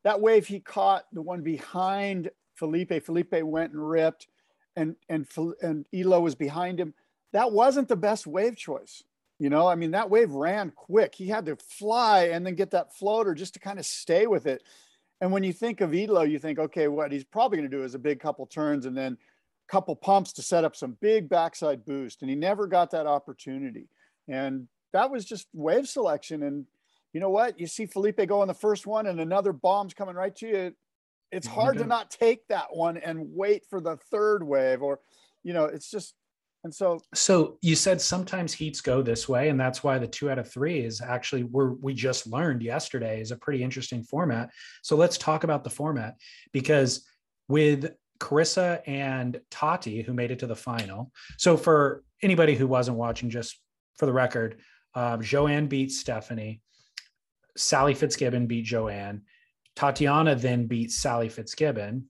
That 0.03 0.19
wave 0.19 0.45
he 0.45 0.59
caught 0.59 1.05
the 1.13 1.21
one 1.21 1.41
behind 1.41 2.29
Felipe. 2.55 3.03
Felipe 3.03 3.41
went 3.43 3.71
and 3.71 3.89
ripped 3.89 4.27
and 4.75 4.95
and 5.07 5.27
and 5.61 5.85
Elo 5.93 6.19
was 6.19 6.35
behind 6.35 6.79
him. 6.79 6.93
That 7.33 7.51
wasn't 7.51 7.87
the 7.87 7.95
best 7.95 8.25
wave 8.25 8.55
choice. 8.55 9.03
You 9.39 9.49
know, 9.49 9.67
I 9.67 9.75
mean, 9.75 9.91
that 9.91 10.09
wave 10.09 10.31
ran 10.31 10.71
quick. 10.71 11.15
He 11.15 11.27
had 11.27 11.45
to 11.45 11.55
fly 11.55 12.25
and 12.25 12.45
then 12.45 12.55
get 12.55 12.71
that 12.71 12.93
floater 12.93 13.33
just 13.33 13.53
to 13.53 13.59
kind 13.59 13.79
of 13.79 13.85
stay 13.85 14.27
with 14.27 14.45
it. 14.45 14.63
And 15.21 15.31
when 15.31 15.43
you 15.43 15.53
think 15.53 15.79
of 15.81 15.93
Elo, 15.93 16.23
you 16.23 16.39
think, 16.39 16.59
okay, 16.59 16.87
what 16.89 17.11
he's 17.11 17.23
probably 17.23 17.57
going 17.57 17.69
to 17.69 17.77
do 17.77 17.83
is 17.83 17.95
a 17.95 17.99
big 17.99 18.19
couple 18.19 18.45
turns 18.45 18.85
and 18.85 18.97
then 18.97 19.13
a 19.13 19.71
couple 19.71 19.95
pumps 19.95 20.33
to 20.33 20.41
set 20.41 20.65
up 20.65 20.75
some 20.75 20.97
big 20.99 21.29
backside 21.29 21.85
boost. 21.85 22.21
And 22.21 22.29
he 22.29 22.35
never 22.35 22.67
got 22.67 22.91
that 22.91 23.07
opportunity. 23.07 23.87
And 24.27 24.67
that 24.91 25.09
was 25.09 25.23
just 25.23 25.47
wave 25.53 25.87
selection. 25.87 26.43
And 26.43 26.65
you 27.13 27.21
know 27.21 27.29
what? 27.29 27.59
You 27.59 27.67
see 27.67 27.85
Felipe 27.85 28.25
go 28.27 28.41
on 28.41 28.47
the 28.49 28.53
first 28.53 28.87
one 28.87 29.07
and 29.07 29.21
another 29.21 29.53
bomb's 29.53 29.93
coming 29.93 30.15
right 30.15 30.35
to 30.37 30.47
you 30.47 30.73
it's 31.31 31.47
hard 31.47 31.77
to 31.77 31.85
not 31.85 32.09
take 32.09 32.47
that 32.47 32.67
one 32.71 32.97
and 32.97 33.27
wait 33.33 33.63
for 33.69 33.79
the 33.79 33.97
third 34.11 34.43
wave 34.43 34.81
or 34.81 34.99
you 35.43 35.53
know 35.53 35.65
it's 35.65 35.89
just 35.89 36.15
and 36.63 36.73
so 36.73 36.99
so 37.13 37.57
you 37.61 37.75
said 37.75 38.01
sometimes 38.01 38.51
heats 38.51 38.81
go 38.81 39.01
this 39.01 39.29
way 39.29 39.49
and 39.49 39.59
that's 39.59 39.83
why 39.83 39.97
the 39.97 40.07
two 40.07 40.29
out 40.29 40.39
of 40.39 40.51
three 40.51 40.79
is 40.79 40.99
actually 41.01 41.43
we're 41.43 41.71
we 41.73 41.93
just 41.93 42.27
learned 42.27 42.61
yesterday 42.61 43.21
is 43.21 43.31
a 43.31 43.37
pretty 43.37 43.63
interesting 43.63 44.03
format. 44.03 44.49
So 44.81 44.95
let's 44.97 45.17
talk 45.17 45.43
about 45.43 45.63
the 45.63 45.69
format 45.69 46.15
because 46.51 47.07
with 47.47 47.93
carissa 48.19 48.81
and 48.85 49.39
tati 49.49 50.01
who 50.01 50.13
made 50.13 50.31
it 50.31 50.39
to 50.39 50.47
the 50.47 50.55
final 50.55 51.09
so 51.37 51.55
for 51.55 52.03
anybody 52.21 52.53
who 52.53 52.67
wasn't 52.67 52.97
watching 52.97 53.29
just 53.29 53.57
for 53.97 54.05
the 54.05 54.11
record 54.11 54.59
um, 54.93 55.21
Johanne 55.21 55.67
beat 55.67 55.89
stephanie 55.89 56.59
sally 57.55 57.93
fitzgibbon 57.93 58.45
beat 58.45 58.65
Johanne 58.65 59.21
Tatiana 59.79 60.35
then 60.35 60.65
beat 60.65 60.91
Sally 60.91 61.29
Fitzgibbon. 61.29 62.03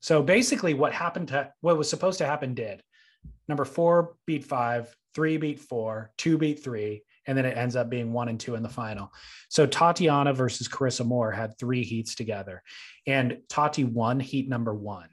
So 0.00 0.24
basically, 0.24 0.74
what 0.74 0.92
happened 0.92 1.28
to 1.28 1.52
what 1.60 1.78
was 1.78 1.88
supposed 1.88 2.18
to 2.18 2.26
happen 2.26 2.52
did. 2.52 2.82
Number 3.46 3.64
four 3.64 4.16
beat 4.26 4.44
five, 4.44 4.92
three 5.14 5.36
beat 5.36 5.60
four, 5.60 6.10
two 6.18 6.36
beat 6.36 6.64
three, 6.64 7.04
and 7.28 7.38
then 7.38 7.44
it 7.44 7.56
ends 7.56 7.76
up 7.76 7.88
being 7.88 8.12
one 8.12 8.28
and 8.28 8.40
two 8.40 8.56
in 8.56 8.64
the 8.64 8.68
final. 8.68 9.12
So 9.50 9.66
Tatiana 9.66 10.32
versus 10.32 10.66
Carissa 10.66 11.06
Moore 11.06 11.30
had 11.30 11.56
three 11.60 11.84
heats 11.84 12.16
together, 12.16 12.60
and 13.06 13.38
Tati 13.48 13.84
won 13.84 14.18
heat 14.18 14.48
number 14.48 14.74
one. 14.74 15.08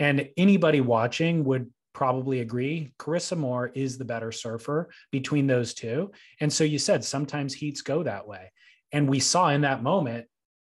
And 0.00 0.30
anybody 0.36 0.80
watching 0.80 1.44
would 1.44 1.70
probably 1.92 2.40
agree 2.40 2.92
Carissa 2.98 3.36
Moore 3.36 3.70
is 3.72 3.98
the 3.98 4.04
better 4.04 4.32
surfer 4.32 4.90
between 5.12 5.46
those 5.46 5.74
two. 5.74 6.10
And 6.40 6.52
so 6.52 6.64
you 6.64 6.80
said 6.80 7.04
sometimes 7.04 7.54
heats 7.54 7.82
go 7.82 8.02
that 8.02 8.26
way. 8.26 8.50
And 8.90 9.08
we 9.08 9.20
saw 9.20 9.50
in 9.50 9.60
that 9.60 9.84
moment 9.84 10.26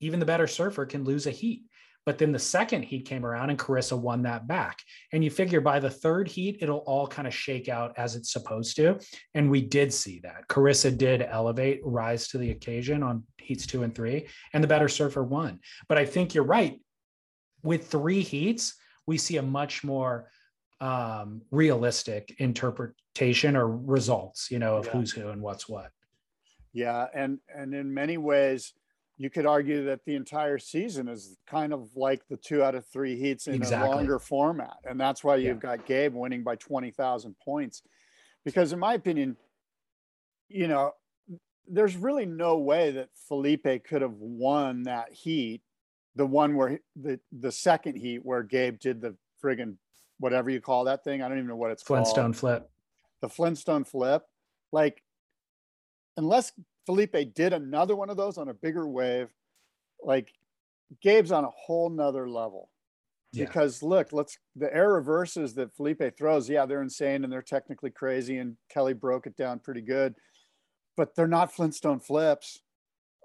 even 0.04 0.20
the 0.20 0.26
better 0.26 0.48
surfer 0.48 0.86
can 0.86 1.04
lose 1.04 1.28
a 1.28 1.32
heat. 1.32 1.63
But 2.06 2.18
then 2.18 2.34
the 2.34 2.39
second 2.39 2.84
heat 2.84 3.06
came 3.06 3.26
around 3.26 3.50
and 3.50 3.58
Carissa 3.58 3.98
won 3.98 4.24
that 4.24 4.46
back. 4.46 4.82
And 5.13 5.24
you 5.24 5.30
figure 5.30 5.62
by 5.62 5.80
the 5.80 5.89
third 5.89 6.28
heat, 6.28 6.58
it'll 6.60 6.80
all 6.80 7.08
kind 7.08 7.28
of 7.28 7.34
shake 7.34 7.70
out 7.70 7.94
as 7.98 8.16
it's 8.16 8.34
supposed 8.34 8.76
to. 8.76 9.00
And 9.34 9.50
we 9.50 9.62
did 9.62 9.94
see 9.94 10.20
that. 10.24 10.48
Carissa 10.50 10.96
did 10.96 11.22
elevate, 11.22 11.80
rise 11.84 12.28
to 12.30 12.38
the 12.38 12.52
occasion 12.52 13.04
on 13.04 13.24
heats 13.38 13.66
two 13.66 13.84
and 13.84 13.96
three, 13.96 14.28
and 14.54 14.62
the 14.63 14.68
better 14.68 14.89
surfer 14.89 15.24
won. 15.24 15.60
But 15.88 15.98
I 15.98 16.06
think 16.06 16.34
you're 16.34 16.44
right. 16.44 16.80
With 17.63 17.88
three 17.88 18.22
heats, 18.22 18.76
we 19.08 19.18
see 19.18 19.38
a 19.38 19.42
much 19.42 19.86
more 19.86 20.30
um, 20.82 21.42
realistic 21.52 22.36
interpretation 22.39 23.56
or 23.56 23.70
results, 23.70 24.52
you 24.52 24.60
know, 24.60 24.76
of 24.76 24.88
yeah. 24.88 24.92
who's 24.92 25.12
who 25.13 25.30
and 25.30 25.42
what's 25.42 25.70
what. 25.70 25.89
Yeah. 26.74 27.08
And, 27.13 27.39
and 27.56 27.74
in 27.74 27.94
many 27.94 28.18
ways, 28.18 28.74
you 29.24 29.30
could 29.30 29.46
argue 29.46 29.86
that 29.86 30.04
the 30.06 30.16
entire 30.16 30.58
season 30.58 31.08
is 31.08 31.38
kind 31.48 31.74
of 31.74 31.90
like 31.96 32.28
the 32.28 32.36
two 32.36 32.62
out 32.62 32.76
of 32.76 32.86
three 32.88 33.18
heats 33.18 33.48
in 33.48 33.56
exactly. 33.56 33.90
a 33.90 33.96
longer 33.96 34.20
format. 34.20 34.76
And 34.84 35.00
that's 35.00 35.24
why 35.24 35.38
you've 35.38 35.64
yeah. 35.64 35.78
got 35.78 35.86
Gabe 35.86 36.14
winning 36.14 36.44
by 36.44 36.58
20,000 36.58 37.36
points. 37.44 37.84
Because, 38.44 38.74
in 38.74 38.80
my 38.80 38.96
opinion, 38.96 39.38
you 40.50 40.68
know, 40.68 40.92
there's 41.68 41.96
really 41.96 42.26
no 42.26 42.58
way 42.58 42.92
that 42.92 43.10
Felipe 43.30 43.86
could 43.86 44.02
have 44.02 44.18
won 44.18 44.84
that 44.84 45.14
heat, 45.14 45.62
the 46.16 46.26
one 46.26 46.56
where 46.56 46.80
the, 46.96 47.20
the 47.32 47.52
second 47.52 47.96
heat 47.96 48.20
where 48.26 48.44
Gabe 48.44 48.78
did 48.78 49.00
the 49.00 49.16
friggin' 49.42 49.78
whatever 50.20 50.50
you 50.50 50.60
call 50.60 50.84
that 50.86 51.06
thing. 51.06 51.22
I 51.22 51.30
don't 51.30 51.38
even 51.38 51.47
know 51.47 51.56
what 51.56 51.72
it's 51.72 51.84
Flintstone 51.84 52.26
called. 52.26 52.38
flip. 52.38 52.70
The 53.22 53.30
Flintstone 53.30 53.86
flip. 53.86 54.24
Like, 54.74 55.02
unless 56.18 56.52
Felipe 56.86 57.34
did 57.34 57.54
another 57.54 57.96
one 57.96 58.10
of 58.10 58.18
those 58.18 58.38
on 58.38 58.50
a 58.50 58.54
bigger 58.54 58.88
wave. 58.88 59.30
Like 60.04 60.32
Gabe's 61.02 61.32
on 61.32 61.46
a 61.46 61.50
whole 61.50 61.90
nother 61.90 62.30
level. 62.30 62.70
Yeah. 63.32 63.46
Because 63.46 63.82
look, 63.82 64.14
let's 64.14 64.38
the 64.56 64.74
air 64.74 64.94
reverses 64.94 65.56
that 65.56 65.76
Felipe 65.76 66.18
throws, 66.18 66.48
yeah, 66.50 66.66
they're 66.66 66.84
insane 66.84 67.24
and 67.24 67.34
they're 67.34 67.42
technically 67.42 67.90
crazy. 67.90 68.38
And 68.38 68.58
Kelly 68.70 68.94
broke 68.94 69.26
it 69.26 69.36
down 69.36 69.60
pretty 69.60 69.82
good, 69.82 70.14
but 70.96 71.16
they're 71.16 71.28
not 71.28 71.52
Flintstone 71.52 72.00
flips. 72.00 72.60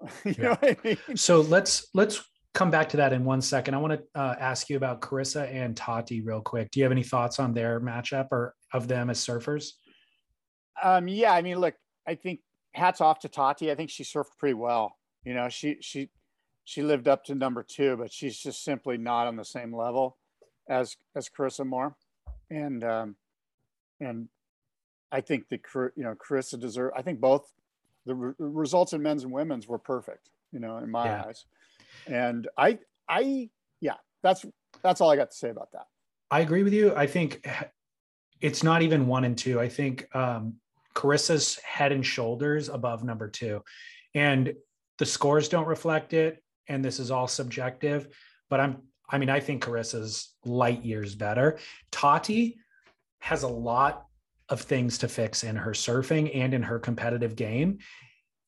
you 0.25 0.35
yeah. 0.37 0.43
know 0.43 0.49
what 0.51 0.63
I 0.63 0.77
mean? 0.83 1.17
So 1.17 1.41
let's 1.41 1.89
let's 1.93 2.23
come 2.55 2.71
back 2.71 2.89
to 2.89 2.97
that 2.97 3.13
in 3.13 3.23
one 3.23 3.41
second. 3.41 3.75
I 3.75 3.77
want 3.77 3.93
to 3.93 4.19
uh, 4.19 4.35
ask 4.39 4.69
you 4.69 4.77
about 4.77 5.01
Carissa 5.01 5.53
and 5.53 5.77
Tati 5.77 6.21
real 6.21 6.41
quick. 6.41 6.71
Do 6.71 6.79
you 6.79 6.85
have 6.85 6.91
any 6.91 7.03
thoughts 7.03 7.39
on 7.39 7.53
their 7.53 7.79
matchup 7.79 8.27
or 8.31 8.55
of 8.73 8.87
them 8.87 9.09
as 9.09 9.19
surfers? 9.19 9.71
Um, 10.81 11.07
yeah, 11.07 11.33
I 11.33 11.41
mean, 11.41 11.59
look, 11.59 11.75
I 12.07 12.15
think 12.15 12.39
hats 12.79 13.01
off 13.01 13.19
to 13.19 13.29
Tati. 13.29 13.71
I 13.71 13.75
think 13.75 13.89
she 13.89 14.03
surfed 14.03 14.37
pretty 14.37 14.55
well. 14.55 14.95
You 15.23 15.33
know, 15.33 15.49
she 15.49 15.77
she 15.81 16.09
she 16.63 16.81
lived 16.81 17.07
up 17.07 17.23
to 17.25 17.35
number 17.35 17.63
two, 17.63 17.97
but 17.97 18.11
she's 18.11 18.37
just 18.37 18.63
simply 18.63 18.97
not 18.97 19.27
on 19.27 19.35
the 19.35 19.45
same 19.45 19.75
level 19.75 20.17
as 20.69 20.97
as 21.15 21.29
Carissa 21.29 21.65
Moore. 21.65 21.95
And 22.49 22.83
um, 22.83 23.15
and 23.99 24.29
I 25.11 25.21
think 25.21 25.49
the 25.49 25.59
you 25.95 26.03
know 26.03 26.15
Carissa 26.15 26.59
deserve. 26.59 26.93
I 26.95 27.01
think 27.01 27.19
both 27.19 27.51
the 28.05 28.15
re- 28.15 28.33
results 28.37 28.93
in 28.93 29.01
men's 29.01 29.23
and 29.23 29.31
women's 29.31 29.67
were 29.67 29.77
perfect. 29.77 30.29
You 30.51 30.59
know, 30.59 30.77
in 30.77 30.89
my 30.89 31.05
yeah. 31.05 31.23
eyes, 31.27 31.45
and 32.07 32.47
I 32.57 32.79
I 33.07 33.49
yeah, 33.81 33.95
that's 34.23 34.45
that's 34.81 35.01
all 35.01 35.11
I 35.11 35.15
got 35.15 35.31
to 35.31 35.37
say 35.37 35.49
about 35.49 35.71
that. 35.73 35.87
I 36.31 36.41
agree 36.41 36.63
with 36.63 36.73
you. 36.73 36.95
I 36.95 37.07
think 37.07 37.47
it's 38.41 38.63
not 38.63 38.81
even 38.81 39.07
one 39.07 39.25
and 39.25 39.37
two. 39.37 39.59
I 39.59 39.69
think 39.69 40.07
um, 40.15 40.55
Carissa's 40.99 41.57
head 41.59 41.93
and 41.93 42.05
shoulders 42.05 42.67
above 42.67 43.05
number 43.05 43.29
two, 43.29 43.63
and 44.13 44.53
the 44.97 45.05
scores 45.05 45.47
don't 45.47 45.67
reflect 45.67 46.13
it. 46.13 46.43
And 46.67 46.83
this 46.83 46.99
is 46.99 47.09
all 47.09 47.27
subjective, 47.27 48.09
but 48.49 48.59
I'm 48.59 48.81
I 49.09 49.17
mean 49.17 49.29
I 49.29 49.39
think 49.39 49.63
Carissa's 49.63 50.35
light 50.45 50.83
years 50.83 51.15
better. 51.15 51.57
Tati 51.89 52.57
has 53.21 53.43
a 53.43 53.47
lot 53.47 54.05
of 54.49 54.61
things 54.61 54.97
to 54.99 55.07
fix 55.07 55.43
in 55.43 55.55
her 55.55 55.71
surfing 55.71 56.35
and 56.35 56.53
in 56.53 56.63
her 56.63 56.79
competitive 56.79 57.35
game. 57.35 57.77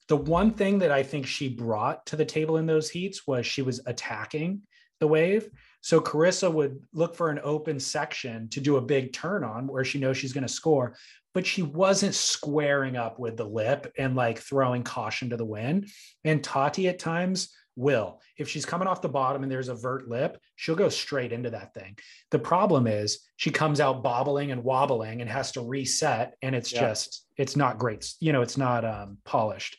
The 0.08 0.18
one 0.18 0.52
thing 0.52 0.80
that 0.80 0.92
I 0.92 1.04
think 1.04 1.26
she 1.26 1.48
brought 1.48 2.06
to 2.08 2.16
the 2.16 2.26
table 2.26 2.58
in 2.58 2.66
those 2.66 2.90
heats 2.90 3.26
was 3.26 3.46
she 3.46 3.62
was 3.62 3.80
attacking 3.86 4.62
the 5.00 5.08
wave. 5.08 5.50
So 5.82 6.00
Carissa 6.00 6.52
would 6.52 6.80
look 6.94 7.16
for 7.16 7.30
an 7.30 7.40
open 7.44 7.80
section 7.80 8.48
to 8.50 8.62
do 8.62 8.78
a 8.78 8.82
big 8.82 9.14
turn 9.14 9.44
on 9.44 9.68
where 9.68 9.84
she 9.84 10.00
knows 10.00 10.18
she's 10.18 10.34
going 10.34 10.48
to 10.48 10.54
score, 10.54 10.96
but 11.34 11.46
she 11.46 11.64
wasn't 11.64 12.14
squaring 12.14 12.96
up 12.96 13.20
with 13.20 13.38
the 13.38 13.46
lip 13.46 13.92
and 13.98 14.16
like 14.16 14.40
throwing 14.40 14.84
caution 14.84 15.30
to 15.32 15.38
the 15.38 15.46
wind. 15.46 15.90
And 16.24 16.44
Tati 16.44 16.88
at 16.88 17.00
times 17.00 17.50
will. 17.76 18.22
If 18.38 18.50
she's 18.50 18.66
coming 18.66 18.88
off 18.88 19.02
the 19.02 19.10
bottom 19.10 19.44
and 19.44 19.52
there's 19.52 19.70
a 19.70 19.76
vert 19.76 20.08
lip, 20.08 20.38
she'll 20.56 20.76
go 20.76 20.90
straight 20.90 21.32
into 21.32 21.50
that 21.52 21.74
thing. 21.74 21.98
The 22.30 22.40
problem 22.40 22.86
is 22.86 23.20
she 23.38 23.50
comes 23.50 23.80
out 23.80 24.04
bobbling 24.04 24.52
and 24.52 24.64
wobbling 24.64 25.22
and 25.22 25.30
has 25.30 25.52
to 25.54 25.62
reset 25.62 26.36
and 26.42 26.56
it's 26.56 26.72
yeah. 26.72 26.82
just 26.82 27.26
it's 27.38 27.56
not 27.56 27.80
great. 27.80 28.14
You 28.20 28.34
know, 28.34 28.42
it's 28.42 28.58
not 28.58 28.86
um, 28.86 29.18
polished. 29.26 29.78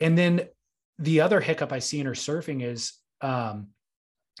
And 0.00 0.16
then 0.16 0.48
the 0.98 1.20
other 1.20 1.40
hiccup 1.40 1.72
I 1.72 1.80
see 1.80 2.00
in 2.00 2.06
her 2.06 2.12
surfing 2.12 2.62
is 2.62 2.92
um, 3.20 3.68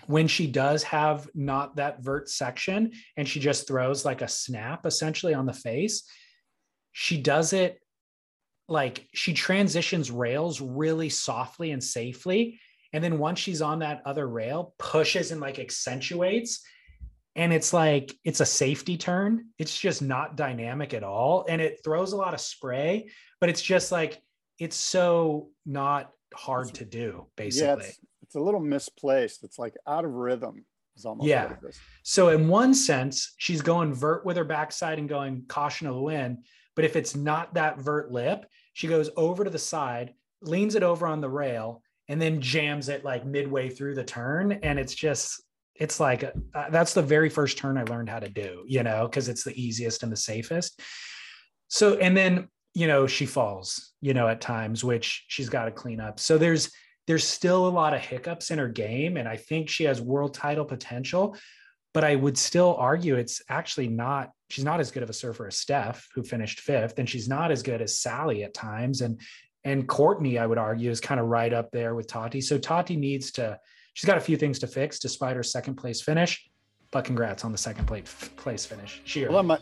when 0.06 0.28
she 0.28 0.46
does 0.46 0.82
have 0.84 1.28
not 1.34 1.76
that 1.76 2.02
vert 2.02 2.28
section 2.28 2.92
and 3.16 3.28
she 3.28 3.40
just 3.40 3.68
throws 3.68 4.04
like 4.04 4.22
a 4.22 4.28
snap 4.28 4.86
essentially 4.86 5.34
on 5.34 5.46
the 5.46 5.52
face, 5.52 6.04
she 6.92 7.20
does 7.20 7.52
it 7.52 7.80
like 8.68 9.06
she 9.12 9.34
transitions 9.34 10.10
rails 10.10 10.60
really 10.60 11.08
softly 11.08 11.70
and 11.72 11.82
safely. 11.82 12.60
And 12.92 13.04
then 13.04 13.18
once 13.18 13.38
she's 13.38 13.62
on 13.62 13.80
that 13.80 14.02
other 14.04 14.26
rail 14.26 14.74
pushes 14.78 15.32
and 15.32 15.40
like 15.40 15.58
accentuates. 15.58 16.62
And 17.36 17.52
it's 17.52 17.72
like 17.72 18.14
it's 18.24 18.40
a 18.40 18.46
safety 18.46 18.96
turn. 18.96 19.46
It's 19.58 19.78
just 19.78 20.02
not 20.02 20.36
dynamic 20.36 20.94
at 20.94 21.04
all. 21.04 21.46
And 21.48 21.60
it 21.60 21.80
throws 21.84 22.12
a 22.12 22.16
lot 22.16 22.34
of 22.34 22.40
spray 22.40 23.08
but 23.40 23.48
it's 23.48 23.62
just 23.62 23.90
like 23.90 24.22
it's 24.58 24.76
so 24.76 25.48
not 25.66 26.10
hard 26.34 26.72
to 26.74 26.84
do 26.84 27.26
basically 27.36 27.84
yeah, 27.84 27.88
it's, 27.88 27.98
it's 28.30 28.36
a 28.36 28.40
little 28.40 28.60
misplaced 28.60 29.44
it's 29.44 29.58
like 29.58 29.74
out 29.86 30.04
of 30.04 30.12
rhythm 30.12 30.64
yeah 31.26 31.54
so 32.02 32.28
in 32.28 32.48
one 32.48 32.74
sense 32.74 33.34
she's 33.36 33.60
going 33.60 33.92
vert 33.92 34.24
with 34.24 34.36
her 34.36 34.44
backside 34.44 34.98
and 34.98 35.08
going 35.08 35.44
caution 35.48 35.86
of 35.86 35.94
the 35.94 36.00
wind 36.00 36.38
but 36.76 36.84
if 36.84 36.96
it's 36.96 37.16
not 37.16 37.52
that 37.54 37.78
vert 37.78 38.10
lip 38.10 38.46
she 38.72 38.88
goes 38.88 39.10
over 39.16 39.44
to 39.44 39.50
the 39.50 39.58
side, 39.58 40.14
leans 40.42 40.74
it 40.74 40.82
over 40.82 41.06
on 41.06 41.20
the 41.20 41.28
rail, 41.28 41.82
and 42.08 42.20
then 42.20 42.40
jams 42.40 42.88
it 42.88 43.04
like 43.04 43.24
midway 43.26 43.68
through 43.68 43.94
the 43.94 44.04
turn. 44.04 44.52
And 44.52 44.78
it's 44.78 44.94
just, 44.94 45.42
it's 45.74 46.00
like, 46.00 46.24
uh, 46.24 46.70
that's 46.70 46.94
the 46.94 47.02
very 47.02 47.28
first 47.28 47.58
turn 47.58 47.78
I 47.78 47.84
learned 47.84 48.08
how 48.08 48.20
to 48.20 48.28
do, 48.28 48.64
you 48.66 48.82
know, 48.82 49.06
because 49.06 49.28
it's 49.28 49.44
the 49.44 49.60
easiest 49.60 50.02
and 50.02 50.10
the 50.10 50.16
safest. 50.16 50.80
So, 51.68 51.96
and 51.98 52.16
then, 52.16 52.48
you 52.74 52.86
know, 52.86 53.06
she 53.06 53.26
falls, 53.26 53.92
you 54.00 54.14
know, 54.14 54.28
at 54.28 54.40
times, 54.40 54.82
which 54.82 55.24
she's 55.28 55.48
got 55.48 55.66
to 55.66 55.70
clean 55.70 56.00
up. 56.00 56.18
So 56.18 56.38
there's, 56.38 56.72
there's 57.10 57.26
still 57.26 57.66
a 57.66 57.68
lot 57.68 57.92
of 57.92 58.00
hiccups 58.00 58.52
in 58.52 58.58
her 58.60 58.68
game. 58.68 59.16
And 59.16 59.26
I 59.26 59.36
think 59.36 59.68
she 59.68 59.82
has 59.82 60.00
world 60.00 60.32
title 60.32 60.64
potential, 60.64 61.36
but 61.92 62.04
I 62.04 62.14
would 62.14 62.38
still 62.38 62.76
argue 62.78 63.16
it's 63.16 63.42
actually 63.48 63.88
not 63.88 64.30
she's 64.48 64.64
not 64.64 64.78
as 64.78 64.92
good 64.92 65.02
of 65.02 65.10
a 65.10 65.12
surfer 65.12 65.48
as 65.48 65.56
Steph, 65.56 66.06
who 66.14 66.22
finished 66.22 66.60
fifth, 66.60 67.00
and 67.00 67.10
she's 67.10 67.28
not 67.28 67.50
as 67.50 67.64
good 67.64 67.82
as 67.82 67.98
Sally 67.98 68.44
at 68.44 68.54
times. 68.54 69.00
And 69.00 69.20
and 69.64 69.88
Courtney, 69.88 70.38
I 70.38 70.46
would 70.46 70.56
argue, 70.56 70.88
is 70.88 71.00
kind 71.00 71.18
of 71.18 71.26
right 71.26 71.52
up 71.52 71.72
there 71.72 71.96
with 71.96 72.06
Tati. 72.06 72.40
So 72.40 72.58
Tati 72.58 72.94
needs 72.94 73.32
to, 73.32 73.58
she's 73.94 74.06
got 74.06 74.16
a 74.16 74.20
few 74.20 74.36
things 74.36 74.60
to 74.60 74.68
fix 74.68 75.00
despite 75.00 75.34
her 75.34 75.42
second 75.42 75.74
place 75.74 76.00
finish. 76.00 76.48
But 76.92 77.04
congrats 77.04 77.44
on 77.44 77.50
the 77.50 77.58
second 77.58 77.86
place 77.86 78.30
place 78.36 78.64
finish. 78.64 79.02
Hold 79.16 79.34
on, 79.34 79.46
my 79.48 79.58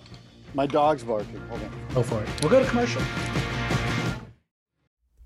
my 0.53 0.66
dog's 0.66 1.03
barking. 1.03 1.40
Hold 1.49 1.62
on. 1.62 1.70
Go 1.94 2.03
for 2.03 2.22
it. 2.22 2.28
We'll 2.42 2.51
go 2.51 2.62
to 2.62 2.68
commercial. 2.68 3.01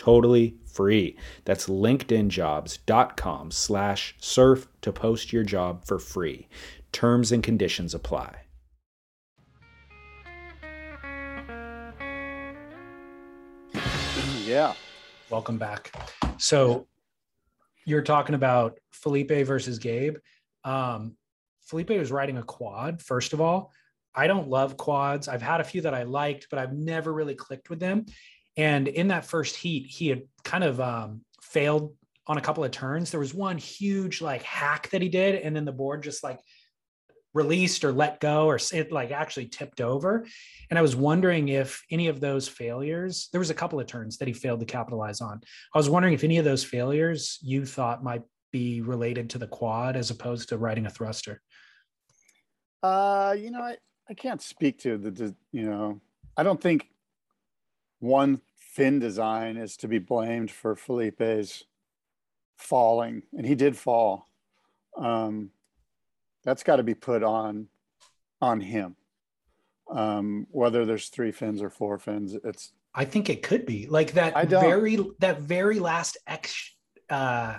totally 0.00 0.56
free. 0.64 1.14
That's 1.44 1.66
linkedinjobs.com 1.68 3.50
slash 3.50 4.16
surf 4.18 4.66
to 4.80 4.92
post 4.94 5.30
your 5.30 5.44
job 5.44 5.84
for 5.84 5.98
free. 5.98 6.48
Terms 6.90 7.32
and 7.32 7.42
conditions 7.42 7.92
apply. 7.92 8.34
Yeah. 14.46 14.72
Welcome 15.28 15.58
back. 15.58 15.92
So 16.38 16.86
you're 17.84 18.00
talking 18.00 18.34
about 18.34 18.78
Felipe 18.90 19.46
versus 19.46 19.78
Gabe. 19.78 20.16
Um, 20.64 21.14
Felipe 21.60 21.90
was 21.90 22.10
riding 22.10 22.38
a 22.38 22.42
quad, 22.42 23.02
first 23.02 23.34
of 23.34 23.42
all. 23.42 23.70
I 24.14 24.26
don't 24.26 24.48
love 24.48 24.78
quads. 24.78 25.28
I've 25.28 25.42
had 25.42 25.60
a 25.60 25.64
few 25.64 25.82
that 25.82 25.94
I 25.94 26.04
liked, 26.04 26.46
but 26.48 26.58
I've 26.58 26.72
never 26.72 27.12
really 27.12 27.34
clicked 27.34 27.68
with 27.68 27.80
them. 27.80 28.06
And 28.60 28.88
in 28.88 29.08
that 29.08 29.24
first 29.24 29.56
heat, 29.56 29.86
he 29.86 30.08
had 30.08 30.24
kind 30.44 30.64
of 30.64 30.82
um, 30.82 31.22
failed 31.40 31.94
on 32.26 32.36
a 32.36 32.42
couple 32.42 32.62
of 32.62 32.70
turns. 32.70 33.10
There 33.10 33.18
was 33.18 33.32
one 33.32 33.56
huge 33.56 34.20
like 34.20 34.42
hack 34.42 34.90
that 34.90 35.00
he 35.00 35.08
did, 35.08 35.36
and 35.36 35.56
then 35.56 35.64
the 35.64 35.72
board 35.72 36.02
just 36.02 36.22
like 36.22 36.40
released 37.32 37.84
or 37.84 37.92
let 37.92 38.20
go 38.20 38.46
or 38.46 38.58
it 38.74 38.92
like 38.92 39.12
actually 39.12 39.46
tipped 39.46 39.80
over. 39.80 40.26
And 40.68 40.78
I 40.78 40.82
was 40.82 40.94
wondering 40.94 41.48
if 41.48 41.82
any 41.90 42.08
of 42.08 42.20
those 42.20 42.48
failures, 42.48 43.30
there 43.32 43.38
was 43.38 43.48
a 43.48 43.54
couple 43.54 43.80
of 43.80 43.86
turns 43.86 44.18
that 44.18 44.28
he 44.28 44.34
failed 44.34 44.60
to 44.60 44.66
capitalize 44.66 45.22
on. 45.22 45.40
I 45.74 45.78
was 45.78 45.88
wondering 45.88 46.12
if 46.12 46.22
any 46.22 46.36
of 46.36 46.44
those 46.44 46.62
failures 46.62 47.38
you 47.40 47.64
thought 47.64 48.04
might 48.04 48.24
be 48.52 48.82
related 48.82 49.30
to 49.30 49.38
the 49.38 49.46
quad 49.46 49.96
as 49.96 50.10
opposed 50.10 50.50
to 50.50 50.58
riding 50.58 50.84
a 50.84 50.90
thruster. 50.90 51.40
Uh, 52.82 53.34
you 53.38 53.50
know, 53.52 53.62
I, 53.62 53.76
I 54.10 54.12
can't 54.12 54.42
speak 54.42 54.80
to 54.80 54.98
the, 54.98 55.34
you 55.50 55.62
know, 55.62 56.02
I 56.36 56.42
don't 56.42 56.60
think 56.60 56.88
one 58.00 58.40
fin 58.72 59.00
design 59.00 59.56
is 59.56 59.76
to 59.78 59.88
be 59.88 59.98
blamed 59.98 60.50
for 60.50 60.76
Felipe's 60.76 61.64
falling, 62.56 63.22
and 63.36 63.44
he 63.44 63.54
did 63.54 63.76
fall. 63.76 64.28
Um, 64.96 65.50
that's 66.44 66.62
got 66.62 66.76
to 66.76 66.82
be 66.82 66.94
put 66.94 67.22
on 67.22 67.68
on 68.40 68.60
him. 68.60 68.96
Um, 69.90 70.46
whether 70.50 70.86
there's 70.86 71.08
three 71.08 71.32
fins 71.32 71.62
or 71.62 71.70
four 71.70 71.98
fins, 71.98 72.36
it's. 72.44 72.72
I 72.94 73.04
think 73.04 73.28
it 73.28 73.42
could 73.42 73.66
be 73.66 73.86
like 73.86 74.12
that 74.12 74.48
very 74.48 74.98
that 75.18 75.40
very 75.40 75.78
last 75.78 76.16
ex, 76.26 76.74
uh, 77.08 77.58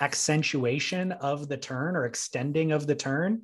accentuation 0.00 1.12
of 1.12 1.48
the 1.48 1.56
turn 1.56 1.96
or 1.96 2.04
extending 2.04 2.72
of 2.72 2.86
the 2.86 2.94
turn. 2.94 3.42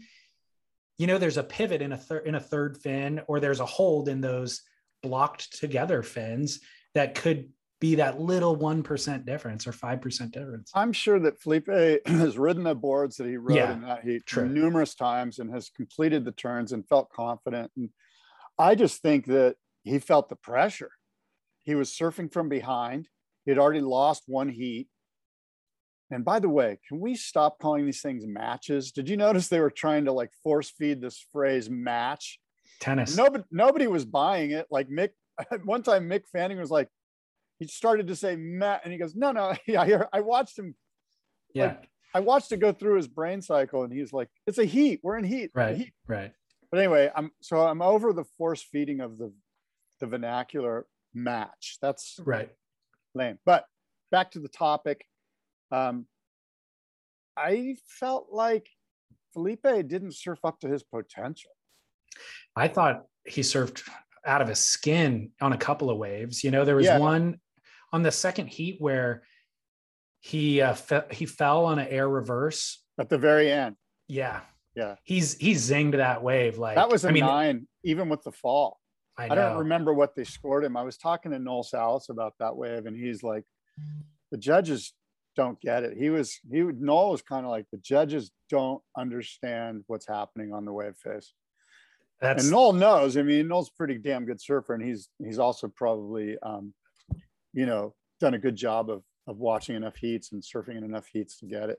You 0.98 1.06
know, 1.06 1.18
there's 1.18 1.36
a 1.36 1.44
pivot 1.44 1.82
in 1.82 1.92
a 1.92 1.96
third 1.96 2.26
in 2.26 2.36
a 2.36 2.40
third 2.40 2.78
fin, 2.78 3.22
or 3.26 3.40
there's 3.40 3.60
a 3.60 3.66
hold 3.66 4.08
in 4.08 4.20
those 4.20 4.62
blocked 5.02 5.58
together 5.58 6.02
fins 6.02 6.60
that 6.94 7.14
could 7.14 7.50
be 7.80 7.96
that 7.96 8.20
little 8.20 8.56
1% 8.56 9.24
difference 9.24 9.66
or 9.66 9.72
5% 9.72 10.32
difference. 10.32 10.70
I'm 10.74 10.92
sure 10.92 11.20
that 11.20 11.40
Felipe 11.40 11.68
has 12.06 12.36
ridden 12.36 12.64
the 12.64 12.74
boards 12.74 13.16
that 13.16 13.26
he 13.26 13.36
rode 13.36 13.56
yeah, 13.56 13.72
in 13.72 13.82
that 13.82 14.04
heat 14.04 14.26
true. 14.26 14.48
numerous 14.48 14.94
times 14.94 15.38
and 15.38 15.52
has 15.52 15.70
completed 15.70 16.24
the 16.24 16.32
turns 16.32 16.72
and 16.72 16.88
felt 16.88 17.10
confident. 17.10 17.70
And 17.76 17.90
I 18.58 18.74
just 18.74 19.00
think 19.00 19.26
that 19.26 19.56
he 19.84 20.00
felt 20.00 20.28
the 20.28 20.36
pressure. 20.36 20.90
He 21.62 21.74
was 21.74 21.90
surfing 21.90 22.32
from 22.32 22.48
behind. 22.48 23.08
He 23.44 23.50
had 23.50 23.58
already 23.58 23.80
lost 23.80 24.24
one 24.26 24.48
heat. 24.48 24.88
And 26.10 26.24
by 26.24 26.40
the 26.40 26.48
way, 26.48 26.78
can 26.88 27.00
we 27.00 27.14
stop 27.14 27.58
calling 27.58 27.84
these 27.84 28.00
things 28.00 28.26
matches? 28.26 28.90
Did 28.90 29.08
you 29.08 29.16
notice 29.16 29.48
they 29.48 29.60
were 29.60 29.70
trying 29.70 30.06
to 30.06 30.12
like 30.12 30.30
force 30.42 30.70
feed 30.70 31.00
this 31.00 31.24
phrase 31.32 31.70
match? 31.70 32.40
Tennis. 32.80 33.16
Nobody, 33.16 33.44
nobody 33.50 33.86
was 33.86 34.04
buying 34.04 34.50
it. 34.50 34.66
Like 34.70 34.88
Mick, 34.88 35.10
one 35.64 35.82
time 35.82 36.08
Mick 36.08 36.26
Fanning 36.28 36.58
was 36.58 36.70
like, 36.70 36.88
he 37.58 37.66
started 37.66 38.06
to 38.08 38.16
say 38.16 38.36
Matt, 38.36 38.82
and 38.84 38.92
he 38.92 38.98
goes, 38.98 39.14
no, 39.16 39.32
no, 39.32 39.54
yeah, 39.66 40.04
I 40.12 40.20
watched 40.20 40.58
him. 40.58 40.74
Yeah. 41.54 41.66
Like, 41.66 41.88
I 42.14 42.20
watched 42.20 42.52
it 42.52 42.58
go 42.58 42.72
through 42.72 42.96
his 42.96 43.08
brain 43.08 43.42
cycle, 43.42 43.82
and 43.82 43.92
he's 43.92 44.12
like, 44.12 44.28
it's 44.46 44.58
a 44.58 44.64
heat. 44.64 45.00
We're 45.02 45.18
in 45.18 45.24
heat. 45.24 45.50
Right. 45.54 45.76
Heat. 45.76 45.92
Right. 46.06 46.32
But 46.70 46.78
anyway, 46.78 47.10
I'm 47.14 47.30
so 47.40 47.60
I'm 47.60 47.82
over 47.82 48.12
the 48.12 48.24
force 48.24 48.62
feeding 48.62 49.00
of 49.00 49.18
the 49.18 49.32
the 50.00 50.06
vernacular 50.06 50.86
match. 51.14 51.78
That's 51.80 52.18
right. 52.24 52.50
Lame. 53.14 53.38
But 53.44 53.64
back 54.10 54.32
to 54.32 54.40
the 54.40 54.48
topic. 54.48 55.04
Um, 55.70 56.06
I 57.36 57.76
felt 57.86 58.28
like 58.32 58.68
Felipe 59.32 59.62
didn't 59.62 60.14
surf 60.14 60.40
up 60.44 60.60
to 60.60 60.68
his 60.68 60.82
potential. 60.82 61.50
I 62.56 62.68
thought 62.68 63.04
he 63.26 63.42
surfed 63.42 63.88
out 64.24 64.42
of 64.42 64.48
his 64.48 64.58
skin 64.58 65.30
on 65.40 65.52
a 65.52 65.58
couple 65.58 65.90
of 65.90 65.98
waves. 65.98 66.44
You 66.44 66.50
know, 66.50 66.64
there 66.64 66.76
was 66.76 66.86
yeah. 66.86 66.98
one 66.98 67.40
on 67.92 68.02
the 68.02 68.12
second 68.12 68.48
heat 68.48 68.76
where 68.78 69.22
he 70.20 70.60
uh, 70.60 70.74
fe- 70.74 71.06
he 71.10 71.26
fell 71.26 71.64
on 71.64 71.78
an 71.78 71.88
air 71.88 72.08
reverse 72.08 72.82
at 72.98 73.08
the 73.08 73.18
very 73.18 73.50
end. 73.50 73.76
Yeah, 74.08 74.40
yeah. 74.74 74.96
He's 75.04 75.34
he 75.34 75.52
zinged 75.52 75.96
that 75.96 76.22
wave 76.22 76.58
like 76.58 76.76
that 76.76 76.88
was 76.88 77.04
a 77.04 77.08
I 77.08 77.12
mean, 77.12 77.24
nine, 77.24 77.68
even 77.84 78.08
with 78.08 78.22
the 78.22 78.32
fall. 78.32 78.78
I, 79.16 79.24
I, 79.24 79.34
don't 79.34 79.58
remember 79.58 79.92
what 79.92 80.14
they 80.14 80.22
scored 80.22 80.64
him. 80.64 80.76
I 80.76 80.82
was 80.82 80.96
talking 80.96 81.32
to 81.32 81.40
Noel 81.40 81.64
Salas 81.64 82.08
about 82.08 82.34
that 82.38 82.54
wave, 82.54 82.86
and 82.86 82.96
he's 82.96 83.24
like, 83.24 83.42
the 84.30 84.38
judges 84.38 84.92
don't 85.34 85.60
get 85.60 85.82
it. 85.82 85.96
He 85.96 86.10
was 86.10 86.38
he 86.50 86.62
Noel 86.62 87.10
was 87.10 87.22
kind 87.22 87.44
of 87.44 87.50
like 87.50 87.66
the 87.72 87.78
judges 87.78 88.30
don't 88.50 88.82
understand 88.96 89.84
what's 89.86 90.06
happening 90.06 90.52
on 90.52 90.64
the 90.64 90.72
wave 90.72 90.96
face. 90.96 91.32
That's, 92.20 92.42
and 92.42 92.52
Noel 92.52 92.72
knows. 92.72 93.16
I 93.16 93.22
mean, 93.22 93.48
Noel's 93.48 93.70
pretty 93.70 93.98
damn 93.98 94.24
good 94.24 94.40
surfer, 94.40 94.74
and 94.74 94.82
he's 94.82 95.08
he's 95.22 95.38
also 95.38 95.68
probably, 95.68 96.36
um, 96.42 96.74
you 97.52 97.66
know, 97.66 97.94
done 98.20 98.34
a 98.34 98.38
good 98.38 98.56
job 98.56 98.90
of 98.90 99.02
of 99.26 99.38
watching 99.38 99.76
enough 99.76 99.96
heats 99.96 100.32
and 100.32 100.42
surfing 100.42 100.76
in 100.76 100.84
enough 100.84 101.06
heats 101.06 101.38
to 101.38 101.46
get 101.46 101.70
it. 101.70 101.78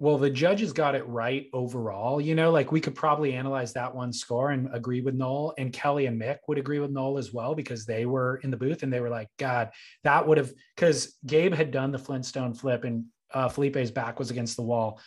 Well, 0.00 0.18
the 0.18 0.30
judges 0.30 0.72
got 0.72 0.94
it 0.94 1.06
right 1.08 1.46
overall. 1.52 2.20
You 2.20 2.34
know, 2.34 2.50
like 2.50 2.70
we 2.70 2.80
could 2.80 2.94
probably 2.94 3.32
analyze 3.32 3.72
that 3.72 3.92
one 3.92 4.12
score 4.12 4.50
and 4.50 4.68
agree 4.72 5.00
with 5.00 5.14
Noel, 5.14 5.54
and 5.58 5.72
Kelly 5.72 6.06
and 6.06 6.20
Mick 6.20 6.38
would 6.46 6.58
agree 6.58 6.78
with 6.80 6.90
Noel 6.90 7.18
as 7.18 7.32
well 7.32 7.54
because 7.54 7.84
they 7.84 8.06
were 8.06 8.40
in 8.44 8.50
the 8.50 8.56
booth 8.56 8.82
and 8.82 8.92
they 8.92 9.00
were 9.00 9.08
like, 9.08 9.28
God, 9.38 9.70
that 10.04 10.26
would 10.26 10.38
have 10.38 10.52
because 10.76 11.16
Gabe 11.26 11.54
had 11.54 11.70
done 11.70 11.90
the 11.92 11.98
Flintstone 11.98 12.54
flip 12.54 12.84
and 12.84 13.06
uh, 13.32 13.48
Felipe's 13.48 13.90
back 13.90 14.18
was 14.18 14.30
against 14.30 14.56
the 14.56 14.62
wall 14.62 15.00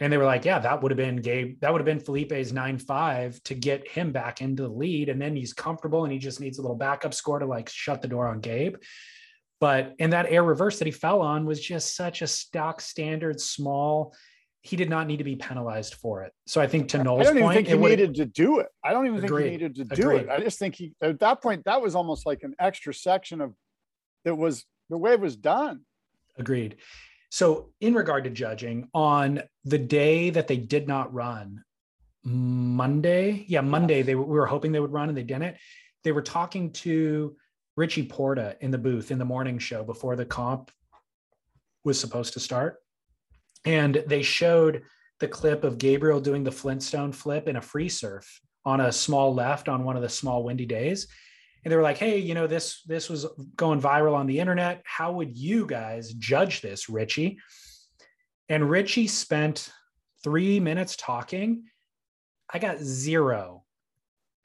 and 0.00 0.10
they 0.10 0.16
were 0.16 0.24
like, 0.24 0.46
yeah, 0.46 0.58
that 0.58 0.82
would 0.82 0.90
have 0.90 0.96
been 0.96 1.16
Gabe. 1.16 1.60
That 1.60 1.72
would 1.72 1.80
have 1.80 1.86
been 1.86 2.00
Felipe's 2.00 2.52
nine 2.52 2.78
five 2.78 3.40
to 3.44 3.54
get 3.54 3.86
him 3.86 4.12
back 4.12 4.40
into 4.40 4.62
the 4.62 4.68
lead. 4.70 5.10
And 5.10 5.20
then 5.20 5.36
he's 5.36 5.52
comfortable 5.52 6.04
and 6.04 6.12
he 6.12 6.18
just 6.18 6.40
needs 6.40 6.58
a 6.58 6.62
little 6.62 6.76
backup 6.76 7.12
score 7.12 7.38
to 7.38 7.46
like 7.46 7.68
shut 7.68 8.00
the 8.00 8.08
door 8.08 8.26
on 8.26 8.40
Gabe. 8.40 8.76
But 9.60 9.94
in 9.98 10.10
that 10.10 10.26
air 10.30 10.42
reverse 10.42 10.78
that 10.78 10.86
he 10.86 10.90
fell 10.90 11.20
on 11.20 11.44
was 11.44 11.60
just 11.60 11.94
such 11.94 12.22
a 12.22 12.26
stock 12.26 12.80
standard 12.80 13.38
small. 13.40 14.14
He 14.62 14.76
did 14.76 14.88
not 14.88 15.06
need 15.06 15.18
to 15.18 15.24
be 15.24 15.36
penalized 15.36 15.94
for 15.94 16.22
it. 16.22 16.32
So 16.46 16.62
I 16.62 16.66
think 16.66 16.88
to 16.90 17.04
Noel's 17.04 17.20
I 17.20 17.24
don't 17.24 17.36
even 17.36 17.42
point, 17.42 17.56
think 17.56 17.68
he 17.68 17.76
needed 17.76 18.14
to 18.14 18.24
do 18.24 18.60
it. 18.60 18.68
I 18.82 18.92
don't 18.92 19.06
even 19.06 19.22
agreed. 19.22 19.42
think 19.42 19.52
he 19.52 19.68
needed 19.68 19.74
to 19.76 19.96
do 19.96 20.02
agreed. 20.10 20.22
it. 20.22 20.28
I 20.30 20.40
just 20.40 20.58
think 20.58 20.76
he 20.76 20.94
at 21.02 21.18
that 21.20 21.42
point 21.42 21.64
that 21.66 21.82
was 21.82 21.94
almost 21.94 22.24
like 22.24 22.42
an 22.42 22.54
extra 22.58 22.94
section 22.94 23.42
of 23.42 23.52
that 24.24 24.34
was 24.34 24.64
the 24.88 24.96
way 24.96 25.12
it 25.12 25.20
was 25.20 25.36
done. 25.36 25.80
Agreed. 26.38 26.76
So, 27.30 27.70
in 27.80 27.94
regard 27.94 28.24
to 28.24 28.30
judging, 28.30 28.88
on 28.92 29.42
the 29.64 29.78
day 29.78 30.30
that 30.30 30.48
they 30.48 30.56
did 30.56 30.88
not 30.88 31.14
run, 31.14 31.62
Monday, 32.24 33.44
yeah, 33.48 33.60
Monday, 33.60 33.98
yes. 33.98 34.06
they 34.06 34.14
we 34.14 34.24
were 34.24 34.46
hoping 34.46 34.72
they 34.72 34.80
would 34.80 34.92
run 34.92 35.08
and 35.08 35.16
they 35.16 35.22
didn't. 35.22 35.56
They 36.02 36.12
were 36.12 36.22
talking 36.22 36.72
to 36.72 37.36
Richie 37.76 38.06
Porta 38.06 38.56
in 38.60 38.70
the 38.70 38.78
booth 38.78 39.10
in 39.10 39.18
the 39.18 39.24
morning 39.24 39.58
show 39.58 39.84
before 39.84 40.16
the 40.16 40.24
comp 40.24 40.70
was 41.84 41.98
supposed 41.98 42.34
to 42.34 42.40
start, 42.40 42.78
and 43.64 44.02
they 44.06 44.22
showed 44.22 44.82
the 45.20 45.28
clip 45.28 45.64
of 45.64 45.78
Gabriel 45.78 46.20
doing 46.20 46.42
the 46.42 46.52
Flintstone 46.52 47.12
flip 47.12 47.46
in 47.46 47.56
a 47.56 47.62
free 47.62 47.88
surf 47.88 48.40
on 48.64 48.80
a 48.80 48.92
small 48.92 49.34
left 49.34 49.68
on 49.68 49.84
one 49.84 49.96
of 49.96 50.02
the 50.02 50.08
small 50.08 50.42
windy 50.42 50.66
days 50.66 51.06
and 51.64 51.72
they 51.72 51.76
were 51.76 51.82
like 51.82 51.98
hey 51.98 52.18
you 52.18 52.34
know 52.34 52.46
this 52.46 52.82
this 52.82 53.08
was 53.08 53.26
going 53.56 53.80
viral 53.80 54.14
on 54.14 54.26
the 54.26 54.40
internet. 54.40 54.82
How 54.84 55.12
would 55.12 55.36
you 55.36 55.66
guys 55.66 56.12
judge 56.14 56.60
this 56.60 56.88
richie? 56.88 57.38
And 58.48 58.68
richie 58.68 59.06
spent 59.06 59.70
three 60.22 60.60
minutes 60.60 60.96
talking. 60.96 61.64
I 62.52 62.58
got 62.58 62.78
zero 62.80 63.64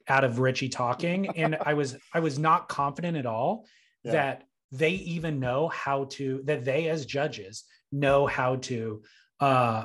out 0.08 0.24
of 0.24 0.38
richie 0.38 0.68
talking. 0.68 1.28
And 1.36 1.56
i 1.64 1.74
was 1.74 1.96
i 2.12 2.20
was 2.20 2.38
not 2.38 2.68
confident 2.68 3.16
at 3.16 3.26
all 3.26 3.66
yeah. 4.04 4.12
that 4.12 4.42
they 4.72 4.90
even 4.90 5.40
know 5.40 5.68
how 5.68 6.04
to 6.04 6.42
that 6.44 6.64
they 6.64 6.88
as 6.88 7.06
judges 7.06 7.64
know 7.92 8.26
how 8.26 8.56
to 8.56 9.02
uh 9.40 9.84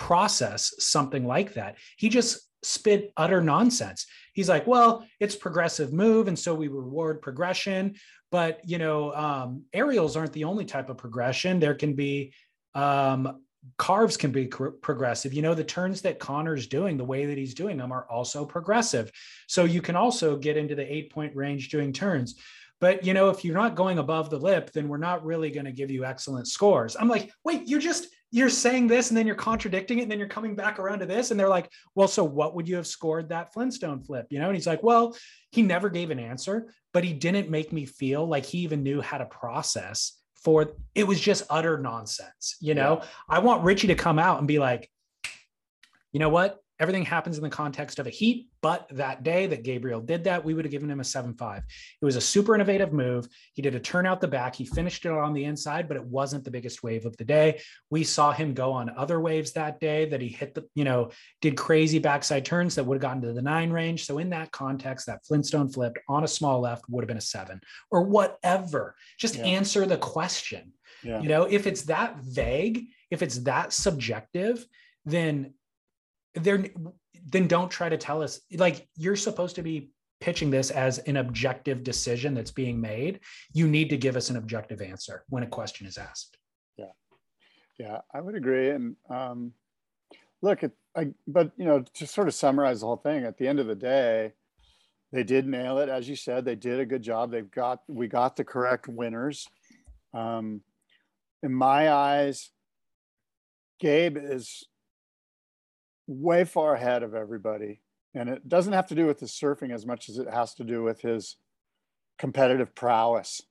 process 0.00 0.72
something 0.78 1.26
like 1.26 1.54
that. 1.54 1.76
He 1.98 2.08
just 2.08 2.40
spit 2.62 3.12
utter 3.16 3.40
nonsense. 3.40 4.06
He's 4.32 4.48
like, 4.48 4.66
well, 4.66 5.06
it's 5.18 5.36
progressive 5.36 5.92
move, 5.92 6.28
and 6.28 6.38
so 6.38 6.54
we 6.54 6.68
reward 6.68 7.22
progression. 7.22 7.96
But 8.30 8.60
you 8.64 8.78
know, 8.78 9.12
um, 9.14 9.64
aerials 9.72 10.16
aren't 10.16 10.32
the 10.32 10.44
only 10.44 10.64
type 10.64 10.88
of 10.90 10.96
progression. 10.96 11.58
There 11.58 11.74
can 11.74 11.94
be 11.94 12.32
um, 12.74 13.40
carves 13.76 14.16
can 14.16 14.30
be 14.30 14.46
progressive. 14.46 15.34
You 15.34 15.42
know, 15.42 15.54
the 15.54 15.64
turns 15.64 16.02
that 16.02 16.18
Conner's 16.18 16.66
doing, 16.66 16.96
the 16.96 17.04
way 17.04 17.26
that 17.26 17.36
he's 17.38 17.54
doing 17.54 17.76
them, 17.76 17.92
are 17.92 18.06
also 18.10 18.44
progressive. 18.44 19.10
So 19.48 19.64
you 19.64 19.82
can 19.82 19.96
also 19.96 20.36
get 20.36 20.56
into 20.56 20.74
the 20.74 20.90
eight 20.92 21.12
point 21.12 21.34
range 21.34 21.68
doing 21.68 21.92
turns. 21.92 22.36
But 22.80 23.04
you 23.04 23.12
know, 23.12 23.28
if 23.28 23.44
you're 23.44 23.54
not 23.54 23.74
going 23.74 23.98
above 23.98 24.30
the 24.30 24.38
lip, 24.38 24.70
then 24.72 24.88
we're 24.88 24.96
not 24.96 25.24
really 25.24 25.50
going 25.50 25.66
to 25.66 25.72
give 25.72 25.90
you 25.90 26.04
excellent 26.04 26.48
scores. 26.48 26.96
I'm 26.96 27.08
like, 27.08 27.30
wait, 27.44 27.68
you're 27.68 27.80
just 27.80 28.06
you're 28.30 28.50
saying 28.50 28.86
this 28.86 29.08
and 29.08 29.16
then 29.16 29.26
you're 29.26 29.36
contradicting 29.36 29.98
it 29.98 30.02
and 30.02 30.10
then 30.10 30.18
you're 30.18 30.28
coming 30.28 30.54
back 30.54 30.78
around 30.78 31.00
to 31.00 31.06
this 31.06 31.30
and 31.30 31.38
they're 31.38 31.48
like 31.48 31.70
well 31.94 32.08
so 32.08 32.22
what 32.24 32.54
would 32.54 32.68
you 32.68 32.76
have 32.76 32.86
scored 32.86 33.28
that 33.28 33.52
flintstone 33.52 34.02
flip? 34.02 34.26
You 34.30 34.38
know 34.38 34.46
and 34.46 34.54
he's 34.54 34.66
like 34.66 34.82
well 34.82 35.16
he 35.50 35.62
never 35.62 35.88
gave 35.88 36.10
an 36.10 36.18
answer 36.18 36.72
but 36.92 37.04
he 37.04 37.12
didn't 37.12 37.50
make 37.50 37.72
me 37.72 37.86
feel 37.86 38.26
like 38.26 38.44
he 38.44 38.58
even 38.58 38.82
knew 38.82 39.00
how 39.00 39.18
to 39.18 39.26
process 39.26 40.18
for 40.44 40.72
it 40.94 41.04
was 41.04 41.20
just 41.20 41.44
utter 41.50 41.78
nonsense 41.78 42.56
you 42.60 42.74
know? 42.74 43.00
Yeah. 43.00 43.08
i 43.28 43.38
want 43.40 43.64
richie 43.64 43.88
to 43.88 43.94
come 43.94 44.18
out 44.18 44.38
and 44.38 44.48
be 44.48 44.58
like 44.58 44.90
you 46.12 46.20
know 46.20 46.30
what 46.30 46.58
everything 46.80 47.04
happens 47.04 47.36
in 47.36 47.42
the 47.42 47.50
context 47.50 47.98
of 47.98 48.06
a 48.06 48.10
heat. 48.10 48.48
But 48.62 48.88
that 48.90 49.22
day 49.22 49.46
that 49.46 49.62
Gabriel 49.62 50.00
did 50.00 50.24
that, 50.24 50.44
we 50.44 50.54
would 50.54 50.64
have 50.64 50.72
given 50.72 50.90
him 50.90 51.00
a 51.00 51.04
7 51.04 51.34
5. 51.34 51.62
It 52.00 52.04
was 52.04 52.16
a 52.16 52.20
super 52.20 52.54
innovative 52.54 52.92
move. 52.92 53.28
He 53.52 53.62
did 53.62 53.74
a 53.74 53.80
turn 53.80 54.06
out 54.06 54.20
the 54.20 54.28
back. 54.28 54.56
He 54.56 54.64
finished 54.64 55.04
it 55.04 55.12
on 55.12 55.32
the 55.32 55.44
inside, 55.44 55.86
but 55.86 55.96
it 55.96 56.04
wasn't 56.04 56.44
the 56.44 56.50
biggest 56.50 56.82
wave 56.82 57.06
of 57.06 57.16
the 57.18 57.24
day. 57.24 57.60
We 57.90 58.02
saw 58.02 58.32
him 58.32 58.54
go 58.54 58.72
on 58.72 58.90
other 58.96 59.20
waves 59.20 59.52
that 59.52 59.78
day 59.78 60.06
that 60.06 60.20
he 60.20 60.28
hit 60.28 60.54
the, 60.54 60.66
you 60.74 60.84
know, 60.84 61.10
did 61.40 61.56
crazy 61.56 61.98
backside 61.98 62.44
turns 62.44 62.74
that 62.74 62.84
would 62.84 62.96
have 62.96 63.02
gotten 63.02 63.22
to 63.22 63.32
the 63.32 63.42
nine 63.42 63.70
range. 63.70 64.06
So 64.06 64.18
in 64.18 64.30
that 64.30 64.50
context, 64.50 65.06
that 65.06 65.24
Flintstone 65.26 65.68
flipped 65.68 65.98
on 66.08 66.24
a 66.24 66.28
small 66.28 66.60
left 66.60 66.84
would 66.88 67.02
have 67.02 67.08
been 67.08 67.16
a 67.16 67.20
seven 67.20 67.60
or 67.90 68.02
whatever. 68.02 68.94
Just 69.18 69.36
yeah. 69.36 69.44
answer 69.44 69.86
the 69.86 69.98
question. 69.98 70.72
Yeah. 71.02 71.20
You 71.20 71.28
know, 71.28 71.44
if 71.44 71.66
it's 71.66 71.82
that 71.82 72.18
vague, 72.18 72.86
if 73.10 73.22
it's 73.22 73.38
that 73.40 73.72
subjective, 73.72 74.66
then 75.04 75.54
there 76.34 76.64
then 77.26 77.46
don't 77.46 77.70
try 77.70 77.88
to 77.88 77.96
tell 77.96 78.22
us 78.22 78.40
like 78.54 78.88
you're 78.96 79.16
supposed 79.16 79.56
to 79.56 79.62
be 79.62 79.90
pitching 80.20 80.50
this 80.50 80.70
as 80.70 80.98
an 80.98 81.16
objective 81.16 81.82
decision 81.82 82.34
that's 82.34 82.50
being 82.50 82.80
made 82.80 83.20
you 83.52 83.66
need 83.66 83.88
to 83.90 83.96
give 83.96 84.16
us 84.16 84.30
an 84.30 84.36
objective 84.36 84.80
answer 84.80 85.24
when 85.28 85.42
a 85.42 85.46
question 85.46 85.86
is 85.86 85.98
asked 85.98 86.36
yeah 86.76 86.92
yeah 87.78 87.98
i 88.14 88.20
would 88.20 88.34
agree 88.34 88.70
and 88.70 88.96
um 89.08 89.52
look 90.42 90.62
at, 90.64 90.72
I, 90.96 91.08
but 91.26 91.52
you 91.56 91.64
know, 91.64 91.84
to 91.94 92.06
sort 92.06 92.28
of 92.28 92.34
summarize 92.34 92.80
the 92.80 92.86
whole 92.86 92.96
thing, 92.96 93.24
at 93.24 93.38
the 93.38 93.48
end 93.48 93.60
of 93.60 93.66
the 93.66 93.74
day, 93.74 94.32
they 95.12 95.24
did 95.24 95.46
nail 95.46 95.78
it, 95.78 95.88
as 95.88 96.08
you 96.08 96.16
said. 96.16 96.44
They 96.44 96.54
did 96.54 96.80
a 96.80 96.86
good 96.86 97.02
job. 97.02 97.30
They've 97.30 97.50
got 97.50 97.80
we 97.88 98.06
got 98.06 98.36
the 98.36 98.44
correct 98.44 98.86
winners. 98.86 99.48
Um, 100.14 100.62
in 101.42 101.52
my 101.52 101.92
eyes, 101.92 102.50
Gabe 103.80 104.16
is 104.16 104.64
way 106.10 106.44
far 106.44 106.74
ahead 106.74 107.02
of 107.02 107.14
everybody, 107.14 107.80
and 108.14 108.28
it 108.28 108.48
doesn't 108.48 108.72
have 108.72 108.88
to 108.88 108.94
do 108.94 109.06
with 109.06 109.20
his 109.20 109.30
surfing 109.30 109.72
as 109.72 109.86
much 109.86 110.08
as 110.08 110.18
it 110.18 110.28
has 110.28 110.54
to 110.54 110.64
do 110.64 110.82
with 110.82 111.00
his 111.00 111.36
competitive 112.18 112.74
prowess. 112.74 113.42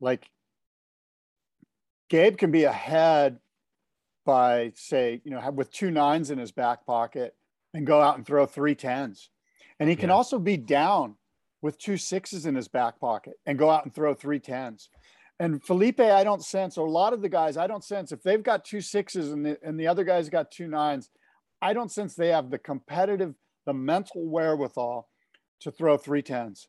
Like 0.00 0.28
Gabe 2.08 2.36
can 2.36 2.50
be 2.50 2.64
ahead 2.64 3.38
by 4.26 4.72
say, 4.74 5.20
you 5.24 5.30
know, 5.30 5.40
have 5.40 5.54
with 5.54 5.70
two 5.70 5.90
nines 5.90 6.30
in 6.30 6.38
his 6.38 6.50
back 6.50 6.84
pocket 6.84 7.34
and 7.72 7.86
go 7.86 8.00
out 8.00 8.16
and 8.16 8.26
throw 8.26 8.46
three 8.46 8.74
tens. 8.74 9.30
And 9.78 9.88
he 9.88 9.96
can 9.96 10.08
yeah. 10.08 10.14
also 10.14 10.38
be 10.38 10.56
down 10.56 11.16
with 11.62 11.78
two 11.78 11.96
sixes 11.96 12.46
in 12.46 12.54
his 12.54 12.68
back 12.68 13.00
pocket 13.00 13.34
and 13.46 13.58
go 13.58 13.70
out 13.70 13.84
and 13.84 13.94
throw 13.94 14.14
three 14.14 14.38
tens. 14.38 14.88
And 15.40 15.62
Felipe, 15.62 16.00
I 16.00 16.24
don't 16.24 16.44
sense, 16.44 16.78
or 16.78 16.86
a 16.86 16.90
lot 16.90 17.12
of 17.12 17.20
the 17.20 17.28
guys, 17.28 17.56
I 17.56 17.66
don't 17.66 17.82
sense 17.82 18.12
if 18.12 18.22
they've 18.22 18.42
got 18.42 18.64
two 18.64 18.80
sixes 18.80 19.32
and 19.32 19.44
the, 19.44 19.58
and 19.62 19.78
the 19.78 19.86
other 19.86 20.04
guys 20.04 20.28
got 20.28 20.50
two 20.50 20.68
nines, 20.68 21.10
I 21.64 21.72
don't 21.72 21.90
sense 21.90 22.14
they 22.14 22.28
have 22.28 22.50
the 22.50 22.58
competitive, 22.58 23.34
the 23.64 23.72
mental 23.72 24.28
wherewithal 24.28 25.08
to 25.62 25.70
throw 25.70 25.96
three 25.96 26.20
tens 26.20 26.68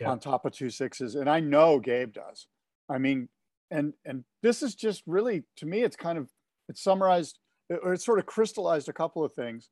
yeah. 0.00 0.08
on 0.08 0.20
top 0.20 0.46
of 0.46 0.52
two 0.52 0.70
sixes. 0.70 1.16
And 1.16 1.28
I 1.28 1.40
know 1.40 1.80
Gabe 1.80 2.12
does. 2.12 2.46
I 2.88 2.98
mean, 2.98 3.28
and 3.72 3.92
and 4.04 4.24
this 4.40 4.62
is 4.62 4.76
just 4.76 5.02
really 5.06 5.42
to 5.56 5.66
me, 5.66 5.82
it's 5.82 5.96
kind 5.96 6.16
of 6.16 6.28
it's 6.68 6.82
summarized 6.82 7.40
or 7.82 7.92
it 7.92 8.00
sort 8.00 8.20
of 8.20 8.26
crystallized 8.26 8.88
a 8.88 8.92
couple 8.92 9.24
of 9.24 9.34
things. 9.34 9.68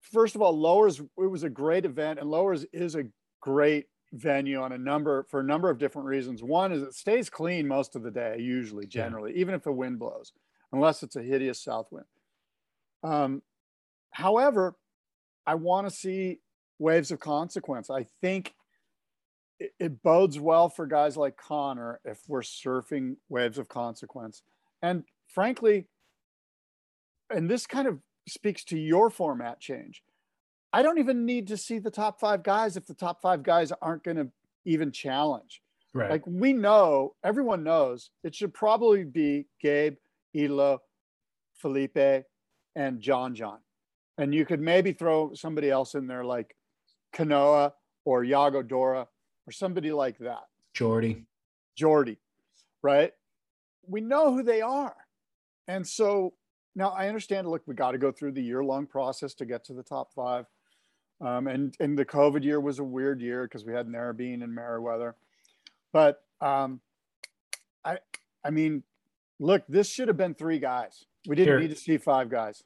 First 0.00 0.34
of 0.34 0.40
all, 0.40 0.58
Lowers 0.58 1.00
it 1.00 1.30
was 1.30 1.42
a 1.42 1.50
great 1.50 1.84
event, 1.84 2.18
and 2.18 2.30
Lowers 2.30 2.64
is 2.72 2.94
a 2.94 3.04
great 3.42 3.86
venue 4.14 4.62
on 4.62 4.72
a 4.72 4.78
number 4.78 5.26
for 5.30 5.40
a 5.40 5.44
number 5.44 5.68
of 5.68 5.78
different 5.78 6.08
reasons. 6.08 6.42
One 6.42 6.72
is 6.72 6.82
it 6.82 6.94
stays 6.94 7.28
clean 7.28 7.68
most 7.68 7.96
of 7.96 8.02
the 8.02 8.10
day, 8.10 8.36
usually, 8.38 8.86
generally, 8.86 9.32
yeah. 9.34 9.40
even 9.40 9.54
if 9.54 9.62
the 9.62 9.72
wind 9.72 9.98
blows, 9.98 10.32
unless 10.72 11.02
it's 11.02 11.16
a 11.16 11.22
hideous 11.22 11.62
south 11.62 11.88
wind. 11.90 12.06
Um, 13.02 13.42
however, 14.14 14.74
I 15.46 15.56
want 15.56 15.88
to 15.88 15.94
see 15.94 16.38
waves 16.78 17.10
of 17.10 17.20
consequence. 17.20 17.90
I 17.90 18.06
think 18.20 18.54
it, 19.58 19.72
it 19.78 20.02
bodes 20.02 20.38
well 20.40 20.68
for 20.68 20.86
guys 20.86 21.16
like 21.16 21.36
Conner 21.36 22.00
if 22.04 22.20
we're 22.26 22.40
surfing 22.40 23.16
waves 23.28 23.58
of 23.58 23.68
consequence. 23.68 24.42
And 24.82 25.04
frankly, 25.28 25.86
and 27.30 27.50
this 27.50 27.66
kind 27.66 27.88
of 27.88 27.98
speaks 28.28 28.64
to 28.64 28.78
your 28.78 29.10
format 29.10 29.60
change. 29.60 30.02
I 30.72 30.82
don't 30.82 30.98
even 30.98 31.24
need 31.24 31.48
to 31.48 31.56
see 31.56 31.78
the 31.78 31.90
top 31.90 32.18
five 32.18 32.42
guys 32.42 32.76
if 32.76 32.86
the 32.86 32.94
top 32.94 33.20
five 33.22 33.42
guys 33.42 33.72
aren't 33.82 34.02
going 34.02 34.16
to 34.16 34.28
even 34.64 34.92
challenge. 34.92 35.60
Right. 35.92 36.10
Like 36.10 36.26
we 36.26 36.52
know, 36.52 37.14
everyone 37.22 37.62
knows 37.62 38.10
it 38.24 38.34
should 38.34 38.52
probably 38.52 39.04
be 39.04 39.46
Gabe, 39.60 39.96
Elo, 40.36 40.80
Felipe, 41.54 42.24
and 42.74 43.00
John 43.00 43.34
John. 43.34 43.58
And 44.18 44.34
you 44.34 44.46
could 44.46 44.60
maybe 44.60 44.92
throw 44.92 45.34
somebody 45.34 45.70
else 45.70 45.94
in 45.94 46.06
there 46.06 46.24
like 46.24 46.56
Kanoa 47.14 47.72
or 48.04 48.22
Yago 48.22 48.66
Dora 48.66 49.08
or 49.46 49.52
somebody 49.52 49.92
like 49.92 50.18
that. 50.18 50.44
Jordy. 50.72 51.24
Jordy, 51.76 52.18
right? 52.82 53.12
We 53.86 54.00
know 54.00 54.32
who 54.32 54.42
they 54.42 54.60
are. 54.60 54.94
And 55.66 55.86
so 55.86 56.34
now 56.76 56.90
I 56.90 57.08
understand, 57.08 57.48
look, 57.48 57.62
we 57.66 57.74
got 57.74 57.92
to 57.92 57.98
go 57.98 58.12
through 58.12 58.32
the 58.32 58.42
year 58.42 58.62
long 58.62 58.86
process 58.86 59.34
to 59.34 59.44
get 59.44 59.64
to 59.64 59.72
the 59.72 59.82
top 59.82 60.12
five. 60.14 60.46
Um, 61.20 61.46
and, 61.46 61.74
and 61.80 61.96
the 61.98 62.04
COVID 62.04 62.44
year 62.44 62.60
was 62.60 62.78
a 62.78 62.84
weird 62.84 63.20
year 63.20 63.44
because 63.44 63.64
we 63.64 63.72
had 63.72 63.86
Narrabeen 63.86 64.42
and 64.42 64.56
Merewether. 64.56 65.14
But 65.92 66.22
um, 66.40 66.80
I, 67.84 67.98
I 68.44 68.50
mean, 68.50 68.82
look, 69.38 69.62
this 69.68 69.88
should 69.88 70.08
have 70.08 70.16
been 70.16 70.34
three 70.34 70.58
guys. 70.58 71.04
We 71.26 71.36
didn't 71.36 71.60
need 71.60 71.70
to 71.70 71.76
see 71.76 71.96
five 71.98 72.28
guys. 72.28 72.62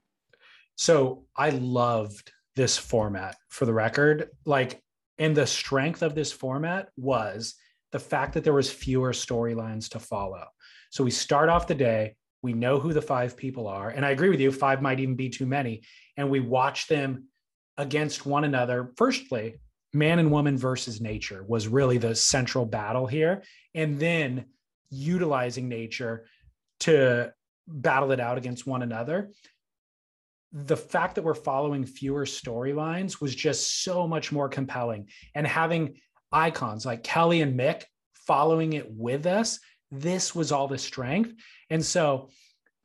So 0.78 1.24
I 1.36 1.50
loved 1.50 2.30
this 2.54 2.78
format 2.78 3.36
for 3.48 3.66
the 3.66 3.74
record. 3.74 4.28
Like 4.46 4.80
and 5.18 5.36
the 5.36 5.46
strength 5.46 6.02
of 6.02 6.14
this 6.14 6.30
format 6.30 6.90
was 6.96 7.56
the 7.90 7.98
fact 7.98 8.34
that 8.34 8.44
there 8.44 8.52
was 8.52 8.70
fewer 8.70 9.10
storylines 9.10 9.88
to 9.90 9.98
follow. 9.98 10.44
So 10.90 11.02
we 11.02 11.10
start 11.10 11.48
off 11.48 11.66
the 11.66 11.74
day, 11.74 12.14
we 12.42 12.52
know 12.52 12.78
who 12.78 12.92
the 12.92 13.02
five 13.02 13.36
people 13.36 13.66
are, 13.66 13.90
and 13.90 14.06
I 14.06 14.10
agree 14.10 14.30
with 14.30 14.40
you, 14.40 14.52
five 14.52 14.80
might 14.80 15.00
even 15.00 15.16
be 15.16 15.28
too 15.28 15.46
many, 15.46 15.82
and 16.16 16.30
we 16.30 16.38
watch 16.38 16.86
them 16.86 17.24
against 17.76 18.24
one 18.24 18.44
another. 18.44 18.92
Firstly, 18.96 19.60
man 19.92 20.20
and 20.20 20.30
woman 20.30 20.56
versus 20.56 21.00
nature 21.00 21.44
was 21.48 21.66
really 21.66 21.98
the 21.98 22.14
central 22.14 22.64
battle 22.64 23.08
here, 23.08 23.42
and 23.74 23.98
then 23.98 24.44
utilizing 24.90 25.68
nature 25.68 26.26
to 26.80 27.32
battle 27.66 28.12
it 28.12 28.20
out 28.20 28.38
against 28.38 28.64
one 28.64 28.82
another 28.82 29.30
the 30.52 30.76
fact 30.76 31.14
that 31.14 31.24
we're 31.24 31.34
following 31.34 31.84
fewer 31.84 32.24
storylines 32.24 33.20
was 33.20 33.34
just 33.34 33.82
so 33.82 34.06
much 34.06 34.32
more 34.32 34.48
compelling. 34.48 35.08
And 35.34 35.46
having 35.46 36.00
icons 36.32 36.86
like 36.86 37.02
Kelly 37.02 37.42
and 37.42 37.58
Mick 37.58 37.84
following 38.14 38.72
it 38.72 38.90
with 38.90 39.26
us, 39.26 39.58
this 39.90 40.34
was 40.34 40.52
all 40.52 40.68
the 40.68 40.78
strength. 40.78 41.34
And 41.70 41.84
so 41.84 42.30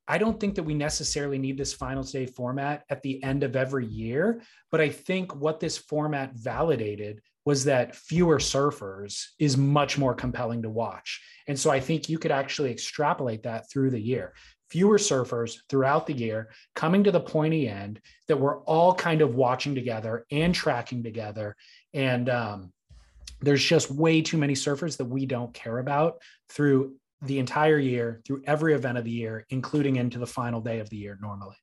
I 0.08 0.18
don't 0.18 0.40
think 0.40 0.56
that 0.56 0.64
we 0.64 0.74
necessarily 0.74 1.38
need 1.38 1.58
this 1.58 1.74
finals 1.74 2.12
day 2.12 2.26
format 2.26 2.84
at 2.90 3.02
the 3.02 3.24
end 3.24 3.44
of 3.44 3.56
every 3.56 3.86
year. 3.86 4.42
But 4.72 4.82
I 4.82 4.90
think 4.90 5.36
what 5.36 5.60
this 5.60 5.78
format 5.78 6.34
validated 6.34 7.22
was 7.46 7.66
that 7.66 7.96
fewer 7.96 8.40
surfers 8.40 9.26
is 9.40 9.58
much 9.58 9.98
more 9.98 10.14
compelling 10.14 10.62
to 10.64 10.70
watch. 10.70 11.22
And 11.48 11.60
so 11.60 11.70
I 11.70 11.80
think 11.80 12.08
you 12.10 12.18
could 12.18 12.32
actually 12.32 12.72
extrapolate 12.72 13.44
that 13.44 13.70
through 13.70 13.92
the 13.92 14.00
year 14.00 14.34
fewer 14.74 14.98
surfers 14.98 15.60
throughout 15.70 16.08
the 16.08 16.14
year 16.14 16.50
coming 16.74 17.04
to 17.04 17.12
the 17.12 17.20
pointy 17.20 17.70
end 17.70 18.02
that 18.28 18.36
we're 18.36 18.60
all 18.62 18.92
kind 18.92 19.22
of 19.22 19.36
watching 19.36 19.76
together 19.76 20.26
and 20.32 20.56
tracking 20.56 21.04
together. 21.04 21.56
And 21.94 22.28
um, 22.28 22.74
there's 23.40 23.64
just 23.64 23.92
way 23.92 24.24
too 24.24 24.40
many 24.40 24.56
surfers 24.56 24.98
that 24.98 25.06
we 25.06 25.28
don't 25.28 25.54
care 25.54 25.78
about 25.78 26.24
through 26.50 26.96
the 27.22 27.38
entire 27.38 27.78
year, 27.78 28.20
through 28.26 28.42
every 28.48 28.74
event 28.74 28.98
of 28.98 29.04
the 29.04 29.12
year, 29.12 29.46
including 29.52 29.98
into 29.98 30.18
the 30.18 30.26
final 30.26 30.60
day 30.60 30.80
of 30.80 30.90
the 30.90 30.98
year 30.98 31.20
normally. 31.22 31.56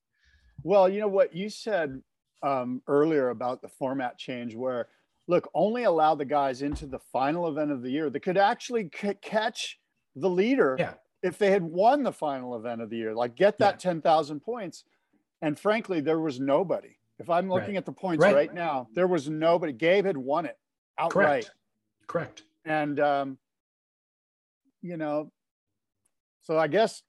Well, 0.62 0.88
you 0.88 1.00
know 1.00 1.08
what 1.08 1.34
you 1.34 1.50
said 1.50 2.00
um, 2.44 2.80
earlier 2.86 3.30
about 3.30 3.60
the 3.60 3.70
format 3.70 4.18
change, 4.18 4.54
where 4.54 4.86
look, 5.26 5.50
only 5.52 5.82
allow 5.82 6.14
the 6.14 6.24
guys 6.24 6.62
into 6.62 6.86
the 6.86 7.00
final 7.12 7.48
event 7.48 7.72
of 7.72 7.82
the 7.82 7.90
year 7.90 8.08
that 8.08 8.20
could 8.20 8.38
actually 8.38 8.88
c- 8.94 9.14
catch 9.20 9.80
the 10.14 10.30
leader 10.30 10.76
yeah 10.78 10.94
if 11.22 11.38
they 11.38 11.50
had 11.50 11.62
won 11.62 12.02
the 12.02 12.12
final 12.12 12.56
event 12.56 12.80
of 12.80 12.90
the 12.90 12.96
year, 12.96 13.14
like 13.14 13.34
get 13.34 13.58
that 13.58 13.84
yeah. 13.84 13.90
10,000 13.92 14.40
points. 14.40 14.84
And 15.42 15.58
frankly, 15.58 16.00
there 16.00 16.20
was 16.20 16.40
nobody. 16.40 16.96
If 17.18 17.28
I'm 17.28 17.48
looking 17.48 17.70
right. 17.70 17.76
at 17.76 17.86
the 17.86 17.92
points 17.92 18.22
right. 18.22 18.34
right. 18.34 18.54
now, 18.54 18.88
there 18.94 19.06
was 19.06 19.28
nobody. 19.28 19.72
Gabe 19.72 20.06
had 20.06 20.16
won 20.16 20.46
it 20.46 20.56
outright. 20.98 21.44
Correct. 21.44 21.50
Correct. 22.06 22.42
And, 22.64 22.98
um, 22.98 23.38
you 24.82 24.96
know, 24.96 25.30
so 26.42 26.58
I 26.58 26.68
guess 26.68 27.02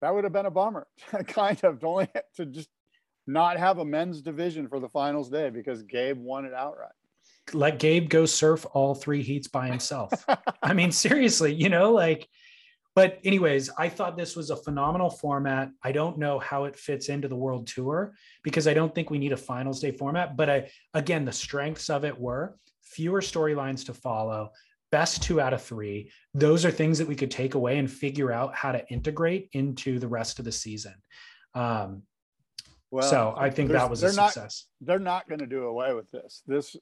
that 0.00 0.14
would 0.14 0.24
have 0.24 0.32
been 0.32 0.46
a 0.46 0.50
bummer, 0.50 0.86
kind 1.26 1.62
of, 1.64 1.80
to 1.80 1.86
only 1.86 2.08
to 2.36 2.46
just 2.46 2.68
not 3.26 3.56
have 3.58 3.78
a 3.78 3.84
men's 3.84 4.22
division 4.22 4.68
for 4.68 4.80
the 4.80 4.88
finals 4.88 5.28
day 5.28 5.50
because 5.50 5.82
Gabe 5.82 6.18
won 6.18 6.44
it 6.44 6.54
outright. 6.54 6.92
Let 7.52 7.78
Gabe 7.78 8.08
go 8.08 8.24
surf 8.24 8.64
all 8.72 8.94
three 8.94 9.22
heats 9.22 9.48
by 9.48 9.66
himself. 9.66 10.12
I 10.62 10.72
mean, 10.72 10.92
seriously, 10.92 11.52
you 11.52 11.68
know, 11.68 11.92
like 11.92 12.28
but 12.94 13.20
anyways, 13.24 13.70
I 13.78 13.88
thought 13.88 14.16
this 14.16 14.36
was 14.36 14.50
a 14.50 14.56
phenomenal 14.56 15.08
format. 15.08 15.70
I 15.82 15.92
don't 15.92 16.18
know 16.18 16.38
how 16.38 16.64
it 16.64 16.76
fits 16.76 17.08
into 17.08 17.26
the 17.26 17.36
world 17.36 17.66
tour 17.66 18.14
because 18.42 18.66
I 18.68 18.74
don't 18.74 18.94
think 18.94 19.08
we 19.08 19.18
need 19.18 19.32
a 19.32 19.36
finals 19.36 19.80
day 19.80 19.92
format. 19.92 20.36
But 20.36 20.50
I, 20.50 20.70
again, 20.92 21.24
the 21.24 21.32
strengths 21.32 21.88
of 21.88 22.04
it 22.04 22.18
were 22.18 22.56
fewer 22.82 23.22
storylines 23.22 23.86
to 23.86 23.94
follow, 23.94 24.50
best 24.90 25.22
two 25.22 25.40
out 25.40 25.54
of 25.54 25.62
three. 25.62 26.10
Those 26.34 26.66
are 26.66 26.70
things 26.70 26.98
that 26.98 27.08
we 27.08 27.16
could 27.16 27.30
take 27.30 27.54
away 27.54 27.78
and 27.78 27.90
figure 27.90 28.30
out 28.30 28.54
how 28.54 28.72
to 28.72 28.86
integrate 28.88 29.48
into 29.52 29.98
the 29.98 30.08
rest 30.08 30.38
of 30.38 30.44
the 30.44 30.52
season. 30.52 30.94
Um, 31.54 32.02
well, 32.90 33.08
so 33.08 33.34
I 33.38 33.48
think 33.48 33.70
that 33.70 33.88
was 33.88 34.02
a 34.02 34.10
success. 34.12 34.66
Not, 34.80 34.86
they're 34.86 34.98
not 34.98 35.26
going 35.28 35.38
to 35.38 35.46
do 35.46 35.64
away 35.64 35.94
with 35.94 36.10
this. 36.10 36.42
This 36.46 36.76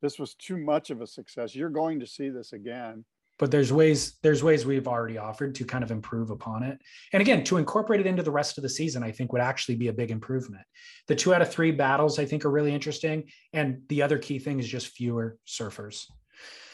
this 0.00 0.18
was 0.18 0.34
too 0.34 0.56
much 0.56 0.90
of 0.90 1.00
a 1.00 1.06
success. 1.06 1.54
You're 1.54 1.70
going 1.70 2.00
to 2.00 2.06
see 2.08 2.28
this 2.30 2.52
again 2.52 3.04
but 3.38 3.50
there's 3.50 3.72
ways 3.72 4.18
there's 4.22 4.42
ways 4.42 4.64
we've 4.64 4.86
already 4.86 5.18
offered 5.18 5.54
to 5.54 5.64
kind 5.64 5.82
of 5.82 5.90
improve 5.90 6.30
upon 6.30 6.62
it 6.62 6.78
and 7.12 7.20
again 7.20 7.42
to 7.42 7.56
incorporate 7.56 8.00
it 8.00 8.06
into 8.06 8.22
the 8.22 8.30
rest 8.30 8.58
of 8.58 8.62
the 8.62 8.68
season 8.68 9.02
i 9.02 9.10
think 9.10 9.32
would 9.32 9.42
actually 9.42 9.74
be 9.74 9.88
a 9.88 9.92
big 9.92 10.10
improvement 10.10 10.64
the 11.08 11.14
two 11.14 11.34
out 11.34 11.42
of 11.42 11.50
three 11.50 11.72
battles 11.72 12.18
i 12.18 12.24
think 12.24 12.44
are 12.44 12.50
really 12.50 12.74
interesting 12.74 13.24
and 13.52 13.80
the 13.88 14.02
other 14.02 14.18
key 14.18 14.38
thing 14.38 14.58
is 14.58 14.68
just 14.68 14.88
fewer 14.88 15.36
surfers 15.46 16.06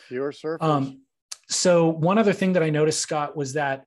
fewer 0.09 0.33
surfers 0.33 0.63
um, 0.63 1.01
so 1.49 1.89
one 1.89 2.19
other 2.19 2.33
thing 2.33 2.53
that 2.53 2.63
i 2.63 2.71
noticed 2.71 3.01
scott 3.01 3.37
was 3.37 3.55
that 3.55 3.85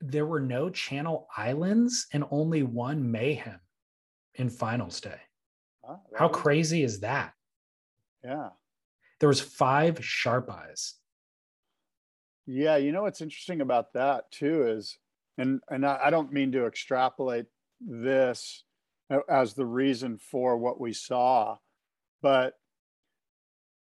there 0.00 0.26
were 0.26 0.40
no 0.40 0.70
channel 0.70 1.26
islands 1.36 2.06
and 2.12 2.24
only 2.30 2.62
one 2.62 3.10
mayhem 3.10 3.60
in 4.34 4.50
finals 4.50 5.00
day. 5.00 5.20
Huh? 5.84 5.96
How 6.16 6.28
crazy 6.28 6.82
is 6.82 7.00
that? 7.00 7.32
Yeah. 8.24 8.50
There 9.20 9.28
was 9.28 9.40
five 9.40 10.04
sharp 10.04 10.50
eyes. 10.50 10.94
Yeah, 12.46 12.76
you 12.76 12.92
know 12.92 13.02
what's 13.02 13.20
interesting 13.20 13.60
about 13.60 13.92
that 13.94 14.30
too 14.30 14.66
is, 14.68 14.98
and 15.36 15.60
and 15.68 15.84
I, 15.84 16.10
don't 16.10 16.32
mean 16.32 16.52
to 16.52 16.66
extrapolate 16.66 17.46
this 17.80 18.62
as 19.28 19.54
the 19.54 19.66
reason 19.66 20.18
for 20.18 20.56
what 20.56 20.80
we 20.80 20.92
saw, 20.92 21.58
but 22.22 22.54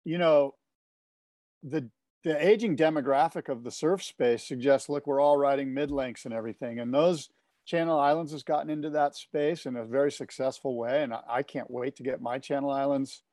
you 0.06 0.18
know, 0.18 0.56
the 1.62 1.90
the 2.24 2.46
aging 2.46 2.78
demographic 2.78 3.50
of 3.50 3.66
the 3.66 3.72
surf 3.72 4.02
space 4.02 4.48
suggests, 4.48 4.88
look, 4.88 5.06
we're 5.06 5.20
all 5.20 5.38
riding 5.38 5.74
mid 5.74 5.92
lengths 5.92 6.24
and 6.24 6.34
everything, 6.34 6.80
and 6.80 6.94
those 6.94 7.30
Channel 7.66 8.00
Islands 8.00 8.32
has 8.32 8.44
gotten 8.44 8.70
into 8.70 8.92
that 8.92 9.16
space 9.16 9.66
in 9.66 9.76
a 9.76 9.86
very 9.86 10.12
successful 10.12 10.78
way, 10.78 11.04
and 11.04 11.14
I, 11.14 11.22
I 11.30 11.44
can't 11.44 11.70
wait 11.70 11.98
to 11.98 12.04
get 12.04 12.22
my 12.22 12.40
Channel 12.40 12.72
Islands 12.72 13.24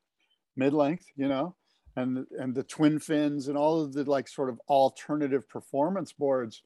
mid 0.56 0.72
length, 0.72 1.06
you 1.14 1.28
know 1.28 1.54
and 1.96 2.26
and 2.38 2.54
the 2.54 2.62
twin 2.62 2.98
fins 2.98 3.48
and 3.48 3.56
all 3.56 3.82
of 3.82 3.92
the 3.92 4.04
like 4.04 4.28
sort 4.28 4.48
of 4.48 4.60
alternative 4.68 5.48
performance 5.48 6.12
boards 6.12 6.62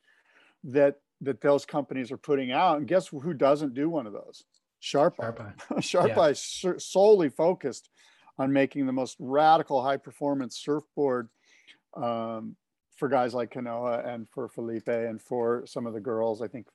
that 0.64 0.96
that 1.20 1.40
those 1.40 1.64
companies 1.64 2.12
are 2.12 2.16
putting 2.16 2.52
out. 2.52 2.78
And 2.78 2.86
guess 2.86 3.08
who 3.08 3.34
doesn't 3.34 3.74
do 3.74 3.88
one 3.88 4.06
of 4.06 4.12
those? 4.12 4.44
Sharp 4.80 5.16
Sharp 5.16 5.40
eye. 5.40 6.32
Yeah. 6.34 6.76
solely 6.78 7.30
focused 7.30 7.88
on 8.38 8.52
making 8.52 8.86
the 8.86 8.92
most 8.92 9.16
radical 9.18 9.82
high 9.82 9.96
performance 9.96 10.58
surfboard 10.58 11.28
um, 11.94 12.56
for 12.96 13.08
guys 13.08 13.32
like 13.32 13.52
Kanoa 13.52 14.06
and 14.06 14.28
for 14.28 14.48
Felipe 14.48 14.88
and 14.88 15.20
for 15.20 15.64
some 15.66 15.86
of 15.86 15.94
the 15.94 16.00
girls. 16.00 16.42
I 16.42 16.48
think 16.48 16.66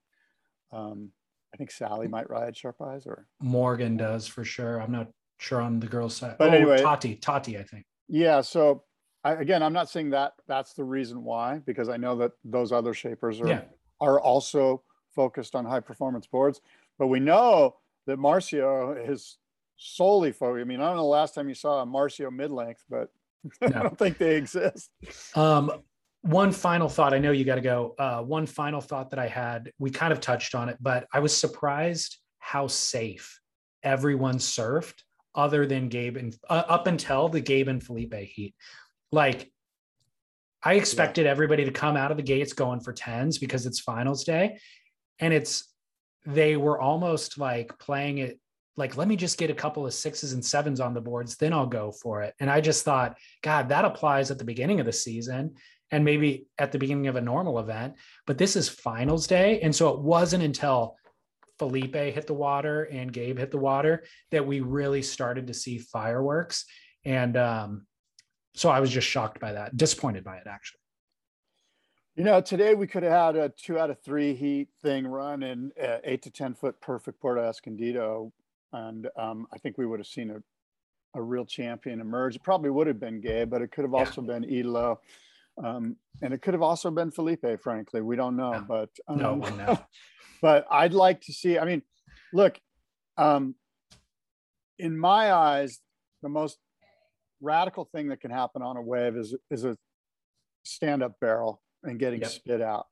um, 0.72 1.12
I 1.54 1.58
think 1.58 1.72
Sally 1.72 2.08
might 2.08 2.30
ride 2.30 2.56
sharp 2.56 2.82
eyes 2.82 3.06
or 3.06 3.26
Morgan 3.42 3.98
does 3.98 4.28
for 4.28 4.44
sure. 4.44 4.82
I'm 4.82 4.92
not 4.92 5.10
sure 5.38 5.62
on 5.62 5.80
the 5.80 5.88
girls 5.88 6.16
side. 6.16 6.36
But 6.38 6.50
oh, 6.50 6.54
anyway 6.54 6.82
Tati 6.82 7.16
Tati 7.16 7.58
I 7.58 7.64
think 7.64 7.86
yeah. 8.10 8.42
So 8.42 8.84
I, 9.24 9.34
again, 9.34 9.64
I'm 9.64 9.74
not 9.74 9.90
saying 9.90 10.10
that 10.12 10.34
that's 10.48 10.74
the 10.74 10.84
reason 10.84 11.24
why, 11.24 11.62
because 11.66 11.90
I 11.90 11.98
know 11.98 12.16
that 12.18 12.32
those 12.44 12.72
other 12.72 12.94
shapers 12.94 13.40
are 13.40 13.48
yeah. 13.48 13.62
are 14.02 14.20
also 14.20 14.84
focused 15.16 15.56
on 15.56 15.66
high 15.66 15.80
performance 15.80 16.28
boards. 16.28 16.62
But 16.98 17.08
we 17.08 17.20
know 17.20 17.76
that 18.08 18.18
Marcio 18.18 19.10
is 19.10 19.38
solely 19.78 20.32
focused. 20.32 20.62
I 20.62 20.66
mean, 20.66 20.82
I 20.82 20.88
don't 20.88 20.98
know 20.98 21.04
the 21.04 21.08
last 21.08 21.36
time 21.36 21.48
you 21.48 21.56
saw 21.56 21.82
a 21.82 21.86
Marcio 21.86 22.32
mid 22.32 22.52
length, 22.52 22.84
but 22.90 23.10
no. 23.62 23.68
I 23.68 23.84
don't 23.84 23.98
think 23.98 24.18
they 24.18 24.36
exist. 24.36 24.90
Um, 25.36 25.72
one 26.22 26.52
final 26.52 26.90
thought. 26.90 27.14
I 27.14 27.20
know 27.20 27.32
you 27.32 27.46
got 27.46 27.56
to 27.56 27.62
go. 27.62 27.96
Uh, 27.98 28.22
one 28.22 28.46
final 28.46 28.82
thought 28.82 29.10
that 29.12 29.20
I 29.20 29.28
had. 29.28 29.72
We 29.80 29.90
kind 29.90 30.12
of 30.12 30.20
touched 30.20 30.56
on 30.56 30.68
it, 30.70 30.78
but 30.82 31.08
I 31.14 31.20
was 31.20 31.36
surprised 31.36 32.18
how 32.40 32.68
safe 32.68 33.40
everyone 33.84 34.38
surfed 34.38 35.04
other 35.36 35.66
than 35.66 35.90
Gabe 35.90 36.18
and 36.18 36.36
uh, 36.50 36.64
up 36.68 36.88
until 36.88 37.30
the 37.30 37.42
Gabe 37.42 37.68
and 37.68 37.84
Felipe 37.84 38.14
heat. 38.14 38.56
Like 39.12 39.52
I 40.64 40.74
expected 40.74 41.26
yeah. 41.26 41.32
everybody 41.32 41.66
to 41.66 41.72
come 41.72 41.96
out 41.96 42.12
of 42.12 42.18
the 42.18 42.24
gates 42.24 42.54
going 42.54 42.80
for 42.80 42.94
tens 42.94 43.38
because 43.38 43.66
it's 43.66 43.80
finals 43.80 44.24
day. 44.24 44.60
And 45.20 45.34
it's, 45.34 45.72
they 46.26 46.58
were 46.58 46.80
almost 46.80 47.38
like 47.38 47.78
playing 47.80 48.20
it 48.20 48.40
like, 48.80 48.96
let 48.96 49.10
me 49.10 49.18
just 49.18 49.38
get 49.38 49.50
a 49.50 49.56
couple 49.56 49.86
of 49.86 49.94
sixes 49.94 50.32
and 50.32 50.44
sevens 50.44 50.80
on 50.80 50.94
the 50.94 51.02
boards, 51.02 51.36
then 51.36 51.52
I'll 51.52 51.68
go 51.68 51.92
for 51.92 52.22
it. 52.22 52.34
And 52.40 52.50
I 52.50 52.62
just 52.62 52.86
thought, 52.86 53.18
God, 53.44 53.68
that 53.70 53.84
applies 53.84 54.32
at 54.32 54.38
the 54.38 54.46
beginning 54.46 54.80
of 54.80 54.86
the 54.86 54.94
season 54.94 55.56
and 55.92 56.06
maybe 56.06 56.46
at 56.58 56.72
the 56.72 56.80
beginning 56.80 57.08
of 57.08 57.18
a 57.18 57.22
normal 57.22 57.60
event. 57.60 57.96
But 58.26 58.38
this 58.38 58.56
is 58.56 58.70
finals 58.70 59.28
day. 59.28 59.60
And 59.60 59.76
so 59.76 59.90
it 59.90 60.00
wasn't 60.00 60.44
until 60.44 60.96
Felipe 61.60 61.96
hit 61.96 62.26
the 62.26 62.34
water 62.34 62.84
and 62.86 63.14
Gabe 63.14 63.38
hit 63.38 63.52
the 63.52 63.58
water 63.58 64.04
that 64.32 64.48
we 64.48 64.62
really 64.62 65.02
started 65.02 65.48
to 65.48 65.54
see 65.54 65.78
fireworks. 65.78 66.66
And 67.06 67.38
um, 67.38 67.86
so 68.56 68.70
I 68.70 68.80
was 68.80 68.90
just 68.90 69.08
shocked 69.08 69.40
by 69.40 69.54
that, 69.54 69.78
disappointed 69.78 70.24
by 70.24 70.38
it 70.38 70.48
actually. 70.48 70.80
You 72.16 72.24
know, 72.24 72.42
today 72.42 72.74
we 72.76 72.88
could 72.88 73.04
have 73.04 73.12
had 73.12 73.36
a 73.36 73.50
two 73.50 73.78
out 73.78 73.90
of 73.90 74.02
three 74.02 74.34
heat 74.34 74.70
thing 74.82 75.08
run 75.08 75.44
in 75.44 75.72
uh, 75.82 75.98
eight 76.04 76.22
to 76.24 76.32
10 76.32 76.56
foot 76.56 76.82
perfect 76.82 77.22
Puerto 77.22 77.42
Escondido. 77.42 78.34
And 78.74 79.08
um, 79.18 79.48
I 79.54 79.58
think 79.58 79.78
we 79.78 79.86
would 79.86 80.00
have 80.00 80.08
seen 80.08 80.32
a, 80.32 81.18
a 81.18 81.22
real 81.22 81.46
champion 81.46 82.02
emerge. 82.02 82.36
It 82.36 82.44
probably 82.44 82.70
would 82.70 82.88
have 82.88 83.00
been 83.00 83.22
Gabe, 83.22 83.50
but 83.50 83.62
it 83.62 83.72
could 83.72 83.84
have 83.84 83.94
yeah. 83.94 84.00
also 84.00 84.22
been 84.22 84.44
Italo. 84.44 85.00
Um, 85.64 85.98
and 86.22 86.34
it 86.34 86.42
could 86.42 86.54
have 86.54 86.64
also 86.64 86.92
been 86.92 87.12
Felipe, 87.12 87.62
frankly. 87.62 88.02
We 88.02 88.16
don't 88.16 88.36
know, 88.36 88.52
no. 88.52 88.66
but 88.68 88.90
um, 89.08 89.18
no 89.18 89.34
one 89.36 89.58
knows. 89.58 89.78
but 90.42 90.66
I'd 90.72 90.94
like 90.94 91.22
to 91.22 91.34
see. 91.34 91.58
I 91.58 91.66
mean, 91.66 91.82
look, 92.34 92.60
um, 93.18 93.56
in 94.78 94.98
my 94.98 95.34
eyes, 95.34 95.80
the 96.22 96.30
most 96.30 96.58
radical 97.42 97.90
thing 97.94 98.10
that 98.10 98.22
can 98.22 98.32
happen 98.32 98.62
on 98.62 98.78
a 98.78 98.82
wave 98.82 99.16
is 99.16 99.36
is 99.52 99.66
a 99.66 99.78
stand-up 100.66 101.14
barrel 101.20 101.62
and 101.84 102.00
getting 102.00 102.22
yep. 102.22 102.30
spit 102.30 102.62
out. 102.62 102.88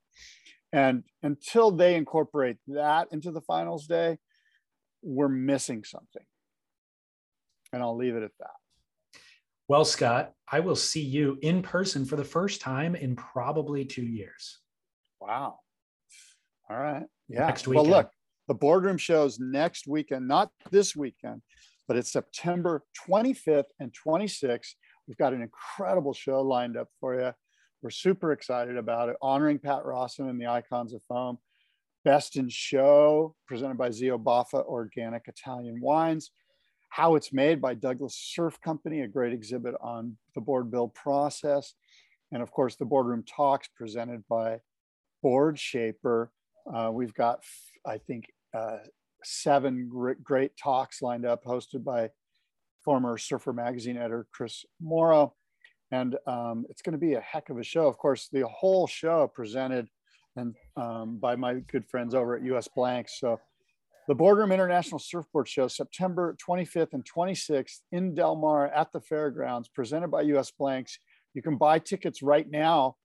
And 0.74 1.04
until 1.24 1.72
they 1.72 1.96
incorporate 1.96 2.58
that 2.68 3.08
into 3.12 3.32
the 3.32 3.42
finals 3.42 3.88
day, 3.88 4.18
we're 5.02 5.30
missing 5.30 5.84
something. 5.84 6.24
And 7.72 7.82
I'll 7.82 7.96
leave 7.96 8.16
it 8.16 8.24
at 8.24 8.32
that. 8.40 8.57
Well, 9.70 9.84
Scott, 9.84 10.32
I 10.50 10.62
will 10.62 10.78
see 10.78 11.02
you 11.02 11.38
in 11.42 11.62
person 11.62 12.06
for 12.06 12.16
the 12.16 12.24
first 12.24 12.62
time 12.62 12.96
in 12.96 13.18
probably 13.18 13.84
two 13.84 14.06
years. 14.06 14.60
Wow. 15.20 15.60
All 16.70 16.78
right. 16.78 17.04
Yeah. 17.28 17.48
Next 17.48 17.68
weekend. 17.68 17.90
Well, 17.90 17.98
look, 17.98 18.12
the 18.48 18.54
boardroom 18.54 18.98
shows 18.98 19.40
next 19.40 19.86
weekend, 19.86 20.26
not 20.26 20.52
this 20.72 20.96
weekend, 20.96 21.42
but 21.86 21.98
it's 21.98 22.14
September 22.14 22.84
25th 23.10 23.66
and 23.82 23.94
26th. 23.94 24.74
We've 25.06 25.18
got 25.18 25.34
an 25.34 25.42
incredible 25.42 26.14
show 26.14 26.42
lined 26.42 26.78
up 26.78 26.88
for 27.02 27.20
you. 27.20 27.34
We're 27.82 27.90
super 27.90 28.32
excited 28.32 28.78
about 28.78 29.10
it, 29.10 29.18
honoring 29.22 29.60
Pat 29.60 29.84
Rawson 29.84 30.30
and 30.30 30.40
the 30.40 30.48
Icons 30.48 30.94
of 30.94 31.02
Foam. 31.10 31.40
Best 32.06 32.38
in 32.38 32.48
Show, 32.48 33.36
presented 33.48 33.78
by 33.78 33.92
Zio 33.92 34.18
Baffa 34.18 34.66
Organic 34.66 35.24
Italian 35.28 35.82
Wines. 35.82 36.32
How 36.90 37.16
It's 37.16 37.34
Made 37.34 37.62
by 37.62 37.74
Douglas 37.74 38.16
Surf 38.16 38.60
Company, 38.62 39.02
a 39.02 39.08
great 39.08 39.34
exhibit 39.34 39.76
on 39.82 40.18
the 40.36 40.42
board 40.42 40.72
build 40.72 40.94
process. 40.94 41.74
And 42.32 42.42
of 42.42 42.52
course, 42.52 42.76
the 42.76 42.86
Boardroom 42.86 43.24
Talks 43.24 43.68
presented 43.68 44.24
by 44.28 44.60
Board 45.22 45.60
Shaper 45.60 46.32
uh, 46.74 46.90
we've 46.92 47.14
got, 47.14 47.44
I 47.86 47.98
think, 47.98 48.26
uh, 48.54 48.78
seven 49.24 49.90
great, 50.24 50.52
talks 50.58 51.02
lined 51.02 51.26
up, 51.26 51.44
hosted 51.44 51.84
by 51.84 52.10
former 52.84 53.18
Surfer 53.18 53.54
Magazine 53.54 53.98
editor 53.98 54.28
Chris 54.32 54.66
Mauro. 54.82 55.34
And 55.92 56.18
um, 56.28 56.66
it's 56.70 56.82
going 56.82 56.94
to 56.94 57.00
be 57.00 57.14
a 57.14 57.22
heck 57.22 57.50
of 57.50 57.58
a 57.58 57.64
show. 57.64 57.88
Of 57.88 57.98
course, 57.98 58.28
the 58.32 58.48
whole 58.48 58.88
show 58.88 59.28
presented 59.28 59.88
and 60.36 60.56
um, 60.76 61.18
by 61.18 61.36
my 61.36 61.56
good 61.72 61.86
friends 61.86 62.14
over 62.14 62.36
at 62.36 62.44
US 62.44 62.68
Blanks. 62.68 63.20
So 63.20 63.40
the 64.08 64.16
Boardroom 64.16 64.54
International 64.54 65.00
Surfboard 65.00 65.50
Show, 65.50 65.68
September 65.68 66.36
25th 66.46 66.94
and 66.94 67.04
26th 67.04 67.80
in 67.92 68.16
Del 68.16 68.36
Mar 68.36 68.68
at 68.68 68.92
the 68.94 69.02
fairgrounds, 69.02 69.68
presented 69.68 70.08
by 70.08 70.22
US 70.22 70.50
Blanks. 70.52 70.98
You 71.34 71.42
can 71.42 71.58
buy 71.58 71.80
tickets 71.80 72.22
right 72.22 72.50
now. 72.50 72.96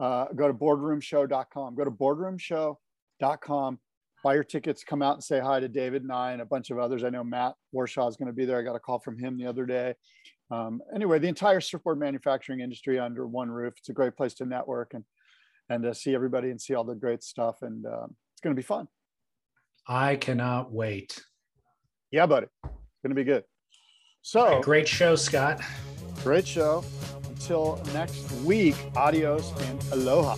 Uh, 0.00 0.26
go 0.34 0.48
to 0.48 0.54
boardroomshow.com. 0.54 1.74
Go 1.74 1.84
to 1.84 1.90
boardroomshow.com. 1.90 3.78
Buy 4.24 4.34
your 4.34 4.44
tickets, 4.44 4.82
come 4.82 5.00
out 5.00 5.14
and 5.14 5.22
say 5.22 5.38
hi 5.38 5.60
to 5.60 5.68
David 5.68 6.02
and 6.02 6.10
I 6.10 6.32
and 6.32 6.42
a 6.42 6.46
bunch 6.46 6.70
of 6.70 6.78
others. 6.78 7.04
I 7.04 7.10
know 7.10 7.22
Matt 7.22 7.54
Warshaw 7.72 8.08
is 8.08 8.16
going 8.16 8.26
to 8.26 8.32
be 8.32 8.44
there. 8.44 8.58
I 8.58 8.62
got 8.62 8.74
a 8.74 8.80
call 8.80 8.98
from 8.98 9.16
him 9.16 9.38
the 9.38 9.46
other 9.46 9.64
day. 9.64 9.94
Um, 10.50 10.80
anyway, 10.92 11.20
the 11.20 11.28
entire 11.28 11.60
surfboard 11.60 12.00
manufacturing 12.00 12.60
industry 12.60 12.98
under 12.98 13.28
one 13.28 13.48
roof. 13.48 13.74
It's 13.78 13.90
a 13.90 13.92
great 13.92 14.16
place 14.16 14.34
to 14.34 14.46
network 14.46 14.94
and 14.94 15.04
and 15.70 15.84
uh, 15.84 15.92
see 15.92 16.14
everybody 16.14 16.50
and 16.50 16.60
see 16.60 16.74
all 16.74 16.84
the 16.84 16.94
great 16.94 17.22
stuff. 17.22 17.58
And 17.60 17.84
um, 17.84 18.16
it's 18.32 18.40
going 18.40 18.56
to 18.56 18.60
be 18.60 18.66
fun. 18.66 18.88
I 19.88 20.16
cannot 20.16 20.70
wait. 20.70 21.22
Yeah, 22.10 22.26
buddy. 22.26 22.46
It's 22.64 22.72
going 23.02 23.10
to 23.10 23.14
be 23.14 23.24
good. 23.24 23.44
So 24.20 24.60
great 24.60 24.86
show, 24.86 25.16
Scott. 25.16 25.62
Great 26.22 26.46
show. 26.46 26.84
Until 27.28 27.82
next 27.94 28.30
week, 28.44 28.76
adios 28.94 29.52
and 29.62 29.82
aloha. 29.92 30.36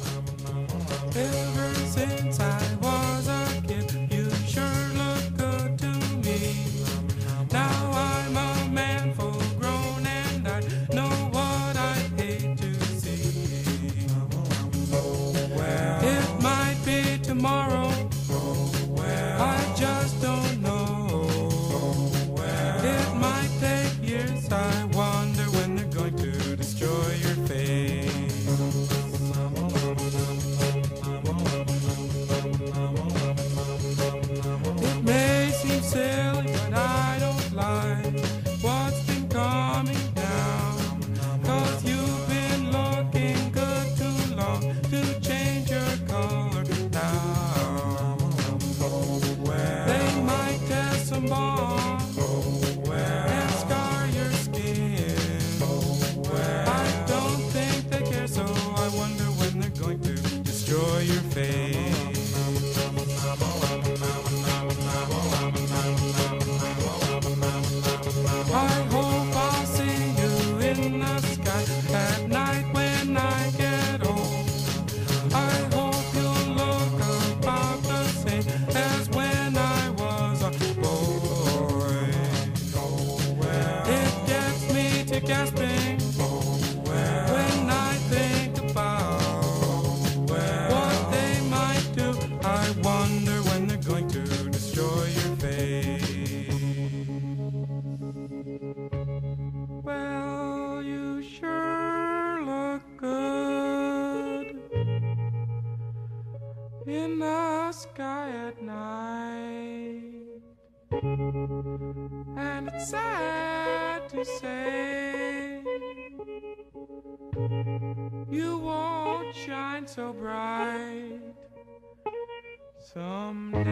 Someday. 122.92 123.70